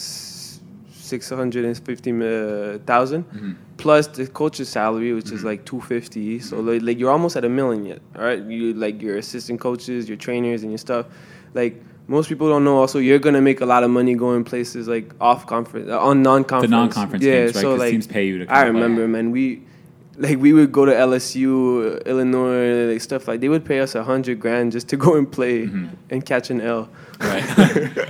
six 1.09 1.29
hundred 1.31 1.65
and 1.65 1.77
fifty 1.91 2.13
thousand 2.87 3.25
plus 3.77 4.07
the 4.09 4.27
coach's 4.27 4.69
salary, 4.69 5.13
which 5.13 5.31
is 5.31 5.45
like 5.45 5.65
250. 5.65 6.41
So 6.41 6.59
like, 6.61 6.83
like 6.83 6.99
you're 6.99 7.11
almost 7.13 7.37
at 7.37 7.45
a 7.45 7.49
million 7.49 7.85
yet. 7.87 8.01
All 8.17 8.23
right, 8.23 8.43
you 8.43 8.75
like 8.75 9.01
your 9.01 9.17
assistant 9.19 9.61
coaches, 9.61 10.09
your 10.09 10.17
trainers, 10.19 10.63
and 10.65 10.71
your 10.73 10.79
stuff. 10.79 11.07
Like 11.55 11.75
most 12.09 12.29
people 12.29 12.49
don't 12.49 12.65
know. 12.65 12.77
Also, 12.79 12.99
you're 12.99 13.19
gonna 13.27 13.41
make 13.43 13.61
a 13.61 13.67
lot 13.67 13.83
of 13.85 13.91
money 13.91 14.15
going 14.15 14.43
places 14.45 14.89
like 14.89 15.13
off 15.21 15.47
conference, 15.47 15.89
uh, 15.91 16.01
on 16.01 16.23
non-conference. 16.23 16.71
The 16.71 16.77
non-conference 16.77 17.25
yeah, 17.25 17.33
games, 17.45 17.55
right? 17.55 17.61
So 17.63 17.75
like 17.75 17.91
teams 17.91 18.07
pay 18.07 18.25
you 18.27 18.39
to 18.39 18.47
come 18.47 18.57
I 18.57 18.63
play. 18.63 18.71
remember, 18.71 19.07
man. 19.09 19.31
We 19.31 19.63
like 20.17 20.39
we 20.39 20.53
would 20.53 20.73
go 20.73 20.85
to 20.85 20.93
LSU, 20.93 22.05
Illinois, 22.05 22.91
like 22.93 23.01
stuff 23.01 23.29
like 23.29 23.41
they 23.41 23.49
would 23.49 23.65
pay 23.65 23.79
us 23.81 23.95
a 23.95 24.03
hundred 24.03 24.41
grand 24.41 24.73
just 24.73 24.89
to 24.89 24.97
go 24.97 25.15
and 25.17 25.31
play 25.31 25.67
Mm-hmm. 25.67 25.87
and 26.11 26.27
catch 26.27 26.51
an 26.51 26.61
L. 26.61 26.89
right? 27.21 27.45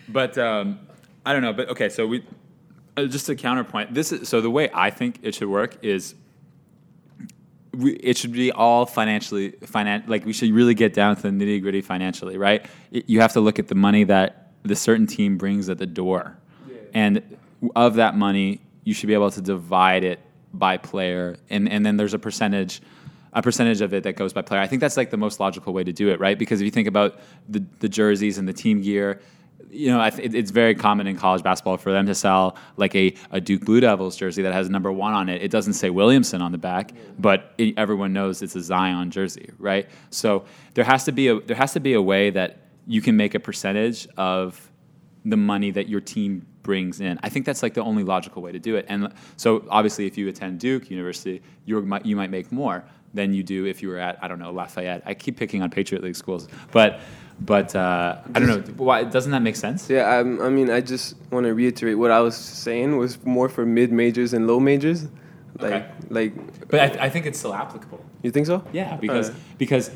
but 0.08 0.36
um, 0.38 0.78
I 1.24 1.32
don't 1.32 1.42
know. 1.42 1.52
But 1.52 1.68
okay, 1.70 1.88
so 1.88 2.06
we 2.06 2.24
uh, 2.96 3.04
just 3.06 3.28
a 3.28 3.34
counterpoint. 3.34 3.94
This 3.94 4.12
is 4.12 4.28
so 4.28 4.40
the 4.40 4.50
way 4.50 4.70
I 4.72 4.90
think 4.90 5.18
it 5.22 5.34
should 5.34 5.48
work 5.48 5.82
is. 5.84 6.14
We, 7.72 7.92
it 7.92 8.16
should 8.18 8.32
be 8.32 8.50
all 8.50 8.84
financially 8.84 9.52
finan- 9.52 10.08
like 10.08 10.24
we 10.26 10.32
should 10.32 10.50
really 10.52 10.74
get 10.74 10.92
down 10.92 11.14
to 11.14 11.22
the 11.22 11.28
nitty 11.28 11.62
gritty 11.62 11.80
financially, 11.82 12.36
right? 12.36 12.66
It- 12.90 13.08
you 13.08 13.20
have 13.20 13.32
to 13.34 13.40
look 13.40 13.60
at 13.60 13.68
the 13.68 13.76
money 13.76 14.02
that 14.04 14.50
the 14.64 14.74
certain 14.74 15.06
team 15.06 15.38
brings 15.38 15.68
at 15.68 15.78
the 15.78 15.86
door, 15.86 16.36
and 16.92 17.22
of 17.76 17.94
that 17.94 18.16
money, 18.16 18.60
you 18.84 18.92
should 18.92 19.06
be 19.06 19.14
able 19.14 19.30
to 19.30 19.40
divide 19.40 20.02
it 20.02 20.18
by 20.52 20.78
player, 20.78 21.36
and 21.48 21.68
and 21.68 21.86
then 21.86 21.96
there's 21.96 22.14
a 22.14 22.18
percentage. 22.18 22.80
A 23.32 23.40
percentage 23.42 23.80
of 23.80 23.94
it 23.94 24.02
that 24.02 24.16
goes 24.16 24.32
by 24.32 24.42
player. 24.42 24.60
I 24.60 24.66
think 24.66 24.80
that's 24.80 24.96
like 24.96 25.10
the 25.10 25.16
most 25.16 25.38
logical 25.38 25.72
way 25.72 25.84
to 25.84 25.92
do 25.92 26.08
it, 26.08 26.18
right? 26.18 26.36
Because 26.36 26.60
if 26.60 26.64
you 26.64 26.72
think 26.72 26.88
about 26.88 27.20
the, 27.48 27.64
the 27.78 27.88
jerseys 27.88 28.38
and 28.38 28.48
the 28.48 28.52
team 28.52 28.82
gear, 28.82 29.20
you 29.70 29.90
know, 29.90 30.08
th- 30.10 30.34
it's 30.34 30.50
very 30.50 30.74
common 30.74 31.06
in 31.06 31.16
college 31.16 31.42
basketball 31.42 31.76
for 31.76 31.92
them 31.92 32.06
to 32.06 32.14
sell 32.14 32.56
like 32.76 32.94
a, 32.94 33.14
a 33.30 33.40
Duke 33.40 33.64
Blue 33.64 33.80
Devils 33.80 34.16
jersey 34.16 34.42
that 34.42 34.52
has 34.52 34.68
number 34.68 34.90
one 34.90 35.14
on 35.14 35.28
it. 35.28 35.42
It 35.42 35.50
doesn't 35.50 35.74
say 35.74 35.90
Williamson 35.90 36.42
on 36.42 36.52
the 36.52 36.58
back, 36.58 36.92
but 37.18 37.54
it, 37.58 37.74
everyone 37.76 38.12
knows 38.12 38.42
it's 38.42 38.56
a 38.56 38.62
Zion 38.62 39.10
jersey, 39.10 39.50
right? 39.58 39.88
So 40.10 40.44
there 40.74 40.84
has 40.84 41.04
to 41.04 41.12
be 41.12 41.28
a 41.28 41.40
there 41.40 41.56
has 41.56 41.72
to 41.74 41.80
be 41.80 41.94
a 41.94 42.02
way 42.02 42.30
that 42.30 42.58
you 42.86 43.00
can 43.00 43.16
make 43.16 43.34
a 43.34 43.40
percentage 43.40 44.08
of 44.16 44.70
the 45.24 45.36
money 45.36 45.70
that 45.70 45.88
your 45.88 46.00
team 46.00 46.46
brings 46.62 47.00
in. 47.00 47.18
I 47.22 47.28
think 47.28 47.46
that's 47.46 47.62
like 47.62 47.74
the 47.74 47.82
only 47.82 48.04
logical 48.04 48.42
way 48.42 48.52
to 48.52 48.58
do 48.58 48.76
it. 48.76 48.86
And 48.88 49.12
so 49.36 49.64
obviously, 49.70 50.06
if 50.06 50.16
you 50.18 50.28
attend 50.28 50.60
Duke 50.60 50.90
University, 50.90 51.42
you 51.64 51.80
might 51.82 52.04
you 52.04 52.16
might 52.16 52.30
make 52.30 52.50
more 52.50 52.84
than 53.12 53.34
you 53.34 53.42
do 53.42 53.66
if 53.66 53.82
you 53.82 53.88
were 53.88 53.98
at 53.98 54.18
I 54.22 54.28
don't 54.28 54.38
know 54.38 54.52
Lafayette. 54.52 55.02
I 55.04 55.14
keep 55.14 55.36
picking 55.36 55.62
on 55.62 55.70
Patriot 55.70 56.02
League 56.02 56.16
schools, 56.16 56.48
but 56.72 57.00
but 57.40 57.74
uh, 57.74 58.18
I 58.34 58.38
don't 58.38 58.48
know. 58.48 58.72
Why 58.76 59.04
doesn't 59.04 59.32
that 59.32 59.42
make 59.42 59.56
sense? 59.56 59.88
Yeah, 59.88 60.04
I, 60.04 60.18
I 60.20 60.48
mean, 60.50 60.70
I 60.70 60.80
just 60.80 61.16
want 61.30 61.46
to 61.46 61.54
reiterate 61.54 61.98
what 61.98 62.10
I 62.10 62.20
was 62.20 62.36
saying 62.36 62.96
was 62.96 63.22
more 63.24 63.48
for 63.48 63.64
mid 63.66 63.92
majors 63.92 64.34
and 64.34 64.46
low 64.46 64.60
majors. 64.60 65.08
Like, 65.58 65.72
Okay. 65.72 65.86
like, 66.08 66.68
But 66.68 66.80
I, 66.80 66.88
th- 66.88 67.00
I 67.00 67.08
think 67.10 67.26
it's 67.26 67.38
still 67.38 67.54
applicable. 67.54 68.04
you 68.22 68.30
think 68.30 68.46
so? 68.46 68.62
Yeah, 68.72 68.96
because 68.96 69.28
Alright. 69.30 69.42
because 69.58 69.90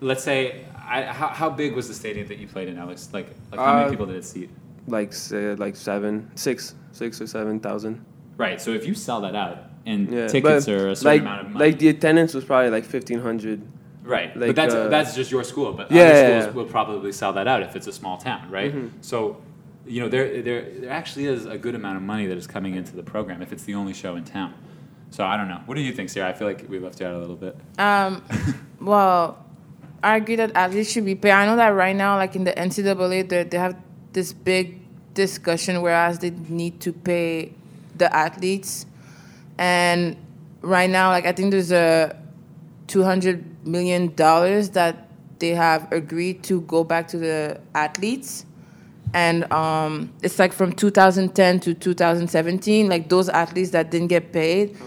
let's 0.00 0.22
say 0.22 0.64
I, 0.76 1.02
how, 1.04 1.28
how 1.28 1.48
big 1.50 1.74
was 1.74 1.88
the 1.88 1.94
stadium 1.94 2.26
that 2.28 2.38
you 2.38 2.46
played 2.46 2.68
in, 2.68 2.78
Alex? 2.78 3.08
Like 3.12 3.28
like 3.50 3.60
how 3.60 3.72
many 3.74 3.86
Uh, 3.86 3.90
people 3.90 4.06
did 4.06 4.16
it 4.16 4.24
seat? 4.24 4.50
Like, 4.86 5.12
say, 5.12 5.54
like 5.54 5.76
seven, 5.76 6.30
six, 6.34 6.74
six 6.92 7.20
or 7.20 7.26
seven 7.26 7.60
thousand. 7.60 8.04
Right. 8.36 8.60
So 8.60 8.72
if 8.72 8.86
you 8.86 8.94
sell 8.94 9.20
that 9.22 9.34
out 9.36 9.58
and 9.86 10.12
Yeah, 10.12 10.26
tickets 10.26 10.68
are 10.68 10.90
a 10.90 10.96
certain 10.96 11.06
like, 11.06 11.20
amount 11.22 11.40
of 11.46 11.52
money, 11.52 11.64
like 11.66 11.78
the 11.78 11.88
attendance 11.88 12.34
was 12.34 12.44
probably 12.44 12.70
like 12.70 12.84
fifteen 12.84 13.20
hundred. 13.20 13.62
Right. 14.02 14.36
but 14.38 14.56
that's 14.56 14.74
uh, 14.74 14.88
that's 14.88 15.14
just 15.14 15.30
your 15.30 15.44
school. 15.44 15.72
But 15.72 15.90
yeah, 15.90 16.02
other 16.02 16.14
schools 16.14 16.44
yeah. 16.44 16.50
will 16.50 16.70
probably 16.70 17.12
sell 17.12 17.32
that 17.34 17.46
out 17.46 17.62
if 17.62 17.76
it's 17.76 17.86
a 17.86 17.92
small 17.92 18.16
town, 18.18 18.50
right? 18.50 18.74
Mhm. 18.74 18.90
So. 19.00 19.38
You 19.84 20.00
know, 20.00 20.08
there, 20.08 20.40
there, 20.42 20.62
there 20.78 20.90
actually 20.90 21.26
is 21.26 21.44
a 21.44 21.58
good 21.58 21.74
amount 21.74 21.96
of 21.96 22.04
money 22.04 22.28
that 22.28 22.38
is 22.38 22.46
coming 22.46 22.76
into 22.76 22.94
the 22.94 23.02
program 23.02 23.42
if 23.42 23.52
it's 23.52 23.64
the 23.64 23.74
only 23.74 23.92
show 23.92 24.14
in 24.14 24.22
town. 24.22 24.54
So 25.12 25.24
I 25.24 25.36
don't 25.36 25.48
know. 25.48 25.60
What 25.66 25.74
do 25.74 25.80
you 25.82 25.92
think, 25.92 26.08
Sirah? 26.08 26.26
I 26.26 26.32
feel 26.32 26.46
like 26.46 26.64
we 26.68 26.78
left 26.78 27.00
you 27.00 27.06
out 27.06 27.14
a 27.14 27.18
little 27.18 27.36
bit. 27.36 27.56
Um, 27.78 28.22
well, 28.80 29.44
I 30.02 30.16
agree 30.16 30.36
that 30.36 30.56
athletes 30.56 30.90
should 30.90 31.04
be 31.04 31.14
paid. 31.14 31.32
I 31.32 31.46
know 31.46 31.56
that 31.56 31.68
right 31.68 31.94
now, 31.94 32.16
like 32.16 32.34
in 32.34 32.44
the 32.44 32.52
NCAA, 32.52 33.28
they 33.28 33.42
they 33.44 33.58
have 33.58 33.76
this 34.12 34.32
big 34.32 34.80
discussion 35.14 35.82
whereas 35.82 36.18
they 36.18 36.30
need 36.30 36.80
to 36.80 36.92
pay 36.92 37.52
the 37.96 38.14
athletes, 38.14 38.86
and 39.58 40.16
right 40.62 40.88
now, 40.88 41.10
like 41.10 41.26
I 41.26 41.32
think 41.32 41.50
there's 41.50 41.72
a 41.72 42.16
two 42.86 43.02
hundred 43.02 43.66
million 43.66 44.14
dollars 44.14 44.70
that 44.70 45.08
they 45.38 45.50
have 45.50 45.92
agreed 45.92 46.42
to 46.44 46.60
go 46.62 46.84
back 46.84 47.08
to 47.08 47.18
the 47.18 47.60
athletes. 47.74 48.46
And 49.14 49.52
um, 49.52 50.10
it's 50.22 50.38
like 50.38 50.54
from 50.54 50.72
2010 50.72 51.60
to 51.60 51.74
2017, 51.74 52.88
like 52.88 53.10
those 53.10 53.28
athletes 53.28 53.70
that 53.70 53.90
didn't 53.90 54.08
get 54.08 54.32
paid, 54.32 54.78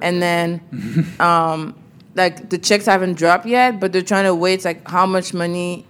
and 0.00 0.22
then 0.22 0.62
um, 1.20 1.74
like 2.14 2.48
the 2.48 2.56
checks 2.56 2.86
haven't 2.86 3.14
dropped 3.14 3.46
yet, 3.46 3.78
but 3.78 3.92
they're 3.92 4.00
trying 4.00 4.24
to 4.24 4.34
wait 4.34 4.64
like 4.64 4.88
how 4.88 5.04
much 5.04 5.34
money 5.34 5.86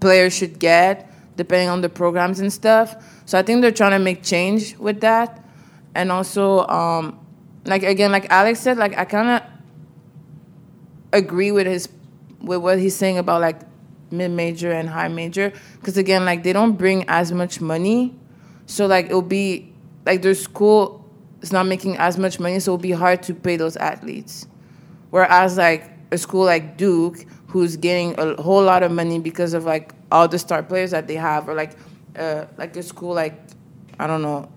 players 0.00 0.32
should 0.32 0.58
get 0.58 1.04
depending 1.36 1.68
on 1.68 1.82
the 1.82 1.88
programs 1.88 2.40
and 2.40 2.52
stuff. 2.52 2.96
So 3.24 3.38
I 3.38 3.42
think 3.42 3.62
they're 3.62 3.70
trying 3.70 3.92
to 3.92 3.98
make 3.98 4.22
change 4.22 4.76
with 4.76 5.00
that, 5.02 5.44
and 5.94 6.10
also 6.10 6.66
um, 6.66 7.18
like 7.64 7.82
again, 7.82 8.10
like 8.10 8.26
Alex 8.30 8.60
said, 8.60 8.78
like 8.78 8.96
I 8.98 9.04
kind 9.04 9.28
of 9.28 9.42
agree 11.12 11.52
with 11.52 11.66
his 11.66 11.88
with 12.40 12.60
what 12.60 12.78
he's 12.78 12.94
saying 12.94 13.18
about 13.18 13.40
like 13.40 13.60
mid 14.10 14.30
major 14.30 14.70
and 14.72 14.88
high 14.88 15.08
major 15.08 15.52
because 15.80 15.96
again 15.96 16.24
like 16.24 16.42
they 16.42 16.52
don't 16.52 16.72
bring 16.72 17.04
as 17.08 17.32
much 17.32 17.60
money 17.60 18.14
so 18.66 18.86
like 18.86 19.06
it'll 19.06 19.20
be 19.22 19.72
like 20.06 20.22
their 20.22 20.34
school 20.34 21.04
is 21.42 21.52
not 21.52 21.66
making 21.66 21.96
as 21.98 22.16
much 22.16 22.40
money 22.40 22.58
so 22.58 22.72
it'll 22.72 22.78
be 22.78 22.92
hard 22.92 23.22
to 23.22 23.34
pay 23.34 23.56
those 23.56 23.76
athletes 23.76 24.46
whereas 25.10 25.56
like 25.58 25.90
a 26.10 26.18
school 26.18 26.44
like 26.44 26.76
duke 26.76 27.24
who's 27.48 27.76
getting 27.76 28.18
a 28.18 28.40
whole 28.42 28.62
lot 28.62 28.82
of 28.82 28.90
money 28.90 29.18
because 29.18 29.52
of 29.52 29.64
like 29.64 29.92
all 30.10 30.26
the 30.26 30.38
star 30.38 30.62
players 30.62 30.90
that 30.90 31.06
they 31.06 31.16
have 31.16 31.48
or 31.48 31.54
like 31.54 31.72
uh, 32.18 32.46
like 32.56 32.74
a 32.76 32.82
school 32.82 33.14
like 33.14 33.38
i 33.98 34.06
don't 34.06 34.22
know 34.22 34.48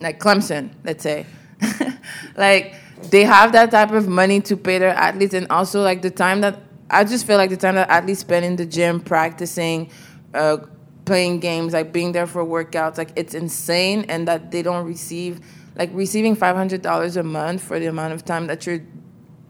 like 0.00 0.18
Clemson, 0.20 0.70
let's 0.84 1.02
say. 1.02 1.26
like 2.36 2.74
they 3.10 3.24
have 3.24 3.52
that 3.52 3.70
type 3.70 3.90
of 3.92 4.08
money 4.08 4.40
to 4.42 4.56
pay 4.56 4.78
their 4.78 4.90
athletes 4.94 5.34
and 5.34 5.46
also 5.50 5.82
like 5.82 6.02
the 6.02 6.10
time 6.10 6.40
that 6.42 6.60
I 6.90 7.04
just 7.04 7.26
feel 7.26 7.36
like 7.36 7.50
the 7.50 7.56
time 7.56 7.74
that 7.74 7.88
athletes 7.90 8.20
spend 8.20 8.44
in 8.44 8.56
the 8.56 8.64
gym 8.66 9.00
practicing, 9.00 9.90
uh, 10.34 10.58
playing 11.04 11.40
games, 11.40 11.72
like 11.72 11.92
being 11.92 12.12
there 12.12 12.26
for 12.26 12.44
workouts, 12.44 12.98
like 12.98 13.10
it's 13.16 13.34
insane 13.34 14.04
and 14.08 14.26
that 14.28 14.50
they 14.50 14.62
don't 14.62 14.86
receive 14.86 15.40
like 15.76 15.90
receiving 15.92 16.34
five 16.34 16.56
hundred 16.56 16.82
dollars 16.82 17.16
a 17.16 17.22
month 17.22 17.62
for 17.62 17.78
the 17.78 17.86
amount 17.86 18.12
of 18.14 18.24
time 18.24 18.46
that 18.48 18.66
you're 18.66 18.80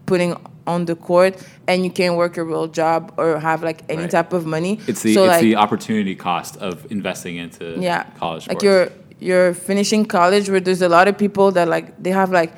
putting 0.05 0.35
on 0.67 0.85
the 0.85 0.95
court 0.95 1.35
and 1.67 1.83
you 1.83 1.89
can't 1.89 2.15
work 2.15 2.37
a 2.37 2.43
real 2.43 2.67
job 2.67 3.13
or 3.17 3.39
have 3.39 3.63
like 3.63 3.83
any 3.89 4.03
Right. 4.03 4.11
type 4.11 4.33
of 4.33 4.45
money. 4.45 4.79
It's 4.87 5.01
the 5.01 5.13
So, 5.13 5.23
it's 5.23 5.29
like, 5.33 5.41
the 5.41 5.55
opportunity 5.55 6.15
cost 6.15 6.57
of 6.57 6.85
investing 6.91 7.37
into 7.37 7.77
yeah 7.79 8.03
college 8.17 8.47
like 8.47 8.61
you're 8.61 8.89
you're 9.19 9.53
finishing 9.53 10.05
college 10.05 10.49
where 10.49 10.59
there's 10.59 10.81
a 10.81 10.89
lot 10.89 11.07
of 11.07 11.17
people 11.17 11.51
that 11.51 11.67
like 11.67 12.01
they 12.01 12.11
have 12.11 12.31
like 12.31 12.53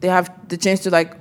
they 0.00 0.08
have 0.08 0.30
the 0.48 0.56
chance 0.56 0.80
to 0.80 0.90
like 0.90 1.14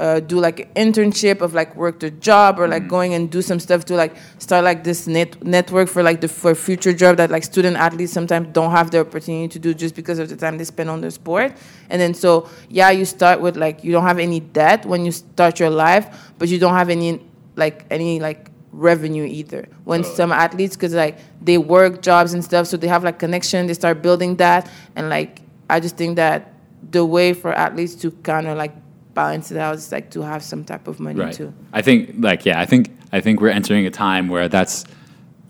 uh, 0.00 0.20
do 0.20 0.38
like 0.38 0.60
an 0.60 0.92
internship 0.92 1.40
of 1.40 1.54
like 1.54 1.74
work 1.76 2.00
their 2.00 2.10
job 2.10 2.58
or 2.58 2.62
Mm-hmm. 2.64 2.72
like 2.72 2.88
going 2.88 3.14
and 3.14 3.30
do 3.30 3.40
some 3.40 3.58
stuff 3.58 3.84
to 3.86 3.94
like 3.94 4.14
start 4.38 4.64
like 4.64 4.84
this 4.84 5.06
net 5.06 5.42
network 5.42 5.88
for 5.88 6.02
like 6.02 6.20
the 6.20 6.28
for 6.28 6.54
future 6.54 6.92
job 6.92 7.16
that 7.16 7.30
like 7.30 7.42
student 7.44 7.76
athletes 7.76 8.12
sometimes 8.12 8.48
don't 8.52 8.70
have 8.72 8.90
the 8.90 9.00
opportunity 9.00 9.48
to 9.48 9.58
do 9.58 9.72
just 9.72 9.94
because 9.94 10.18
of 10.18 10.28
the 10.28 10.36
time 10.36 10.58
they 10.58 10.64
spend 10.64 10.90
on 10.90 11.00
their 11.00 11.10
sport 11.10 11.52
and 11.88 12.00
then 12.02 12.12
so 12.12 12.48
yeah 12.68 12.90
you 12.90 13.04
start 13.04 13.40
with 13.40 13.56
like 13.56 13.82
you 13.82 13.92
don't 13.92 14.04
have 14.04 14.18
any 14.18 14.40
debt 14.40 14.84
when 14.84 15.06
you 15.06 15.12
start 15.12 15.58
your 15.58 15.70
life 15.70 16.32
but 16.38 16.48
you 16.48 16.58
don't 16.58 16.74
have 16.74 16.90
any 16.90 17.20
like 17.56 17.86
any 17.90 18.20
like 18.20 18.50
revenue 18.72 19.24
either 19.24 19.66
when 19.84 20.00
Totally. 20.00 20.16
some 20.16 20.32
athletes 20.32 20.76
because 20.76 20.94
like 20.94 21.18
they 21.40 21.56
work 21.58 22.02
jobs 22.02 22.34
and 22.34 22.44
stuff 22.44 22.66
so 22.66 22.76
they 22.76 22.88
have 22.88 23.04
like 23.04 23.18
connection 23.18 23.66
they 23.66 23.74
start 23.74 24.02
building 24.02 24.36
that 24.36 24.70
and 24.96 25.08
like 25.08 25.40
i 25.70 25.78
just 25.80 25.96
think 25.96 26.16
that 26.16 26.51
the 26.90 27.04
way 27.04 27.32
for 27.32 27.52
athletes 27.52 27.94
to 27.96 28.10
kind 28.10 28.46
of 28.46 28.58
like 28.58 28.74
balance 29.14 29.50
it 29.50 29.58
out 29.58 29.74
is 29.74 29.92
like 29.92 30.10
to 30.10 30.22
have 30.22 30.42
some 30.42 30.64
type 30.64 30.88
of 30.88 30.98
money 30.98 31.20
right. 31.20 31.34
too 31.34 31.52
I 31.72 31.82
think 31.82 32.14
like 32.18 32.46
yeah, 32.46 32.60
I 32.60 32.66
think 32.66 32.90
I 33.12 33.20
think 33.20 33.40
we're 33.40 33.50
entering 33.50 33.86
a 33.86 33.90
time 33.90 34.28
where 34.28 34.48
that's 34.48 34.84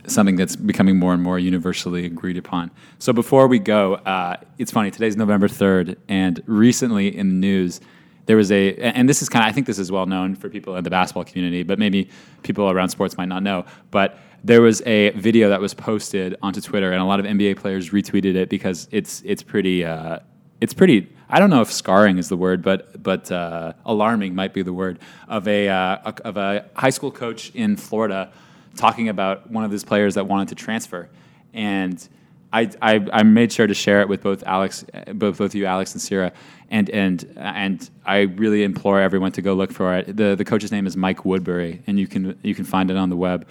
something 0.07 0.37
that's 0.37 0.57
becoming 0.57 0.99
more 0.99 1.15
and 1.15 1.23
more 1.23 1.39
universally 1.39 2.05
agreed 2.05 2.37
upon. 2.37 2.71
So 2.99 3.13
before 3.13 3.47
we 3.47 3.59
go, 3.59 3.95
uh, 3.95 4.37
it's 4.59 4.73
funny. 4.73 4.91
Today's 4.91 5.17
November 5.17 5.49
third, 5.49 5.97
and 6.09 6.43
recently 6.47 7.17
in 7.17 7.29
the 7.29 7.35
news. 7.35 7.81
There 8.27 8.37
was 8.37 8.53
a, 8.53 8.77
and 8.77 9.09
this 9.09 9.21
is 9.21 9.29
kind 9.29 9.45
of, 9.45 9.49
I 9.49 9.53
think 9.53 9.67
this 9.67 9.81
is 9.81 9.91
well 9.91 10.07
known 10.07 10.37
for 10.37 10.49
people 10.49 10.77
in 10.77 10.85
the 10.85 10.91
basketball 10.91 11.25
community, 11.25 11.65
but 11.65 11.81
maybe 11.81 12.09
people 12.45 12.71
around 12.71 12.91
sports 12.91 13.17
might 13.17 13.29
not 13.29 13.43
know. 13.43 13.65
But 13.91 14.17
there 14.45 14.63
was 14.63 14.81
a 14.83 15.11
video 15.11 15.49
that 15.49 15.61
was 15.61 15.75
posted 15.75 16.37
onto 16.41 16.61
Twitter, 16.61 16.93
and 16.93 17.03
a 17.03 17.05
lot 17.05 17.19
of 17.19 17.27
NBA 17.27 17.57
players 17.57 17.91
retweeted 17.91 18.37
it 18.37 18.49
because 18.49 18.87
it's 18.93 19.23
it's 19.25 19.43
pretty 19.43 19.85
uh, 19.85 20.21
it's 20.63 20.73
pretty. 20.73 21.09
I 21.29 21.41
don't 21.41 21.51
know 21.51 21.61
if 21.61 21.73
scarring 21.73 22.19
is 22.19 22.29
the 22.29 22.37
word, 22.37 22.63
but 22.63 23.03
but 23.03 23.33
uh, 23.33 23.73
alarming 23.85 24.35
might 24.37 24.55
be 24.55 24.63
the 24.63 24.73
word 24.73 25.01
of 25.27 25.49
a, 25.49 25.69
uh, 25.69 26.13
of 26.25 26.37
a 26.37 26.67
high 26.77 26.91
school 26.91 27.11
coach 27.11 27.51
in 27.51 27.77
Florida 27.77 28.33
talking 28.77 29.09
about 29.09 29.51
one 29.51 29.65
of 29.65 29.73
his 29.73 29.83
players 29.83 30.15
that 30.15 30.29
wanted 30.29 30.49
to 30.49 30.55
transfer, 30.55 31.09
and 31.53 32.09
I, 32.53 32.71
I, 32.81 33.05
I 33.13 33.23
made 33.25 33.53
sure 33.53 33.67
to 33.67 33.75
share 33.75 34.03
it 34.03 34.09
with 34.09 34.23
both 34.23 34.45
Alex, 34.45 34.85
both 35.15 35.39
both 35.39 35.53
you, 35.57 35.67
Alex 35.67 35.95
and 35.95 36.01
Sirah, 36.01 36.33
and 36.71 36.89
and 36.91 37.33
and 37.37 37.91
I 38.07 38.21
really 38.21 38.63
implore 38.63 39.01
everyone 39.01 39.33
to 39.33 39.43
go 39.43 39.55
look 39.55 39.73
for 39.73 39.97
it. 39.97 40.17
the 40.17 40.37
The 40.37 40.45
coach's 40.45 40.71
name 40.71 40.87
is 40.87 40.97
Mike 40.97 41.25
Woodbury, 41.25 41.83
and 41.89 41.99
you 41.99 42.07
can 42.07 42.39
you 42.43 42.55
can 42.55 42.65
find 42.65 42.89
it 42.89 42.97
on 42.97 43.11
the 43.11 43.17
web. 43.17 43.49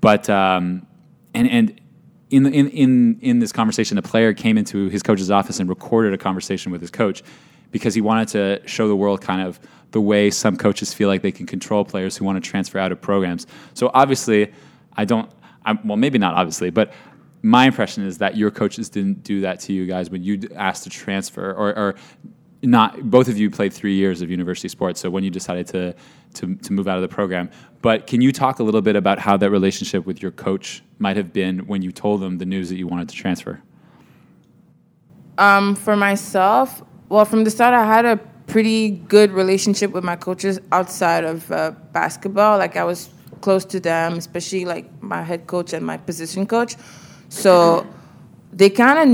But 0.00 0.30
um, 0.30 0.86
and 1.34 1.50
and 1.50 1.80
in, 2.30 2.46
in, 2.46 2.68
in, 2.70 3.18
in 3.20 3.38
this 3.38 3.52
conversation, 3.52 3.96
the 3.96 4.02
player 4.02 4.32
came 4.32 4.58
into 4.58 4.88
his 4.88 5.02
coach's 5.02 5.30
office 5.30 5.60
and 5.60 5.68
recorded 5.68 6.12
a 6.14 6.18
conversation 6.18 6.72
with 6.72 6.80
his 6.80 6.90
coach 6.90 7.22
because 7.70 7.94
he 7.94 8.00
wanted 8.00 8.28
to 8.28 8.62
show 8.66 8.88
the 8.88 8.96
world 8.96 9.20
kind 9.20 9.42
of 9.42 9.58
the 9.90 10.00
way 10.00 10.30
some 10.30 10.56
coaches 10.56 10.92
feel 10.92 11.08
like 11.08 11.22
they 11.22 11.32
can 11.32 11.46
control 11.46 11.84
players 11.84 12.16
who 12.16 12.24
want 12.24 12.42
to 12.42 12.50
transfer 12.50 12.78
out 12.78 12.92
of 12.92 13.00
programs. 13.00 13.46
So 13.74 13.90
obviously, 13.94 14.52
I 14.96 15.04
don't, 15.04 15.30
I'm, 15.64 15.86
well, 15.86 15.96
maybe 15.96 16.18
not 16.18 16.34
obviously, 16.34 16.70
but 16.70 16.92
my 17.42 17.66
impression 17.66 18.06
is 18.06 18.18
that 18.18 18.36
your 18.36 18.50
coaches 18.50 18.88
didn't 18.88 19.22
do 19.22 19.42
that 19.42 19.60
to 19.60 19.72
you 19.72 19.86
guys 19.86 20.08
when 20.08 20.22
you 20.22 20.40
asked 20.56 20.84
to 20.84 20.90
transfer 20.90 21.52
or, 21.52 21.76
or 21.76 21.94
not 22.64 23.10
both 23.10 23.28
of 23.28 23.38
you 23.38 23.50
played 23.50 23.72
three 23.72 23.94
years 23.94 24.22
of 24.22 24.30
university 24.30 24.68
sports 24.68 25.00
so 25.00 25.10
when 25.10 25.22
you 25.22 25.30
decided 25.30 25.66
to, 25.66 25.94
to, 26.34 26.54
to 26.56 26.72
move 26.72 26.88
out 26.88 26.96
of 26.96 27.02
the 27.02 27.08
program 27.08 27.48
but 27.82 28.06
can 28.06 28.20
you 28.20 28.32
talk 28.32 28.58
a 28.58 28.62
little 28.62 28.82
bit 28.82 28.96
about 28.96 29.18
how 29.18 29.36
that 29.36 29.50
relationship 29.50 30.06
with 30.06 30.22
your 30.22 30.30
coach 30.30 30.82
might 30.98 31.16
have 31.16 31.32
been 31.32 31.60
when 31.66 31.82
you 31.82 31.92
told 31.92 32.20
them 32.20 32.38
the 32.38 32.46
news 32.46 32.68
that 32.68 32.76
you 32.76 32.86
wanted 32.86 33.08
to 33.08 33.14
transfer 33.14 33.60
Um, 35.38 35.74
for 35.74 35.96
myself, 35.96 36.82
well, 37.08 37.24
from 37.24 37.44
the 37.44 37.50
start, 37.50 37.74
I 37.74 37.84
had 37.84 38.04
a 38.04 38.16
pretty 38.46 38.90
good 38.90 39.32
relationship 39.32 39.90
with 39.90 40.04
my 40.04 40.16
coaches 40.16 40.60
outside 40.70 41.24
of 41.24 41.50
uh, 41.50 41.72
basketball. 41.92 42.58
Like 42.58 42.76
I 42.76 42.84
was 42.84 43.10
close 43.40 43.64
to 43.66 43.80
them, 43.80 44.14
especially 44.14 44.64
like 44.64 44.86
my 45.02 45.22
head 45.22 45.46
coach 45.46 45.72
and 45.72 45.84
my 45.84 45.96
position 45.96 46.46
coach. 46.46 46.76
So 47.28 47.86
they 48.52 48.70
kind 48.70 48.98
of 48.98 49.08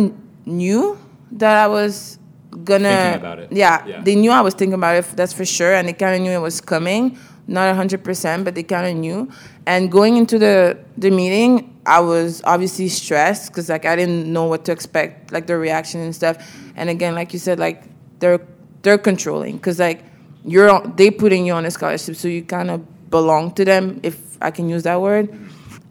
knew 0.47 0.99
that 1.33 1.57
I 1.57 1.69
was 1.69 2.19
gonna. 2.65 2.89
Thinking 2.89 3.21
about 3.21 3.39
it. 3.39 3.49
Yeah, 3.53 3.87
Yeah. 3.87 4.01
they 4.03 4.15
knew 4.17 4.31
I 4.31 4.41
was 4.41 4.55
thinking 4.55 4.75
about 4.75 4.97
it. 4.97 5.07
That's 5.17 5.33
for 5.33 5.45
sure, 5.45 5.75
and 5.75 5.89
they 5.89 5.93
kind 5.93 6.15
of 6.17 6.23
knew 6.23 6.31
it 6.33 6.41
was 6.43 6.61
coming. 6.61 7.19
Not 7.47 7.75
hundred 7.75 8.05
percent, 8.05 8.45
but 8.45 8.55
they 8.55 8.63
kind 8.63 8.87
of 8.87 8.95
knew. 8.97 9.29
And 9.67 9.91
going 9.91 10.17
into 10.17 10.39
the 10.39 10.79
the 10.97 11.11
meeting, 11.11 11.81
I 11.85 12.01
was 12.01 12.43
obviously 12.45 12.89
stressed 12.89 13.49
because 13.51 13.69
like 13.69 13.85
I 13.87 13.97
didn't 13.97 14.33
know 14.33 14.45
what 14.45 14.65
to 14.67 14.73
expect, 14.73 15.33
like 15.33 15.47
the 15.47 15.57
reaction 15.57 16.01
and 16.01 16.15
stuff. 16.15 16.37
And 16.77 16.89
again, 16.91 17.15
like 17.15 17.33
you 17.33 17.39
said, 17.41 17.59
like 17.59 17.85
they're 18.21 18.41
they're 18.83 18.99
controlling 18.99 19.57
because 19.57 19.79
like 19.81 20.05
you're 20.45 20.71
on, 20.71 20.95
they 20.97 21.11
putting 21.11 21.45
you 21.45 21.53
on 21.55 21.67
a 21.67 21.71
scholarship, 21.71 22.15
so 22.17 22.29
you 22.29 22.43
kind 22.43 22.71
of 22.71 23.11
belong 23.11 23.53
to 23.55 23.65
them, 23.65 23.99
if 24.03 24.39
I 24.41 24.51
can 24.53 24.69
use 24.69 24.85
that 24.85 25.01
word. 25.01 25.29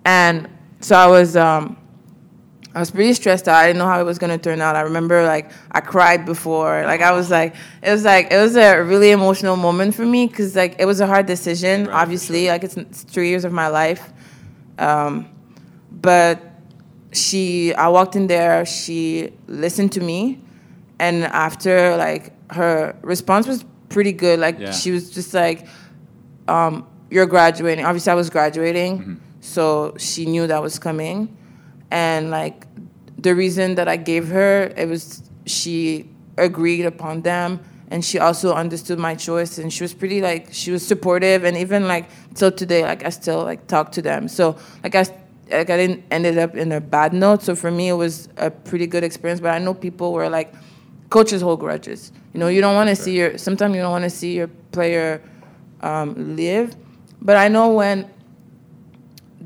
And 0.05 0.47
so 0.79 0.95
I 0.95 1.07
was 1.07 1.35
um, 1.35 1.75
I 2.75 2.79
was 2.79 2.91
pretty 2.91 3.13
stressed 3.13 3.47
out. 3.47 3.55
I 3.55 3.67
didn't 3.67 3.79
know 3.79 3.87
how 3.87 3.99
it 3.99 4.03
was 4.03 4.19
gonna 4.19 4.37
turn 4.37 4.61
out. 4.61 4.75
I 4.75 4.81
remember 4.81 5.23
like 5.25 5.51
I 5.71 5.81
cried 5.81 6.25
before. 6.25 6.83
Like 6.85 7.01
I 7.01 7.11
was 7.11 7.31
like 7.31 7.55
it 7.81 7.91
was 7.91 8.05
like 8.05 8.31
it 8.31 8.37
was 8.37 8.55
a 8.55 8.77
really 8.83 9.11
emotional 9.11 9.55
moment 9.55 9.95
for 9.95 10.05
me 10.05 10.27
because 10.27 10.55
like 10.55 10.75
it 10.79 10.85
was 10.85 10.99
a 10.99 11.07
hard 11.07 11.25
decision. 11.25 11.85
Right, 11.85 11.93
obviously, 12.01 12.47
like 12.47 12.63
it's, 12.63 12.77
it's 12.77 13.01
three 13.03 13.29
years 13.29 13.43
of 13.43 13.51
my 13.51 13.67
life. 13.69 14.13
Um, 14.77 15.27
but 15.91 16.41
she, 17.11 17.73
I 17.73 17.87
walked 17.89 18.15
in 18.15 18.27
there. 18.27 18.65
She 18.65 19.31
listened 19.47 19.91
to 19.93 19.99
me, 20.01 20.39
and 20.99 21.23
after 21.25 21.97
like 21.97 22.33
her 22.53 22.95
response 23.01 23.47
was 23.47 23.65
pretty 23.89 24.11
good. 24.13 24.39
Like 24.39 24.59
Yeah. 24.59 24.71
she 24.71 24.91
was 24.91 25.09
just 25.09 25.33
like, 25.33 25.65
um, 26.47 26.85
"You're 27.09 27.25
graduating." 27.25 27.83
Obviously, 27.83 28.11
I 28.11 28.15
was 28.15 28.29
graduating, 28.29 29.19
so 29.41 29.95
she 29.97 30.25
knew 30.27 30.45
that 30.47 30.61
was 30.61 30.77
coming, 30.77 31.35
and 31.91 32.29
like 32.29 32.65
the 33.17 33.35
reason 33.35 33.75
that 33.75 33.87
I 33.87 33.97
gave 33.97 34.27
her, 34.29 34.73
it 34.75 34.87
was 34.87 35.23
she 35.45 36.09
agreed 36.37 36.85
upon 36.85 37.21
them. 37.21 37.59
And 37.91 38.05
she 38.05 38.19
also 38.19 38.53
understood 38.53 38.99
my 38.99 39.15
choice, 39.15 39.57
and 39.57 39.73
she 39.73 39.83
was 39.83 39.95
pretty 39.95 40.21
like 40.21 40.49
she 40.51 40.69
was 40.69 40.85
supportive, 40.85 41.43
and 41.43 41.57
even 41.57 41.87
like 41.87 42.07
till 42.35 42.51
today, 42.51 42.83
like 42.83 43.03
I 43.03 43.09
still 43.09 43.43
like 43.43 43.65
talk 43.65 43.91
to 43.93 44.01
them. 44.03 44.27
So 44.27 44.57
like 44.83 44.93
I 44.93 45.05
like 45.51 45.71
I 45.71 45.77
didn't 45.77 46.03
ended 46.11 46.37
up 46.37 46.55
in 46.55 46.71
a 46.71 46.79
bad 46.79 47.13
note. 47.13 47.41
So 47.41 47.55
for 47.55 47.71
me, 47.71 47.89
it 47.89 47.93
was 47.93 48.29
a 48.37 48.51
pretty 48.51 48.85
good 48.85 49.03
experience. 49.03 49.41
But 49.41 49.55
I 49.55 49.57
know 49.57 49.73
people 49.73 50.13
were 50.13 50.29
like, 50.29 50.53
coaches 51.09 51.41
hold 51.41 51.61
grudges. 51.61 52.11
You 52.33 52.39
know, 52.39 52.47
you 52.47 52.61
don't 52.61 52.75
want 52.75 52.89
to 52.89 52.95
see 52.95 53.17
your. 53.17 53.39
Sometimes 53.39 53.75
you 53.75 53.81
don't 53.81 53.91
want 53.91 54.03
to 54.03 54.09
see 54.09 54.35
your 54.35 54.49
player 54.71 55.23
um, 55.81 56.35
live. 56.35 56.75
But 57.21 57.37
I 57.37 57.47
know 57.47 57.73
when 57.73 58.09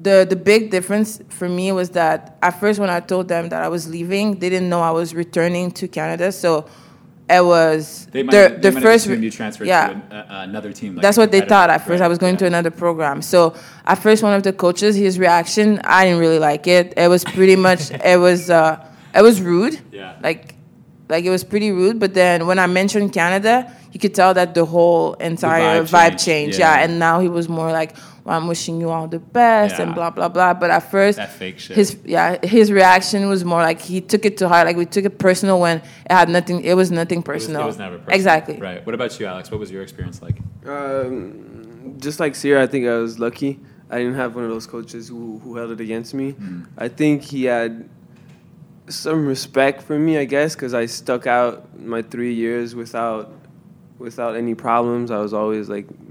the 0.03 0.25
the 0.29 0.35
big 0.35 0.69
difference 0.69 1.21
for 1.29 1.47
me 1.49 1.71
was 1.71 1.89
that 1.91 2.37
at 2.41 2.59
first 2.59 2.79
when 2.79 2.89
I 2.89 2.99
told 2.99 3.27
them 3.27 3.49
that 3.49 3.61
I 3.63 3.69
was 3.69 3.89
leaving, 3.89 4.39
they 4.39 4.49
didn't 4.49 4.69
know 4.69 4.81
I 4.81 4.91
was 4.91 5.15
returning 5.15 5.71
to 5.71 5.87
Canada. 5.87 6.31
So 6.31 6.65
it 7.29 7.43
was 7.43 8.07
They 8.11 8.23
might, 8.23 8.31
the, 8.31 8.57
they 8.59 8.69
the 8.69 8.81
first 8.81 9.07
you 9.07 9.31
transferred 9.31 9.67
yeah. 9.67 9.87
to 9.87 9.93
an, 9.93 10.11
uh, 10.11 10.25
another 10.49 10.73
team. 10.73 10.95
Like 10.95 11.03
That's 11.03 11.17
what 11.17 11.31
they 11.31 11.41
thought 11.41 11.69
at 11.69 11.85
first. 11.85 12.03
I 12.03 12.07
was 12.07 12.17
going 12.17 12.37
to 12.37 12.45
another 12.45 12.71
program. 12.71 13.21
So 13.21 13.55
at 13.85 13.95
first, 13.95 14.23
one 14.23 14.33
of 14.33 14.43
the 14.43 14.51
coaches, 14.51 14.95
his 14.95 15.17
reaction, 15.17 15.79
I 15.83 16.05
didn't 16.05 16.19
really 16.19 16.39
like 16.39 16.67
it. 16.67 16.93
It 16.97 17.07
was 17.07 17.23
pretty 17.23 17.55
much, 17.55 17.91
it 18.05 18.19
was, 18.19 18.49
uh, 18.49 18.85
it 19.15 19.21
was 19.21 19.41
rude. 19.41 19.79
Yeah. 19.91 20.17
Like, 20.21 20.55
like 21.07 21.23
it 21.23 21.29
was 21.29 21.43
pretty 21.43 21.71
rude. 21.71 21.97
But 21.99 22.13
then 22.13 22.45
when 22.45 22.59
I 22.59 22.67
mentioned 22.67 23.13
Canada, 23.13 23.73
you 23.93 23.99
could 23.99 24.13
tell 24.13 24.33
that 24.33 24.53
the 24.53 24.65
whole 24.65 25.13
entire 25.13 25.83
vibe 25.83 25.87
vibe, 25.87 26.09
changed. 26.09 26.25
changed. 26.25 26.59
Yeah. 26.59 26.75
Yeah. 26.75 26.83
And 26.83 26.99
now 26.99 27.19
he 27.21 27.29
was 27.29 27.47
more 27.47 27.71
like, 27.71 27.95
well, 28.23 28.37
I'm 28.37 28.47
wishing 28.47 28.79
you 28.79 28.89
all 28.89 29.07
the 29.07 29.19
best 29.19 29.77
Yeah. 29.77 29.83
and 29.85 29.95
blah 29.95 30.09
blah 30.09 30.29
blah. 30.29 30.53
But 30.53 30.69
at 30.71 30.89
first, 30.91 31.17
That 31.17 31.31
fake 31.33 31.59
shit. 31.59 31.75
his 31.77 31.97
yeah, 32.05 32.37
his 32.45 32.71
reaction 32.71 33.27
was 33.29 33.43
more 33.43 33.61
like 33.61 33.81
he 33.81 33.99
took 34.01 34.25
it 34.25 34.37
to 34.37 34.47
heart. 34.47 34.65
Like 34.67 34.77
we 34.77 34.85
took 34.85 35.05
it 35.05 35.17
personal 35.19 35.59
when 35.59 35.77
it 35.77 36.11
had 36.11 36.29
nothing. 36.29 36.61
It 36.63 36.75
was 36.75 36.89
nothing 36.91 37.19
It 37.19 37.27
was, 37.27 37.33
personal. 37.43 37.61
it 37.63 37.65
was 37.65 37.77
never 37.77 37.97
personal. 37.97 38.15
Exactly. 38.15 38.57
Right. 38.59 38.85
What 38.85 38.95
about 38.95 39.19
you, 39.19 39.25
Alex? 39.25 39.51
What 39.51 39.59
was 39.59 39.71
your 39.71 39.81
experience 39.83 40.21
like? 40.21 40.37
Um, 40.65 41.95
just 41.99 42.19
like 42.19 42.33
Sirah, 42.33 42.61
I 42.61 42.67
think 42.67 42.87
I 42.87 42.97
was 42.97 43.19
lucky. 43.19 43.59
I 43.89 43.97
didn't 43.99 44.15
have 44.15 44.33
one 44.35 44.43
of 44.45 44.49
those 44.49 44.65
coaches 44.65 45.07
who, 45.09 45.39
who 45.43 45.55
held 45.57 45.71
it 45.71 45.79
against 45.81 46.13
me. 46.13 46.35
I 46.77 46.87
think 46.87 47.21
he 47.21 47.43
had 47.45 47.87
some 48.87 49.25
respect 49.27 49.81
for 49.83 49.97
me, 49.99 50.17
I 50.17 50.25
guess, 50.25 50.55
because 50.55 50.73
I 50.73 50.87
stuck 50.87 51.27
out 51.27 51.79
my 51.79 52.01
three 52.01 52.33
years 52.33 52.75
without 52.75 53.31
without 53.99 54.35
any 54.35 54.55
problems. 54.55 55.11
I 55.11 55.19
was 55.19 55.33
always 55.33 55.69
like 55.69 55.85
really, 55.89 56.02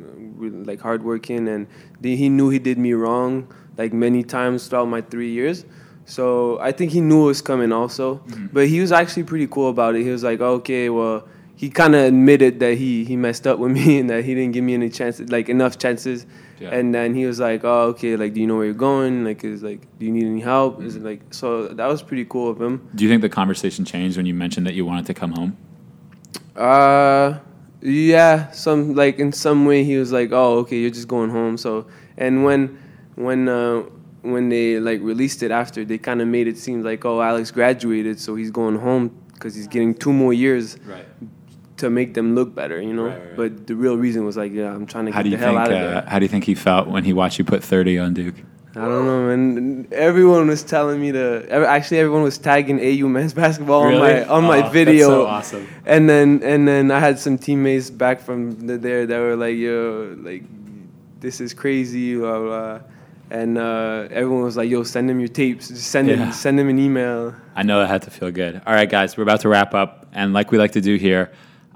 like 0.50 0.80
hardworking, 0.80 1.48
and 1.48 1.66
the, 2.00 2.16
he 2.16 2.28
knew 2.28 2.50
he 2.50 2.58
did 2.58 2.78
me 2.78 2.92
wrong 2.92 3.52
like 3.76 3.92
many 3.92 4.22
times 4.22 4.68
throughout 4.68 4.88
my 4.88 5.00
three 5.00 5.30
years. 5.30 5.64
So 6.04 6.58
I 6.60 6.72
think 6.72 6.90
he 6.92 7.00
knew 7.00 7.24
it 7.24 7.26
was 7.26 7.42
coming 7.42 7.72
also, 7.72 8.22
but 8.52 8.68
he 8.68 8.80
was 8.80 8.92
actually 8.92 9.22
pretty 9.24 9.46
cool 9.46 9.70
about 9.70 9.94
it. 9.94 10.02
He 10.02 10.10
was 10.10 10.24
like, 10.24 10.40
okay, 10.40 10.90
well, 10.90 11.26
he 11.54 11.70
kind 11.70 11.94
of 11.94 12.02
admitted 12.02 12.58
that 12.60 12.76
he 12.76 13.04
he 13.04 13.16
messed 13.16 13.46
up 13.46 13.58
with 13.58 13.72
me 13.78 14.00
and 14.00 14.10
that 14.10 14.24
he 14.24 14.34
didn't 14.34 14.52
give 14.52 14.64
me 14.64 14.74
any 14.74 14.90
chances, 14.90 15.30
like 15.30 15.48
enough 15.48 15.78
chances. 15.78 16.26
Yeah. 16.58 16.70
And 16.70 16.94
then 16.94 17.14
he 17.14 17.26
was 17.26 17.40
like, 17.40 17.64
oh, 17.64 17.88
okay, 17.88 18.16
like, 18.16 18.34
do 18.34 18.40
you 18.40 18.46
know 18.46 18.56
where 18.56 18.66
you're 18.66 18.74
going? 18.74 19.24
Like, 19.24 19.42
is 19.42 19.62
like, 19.64 19.80
do 19.98 20.06
you 20.06 20.12
need 20.12 20.26
any 20.26 20.40
help? 20.40 20.80
Is 20.80 20.94
it 20.94 21.02
like, 21.02 21.20
so 21.34 21.66
that 21.68 21.86
was 21.86 22.02
pretty 22.02 22.24
cool 22.24 22.50
of 22.50 22.60
him. 22.60 22.88
Do 22.94 23.02
you 23.02 23.10
think 23.10 23.20
the 23.20 23.28
conversation 23.28 23.84
changed 23.84 24.16
when 24.16 24.26
you 24.26 24.34
mentioned 24.34 24.66
that 24.66 24.74
you 24.74 24.84
wanted 24.84 25.06
to 25.06 25.14
come 25.14 25.32
home? 25.32 25.56
Uh, 26.54 27.38
yeah, 27.82 28.50
some 28.52 28.94
like 28.94 29.18
in 29.18 29.32
some 29.32 29.64
way 29.66 29.84
he 29.84 29.96
was 29.96 30.12
like, 30.12 30.30
"Oh, 30.32 30.58
okay, 30.60 30.78
you're 30.78 30.90
just 30.90 31.08
going 31.08 31.30
home." 31.30 31.56
So, 31.58 31.86
and 32.16 32.44
when 32.44 32.78
when 33.16 33.48
uh, 33.48 33.82
when 34.22 34.48
they 34.48 34.78
like 34.80 35.00
released 35.02 35.42
it 35.42 35.50
after, 35.50 35.84
they 35.84 35.98
kind 35.98 36.22
of 36.22 36.28
made 36.28 36.46
it 36.46 36.56
seem 36.58 36.82
like, 36.82 37.04
"Oh, 37.04 37.20
Alex 37.20 37.50
graduated, 37.50 38.20
so 38.20 38.34
he's 38.36 38.50
going 38.50 38.76
home 38.78 39.10
because 39.34 39.54
he's 39.54 39.66
getting 39.66 39.94
two 39.94 40.12
more 40.12 40.32
years 40.32 40.76
Right. 40.86 41.04
to 41.78 41.90
make 41.90 42.14
them 42.14 42.34
look 42.34 42.54
better," 42.54 42.80
you 42.80 42.92
know. 42.92 43.06
Right, 43.06 43.18
right. 43.18 43.36
But 43.36 43.66
the 43.66 43.74
real 43.74 43.96
reason 43.96 44.24
was 44.24 44.36
like, 44.36 44.52
"Yeah, 44.52 44.72
I'm 44.72 44.86
trying 44.86 45.06
to 45.06 45.12
How 45.12 45.22
get 45.22 45.30
the 45.30 45.36
hell 45.38 45.48
think? 45.54 45.60
out 45.60 45.72
of 45.72 45.76
Uh, 45.76 45.80
there." 45.80 46.04
how 46.06 46.18
do 46.18 46.24
you 46.24 46.28
think 46.28 46.44
he 46.44 46.54
felt 46.54 46.88
when 46.88 47.04
he 47.04 47.12
watched 47.12 47.38
you 47.38 47.44
put 47.44 47.62
thirty 47.64 47.98
on 47.98 48.14
Duke? 48.14 48.36
I 48.74 48.80
don't 48.80 49.04
know, 49.06 49.26
man. 49.36 49.88
Everyone 49.92 50.46
was 50.48 50.62
telling 50.62 50.98
me 51.00 51.12
to. 51.12 51.46
Actually, 51.50 51.98
everyone 51.98 52.22
was 52.22 52.38
tagging 52.38 52.80
AU 52.80 53.06
men's 53.06 53.34
basketball 53.42 53.82
on 53.82 53.98
my 53.98 54.24
on 54.24 54.44
Oh, 54.44 54.48
my 54.48 54.66
video. 54.70 55.08
so 55.08 55.26
awesome. 55.26 55.68
And 55.84 56.08
then 56.08 56.40
and 56.42 56.66
then 56.66 56.90
I 56.90 56.98
had 56.98 57.18
some 57.18 57.36
teammates 57.36 57.90
back 57.90 58.20
from 58.20 58.66
the, 58.66 58.78
there 58.78 59.04
that 59.06 59.18
were 59.18 59.36
like, 59.36 59.56
"Yo, 59.56 60.16
like, 60.22 60.44
this 61.20 61.40
is 61.40 61.52
crazy," 61.52 62.16
blah 62.16 62.38
blah. 62.40 62.80
And 63.30 63.56
uh, 63.58 64.08
everyone 64.10 64.42
was 64.44 64.56
like, 64.56 64.70
"Yo, 64.70 64.82
send 64.84 65.08
them 65.08 65.18
your 65.20 65.28
tapes. 65.28 65.68
Just 65.68 65.88
send 65.90 66.08
Yeah. 66.08 66.16
them 66.16 66.32
send 66.32 66.58
them 66.58 66.68
an 66.70 66.78
email." 66.78 67.34
I 67.54 67.62
know 67.64 67.78
that 67.80 67.88
had 67.88 68.02
to 68.02 68.10
feel 68.10 68.30
good. 68.30 68.62
All 68.66 68.72
right, 68.74 68.88
guys, 68.88 69.16
we're 69.18 69.22
about 69.24 69.40
to 69.42 69.48
wrap 69.50 69.74
up, 69.74 70.06
and 70.14 70.32
like 70.32 70.50
we 70.50 70.56
like 70.56 70.72
to 70.72 70.80
do 70.80 70.96
here, 70.96 71.30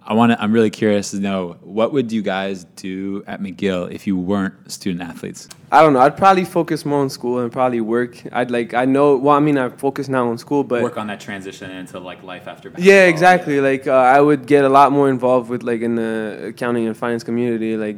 I 0.09 0.15
want 0.15 0.31
to. 0.31 0.41
I'm 0.41 0.53
really 0.53 0.71
curious 0.71 1.11
to 1.11 1.19
know 1.19 1.57
what 1.63 1.93
would 1.93 2.13
you 2.13 2.23
guys 2.23 2.65
do 2.77 3.25
at 3.27 3.41
McGill 3.41 3.91
if 3.91 4.07
you 4.07 4.17
weren't 4.17 4.71
student 4.71 5.03
athletes? 5.03 5.49
I 5.73 5.83
don't 5.83 5.95
know. 5.95 5.99
I'd 5.99 6.17
probably 6.17 6.45
focus 6.45 6.85
more 6.85 7.01
on 7.01 7.11
school 7.11 7.41
and 7.41 7.51
probably 7.51 7.81
work. 7.81 8.23
I'd 8.31 8.53
like 8.53 8.73
I 8.73 8.85
know. 8.85 9.17
Well, 9.17 9.35
I 9.35 9.41
mean, 9.41 9.59
I 9.59 9.69
focus 9.69 10.09
now 10.09 10.29
on 10.29 10.39
school, 10.39 10.63
but 10.63 10.83
Work 10.83 10.97
on 10.97 11.09
that 11.09 11.19
transition 11.19 11.73
into 11.73 11.99
like 11.99 12.23
life 12.23 12.47
after. 12.47 12.73
Yeah, 12.79 13.07
exactly. 13.07 13.61
Like 13.61 13.89
uh, 13.89 13.95
I 13.95 14.21
would 14.21 14.47
get 14.47 14.65
a 14.65 14.69
lot 14.69 14.93
more 14.93 15.11
involved 15.11 15.51
with 15.51 15.65
like 15.65 15.81
in 15.81 15.97
the 15.97 16.47
accounting 16.51 16.87
and 16.87 16.97
finance 16.97 17.25
community, 17.25 17.77
like 17.77 17.97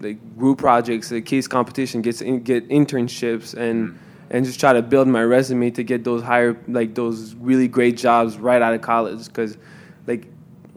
like 0.00 0.36
group 0.36 0.58
projects, 0.58 1.10
like 1.10 1.24
case 1.24 1.46
competition, 1.48 2.02
gets 2.02 2.20
in, 2.20 2.42
get 2.42 2.68
internships 2.68 3.54
and 3.54 3.98
and 4.30 4.44
just 4.44 4.60
try 4.60 4.74
to 4.74 4.82
build 4.82 5.08
my 5.08 5.22
resume 5.22 5.70
to 5.70 5.82
get 5.82 6.04
those 6.04 6.22
higher 6.22 6.60
like 6.68 6.94
those 6.94 7.34
really 7.36 7.68
great 7.68 7.96
jobs 7.96 8.36
right 8.36 8.60
out 8.60 8.74
of 8.74 8.82
college 8.82 9.26
because 9.26 9.56
like 9.56 9.62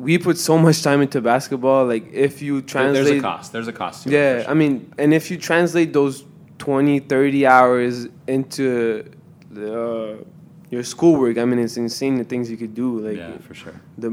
we 0.01 0.17
put 0.17 0.37
so 0.37 0.57
much 0.57 0.81
time 0.81 1.01
into 1.01 1.21
basketball. 1.21 1.85
Like 1.85 2.11
if 2.11 2.41
you 2.41 2.61
translate, 2.61 3.05
There's 3.05 3.19
a 3.19 3.21
cost. 3.21 3.51
There's 3.51 3.67
a 3.67 3.73
cost. 3.73 4.03
To 4.03 4.09
yeah, 4.09 4.41
sure. 4.41 4.51
I 4.51 4.53
mean, 4.53 4.93
and 4.97 5.13
if 5.13 5.29
you 5.29 5.37
translate 5.37 5.93
those 5.93 6.25
20, 6.57 6.99
30 7.01 7.45
hours 7.45 8.07
into 8.27 9.09
the, 9.51 9.81
uh, 9.81 10.23
your 10.69 10.83
schoolwork, 10.83 11.37
I 11.37 11.45
mean, 11.45 11.59
it's 11.59 11.77
insane 11.77 12.15
the 12.17 12.23
things 12.23 12.49
you 12.49 12.57
could 12.57 12.73
do. 12.73 12.99
Like 12.99 13.17
yeah, 13.17 13.37
for 13.39 13.53
sure. 13.53 13.79
the 13.97 14.09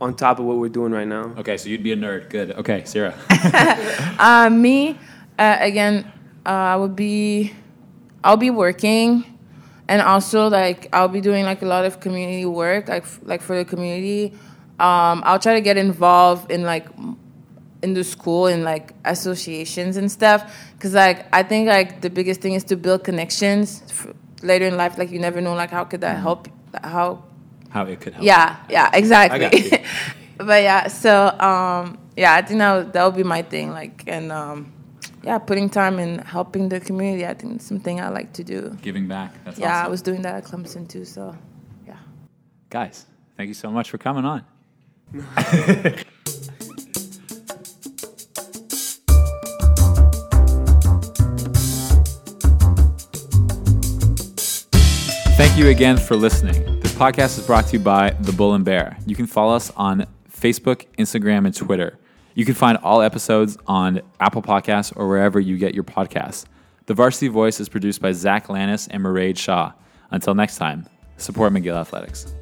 on 0.00 0.14
top 0.14 0.38
of 0.38 0.44
what 0.44 0.58
we're 0.58 0.68
doing 0.68 0.92
right 0.92 1.08
now. 1.08 1.34
Okay, 1.38 1.56
so 1.56 1.68
you'd 1.68 1.82
be 1.82 1.92
a 1.92 1.96
nerd. 1.96 2.28
Good. 2.28 2.52
Okay, 2.52 2.82
Sirah. 2.82 3.14
Uh, 4.18 4.50
me, 4.50 4.98
uh, 5.38 5.56
again, 5.60 6.10
uh, 6.44 6.48
I 6.48 6.76
would 6.76 6.94
be, 6.94 7.52
I'll 8.22 8.36
be 8.36 8.50
working, 8.50 9.24
and 9.88 10.02
also 10.02 10.48
like 10.48 10.88
I'll 10.92 11.08
be 11.08 11.20
doing 11.20 11.44
like 11.44 11.62
a 11.62 11.66
lot 11.66 11.84
of 11.84 12.00
community 12.00 12.46
work, 12.46 12.88
like 12.88 13.04
f- 13.04 13.20
like 13.22 13.40
for 13.40 13.56
the 13.56 13.64
community. 13.64 14.34
Um, 14.82 15.22
I'll 15.24 15.38
try 15.38 15.54
to 15.54 15.60
get 15.60 15.76
involved 15.76 16.50
in 16.50 16.62
like 16.62 16.86
in 17.82 17.94
the 17.94 18.04
school 18.04 18.46
and 18.46 18.64
like 18.64 18.92
associations 19.04 19.96
and 19.96 20.10
stuff, 20.10 20.40
cause 20.80 20.94
like 20.94 21.26
I 21.32 21.42
think 21.42 21.68
like 21.68 22.00
the 22.00 22.10
biggest 22.10 22.40
thing 22.40 22.54
is 22.54 22.64
to 22.64 22.76
build 22.76 23.04
connections 23.04 23.82
later 24.42 24.66
in 24.66 24.76
life. 24.76 24.98
Like 24.98 25.10
you 25.10 25.18
never 25.18 25.40
know 25.40 25.54
like 25.54 25.70
how 25.70 25.84
could 25.84 26.00
that 26.00 26.18
help 26.18 26.48
how 26.82 27.24
how 27.72 27.84
it 27.84 28.00
could 28.00 28.14
help. 28.14 28.24
Yeah, 28.24 28.56
yeah, 28.68 28.90
I 28.92 29.00
got 29.00 29.52
you. 29.52 29.58
exactly. 29.58 29.84
but 30.36 30.62
yeah, 30.62 30.88
so 30.88 31.28
um, 31.38 31.98
yeah, 32.16 32.34
I 32.34 32.42
think 32.42 32.58
that 32.58 32.74
would, 32.74 32.92
that 32.92 33.04
would 33.04 33.16
be 33.16 33.22
my 33.22 33.42
thing. 33.42 33.70
Like, 33.70 34.04
and 34.06 34.30
um, 34.30 34.72
yeah, 35.22 35.38
putting 35.38 35.70
time 35.70 35.98
in 35.98 36.18
helping 36.18 36.68
the 36.68 36.80
community. 36.80 37.26
I 37.26 37.34
think 37.34 37.56
it's 37.56 37.66
something 37.66 38.00
I 38.00 38.08
like 38.08 38.32
to 38.34 38.44
do. 38.44 38.76
Giving 38.82 39.08
back. 39.08 39.32
That's 39.44 39.58
yeah, 39.58 39.78
awesome. 39.78 39.86
I 39.86 39.88
was 39.88 40.02
doing 40.02 40.22
that 40.22 40.34
at 40.34 40.44
Clemson 40.44 40.88
too. 40.88 41.04
So 41.04 41.36
yeah. 41.86 41.96
Guys, 42.68 43.06
thank 43.36 43.48
you 43.48 43.54
so 43.54 43.70
much 43.70 43.90
for 43.90 43.98
coming 43.98 44.24
on. 44.24 44.44
Thank 55.36 55.58
you 55.58 55.68
again 55.68 55.98
for 55.98 56.16
listening. 56.16 56.80
This 56.80 56.94
podcast 56.94 57.38
is 57.38 57.46
brought 57.46 57.66
to 57.66 57.72
you 57.74 57.78
by 57.78 58.16
The 58.20 58.32
Bull 58.32 58.54
and 58.54 58.64
Bear. 58.64 58.96
You 59.04 59.14
can 59.14 59.26
follow 59.26 59.54
us 59.54 59.70
on 59.76 60.06
Facebook, 60.30 60.86
Instagram, 60.98 61.44
and 61.44 61.54
Twitter. 61.54 61.98
You 62.34 62.46
can 62.46 62.54
find 62.54 62.78
all 62.78 63.02
episodes 63.02 63.58
on 63.66 64.00
Apple 64.18 64.40
Podcasts 64.40 64.96
or 64.96 65.06
wherever 65.08 65.38
you 65.38 65.58
get 65.58 65.74
your 65.74 65.84
podcasts. 65.84 66.46
The 66.86 66.94
Varsity 66.94 67.28
Voice 67.28 67.60
is 67.60 67.68
produced 67.68 68.00
by 68.00 68.12
Zach 68.12 68.48
Lannis 68.48 68.88
and 68.88 69.04
Mairead 69.04 69.36
Shaw. 69.36 69.72
Until 70.10 70.34
next 70.34 70.56
time, 70.56 70.86
support 71.18 71.52
McGill 71.52 71.78
Athletics. 71.78 72.32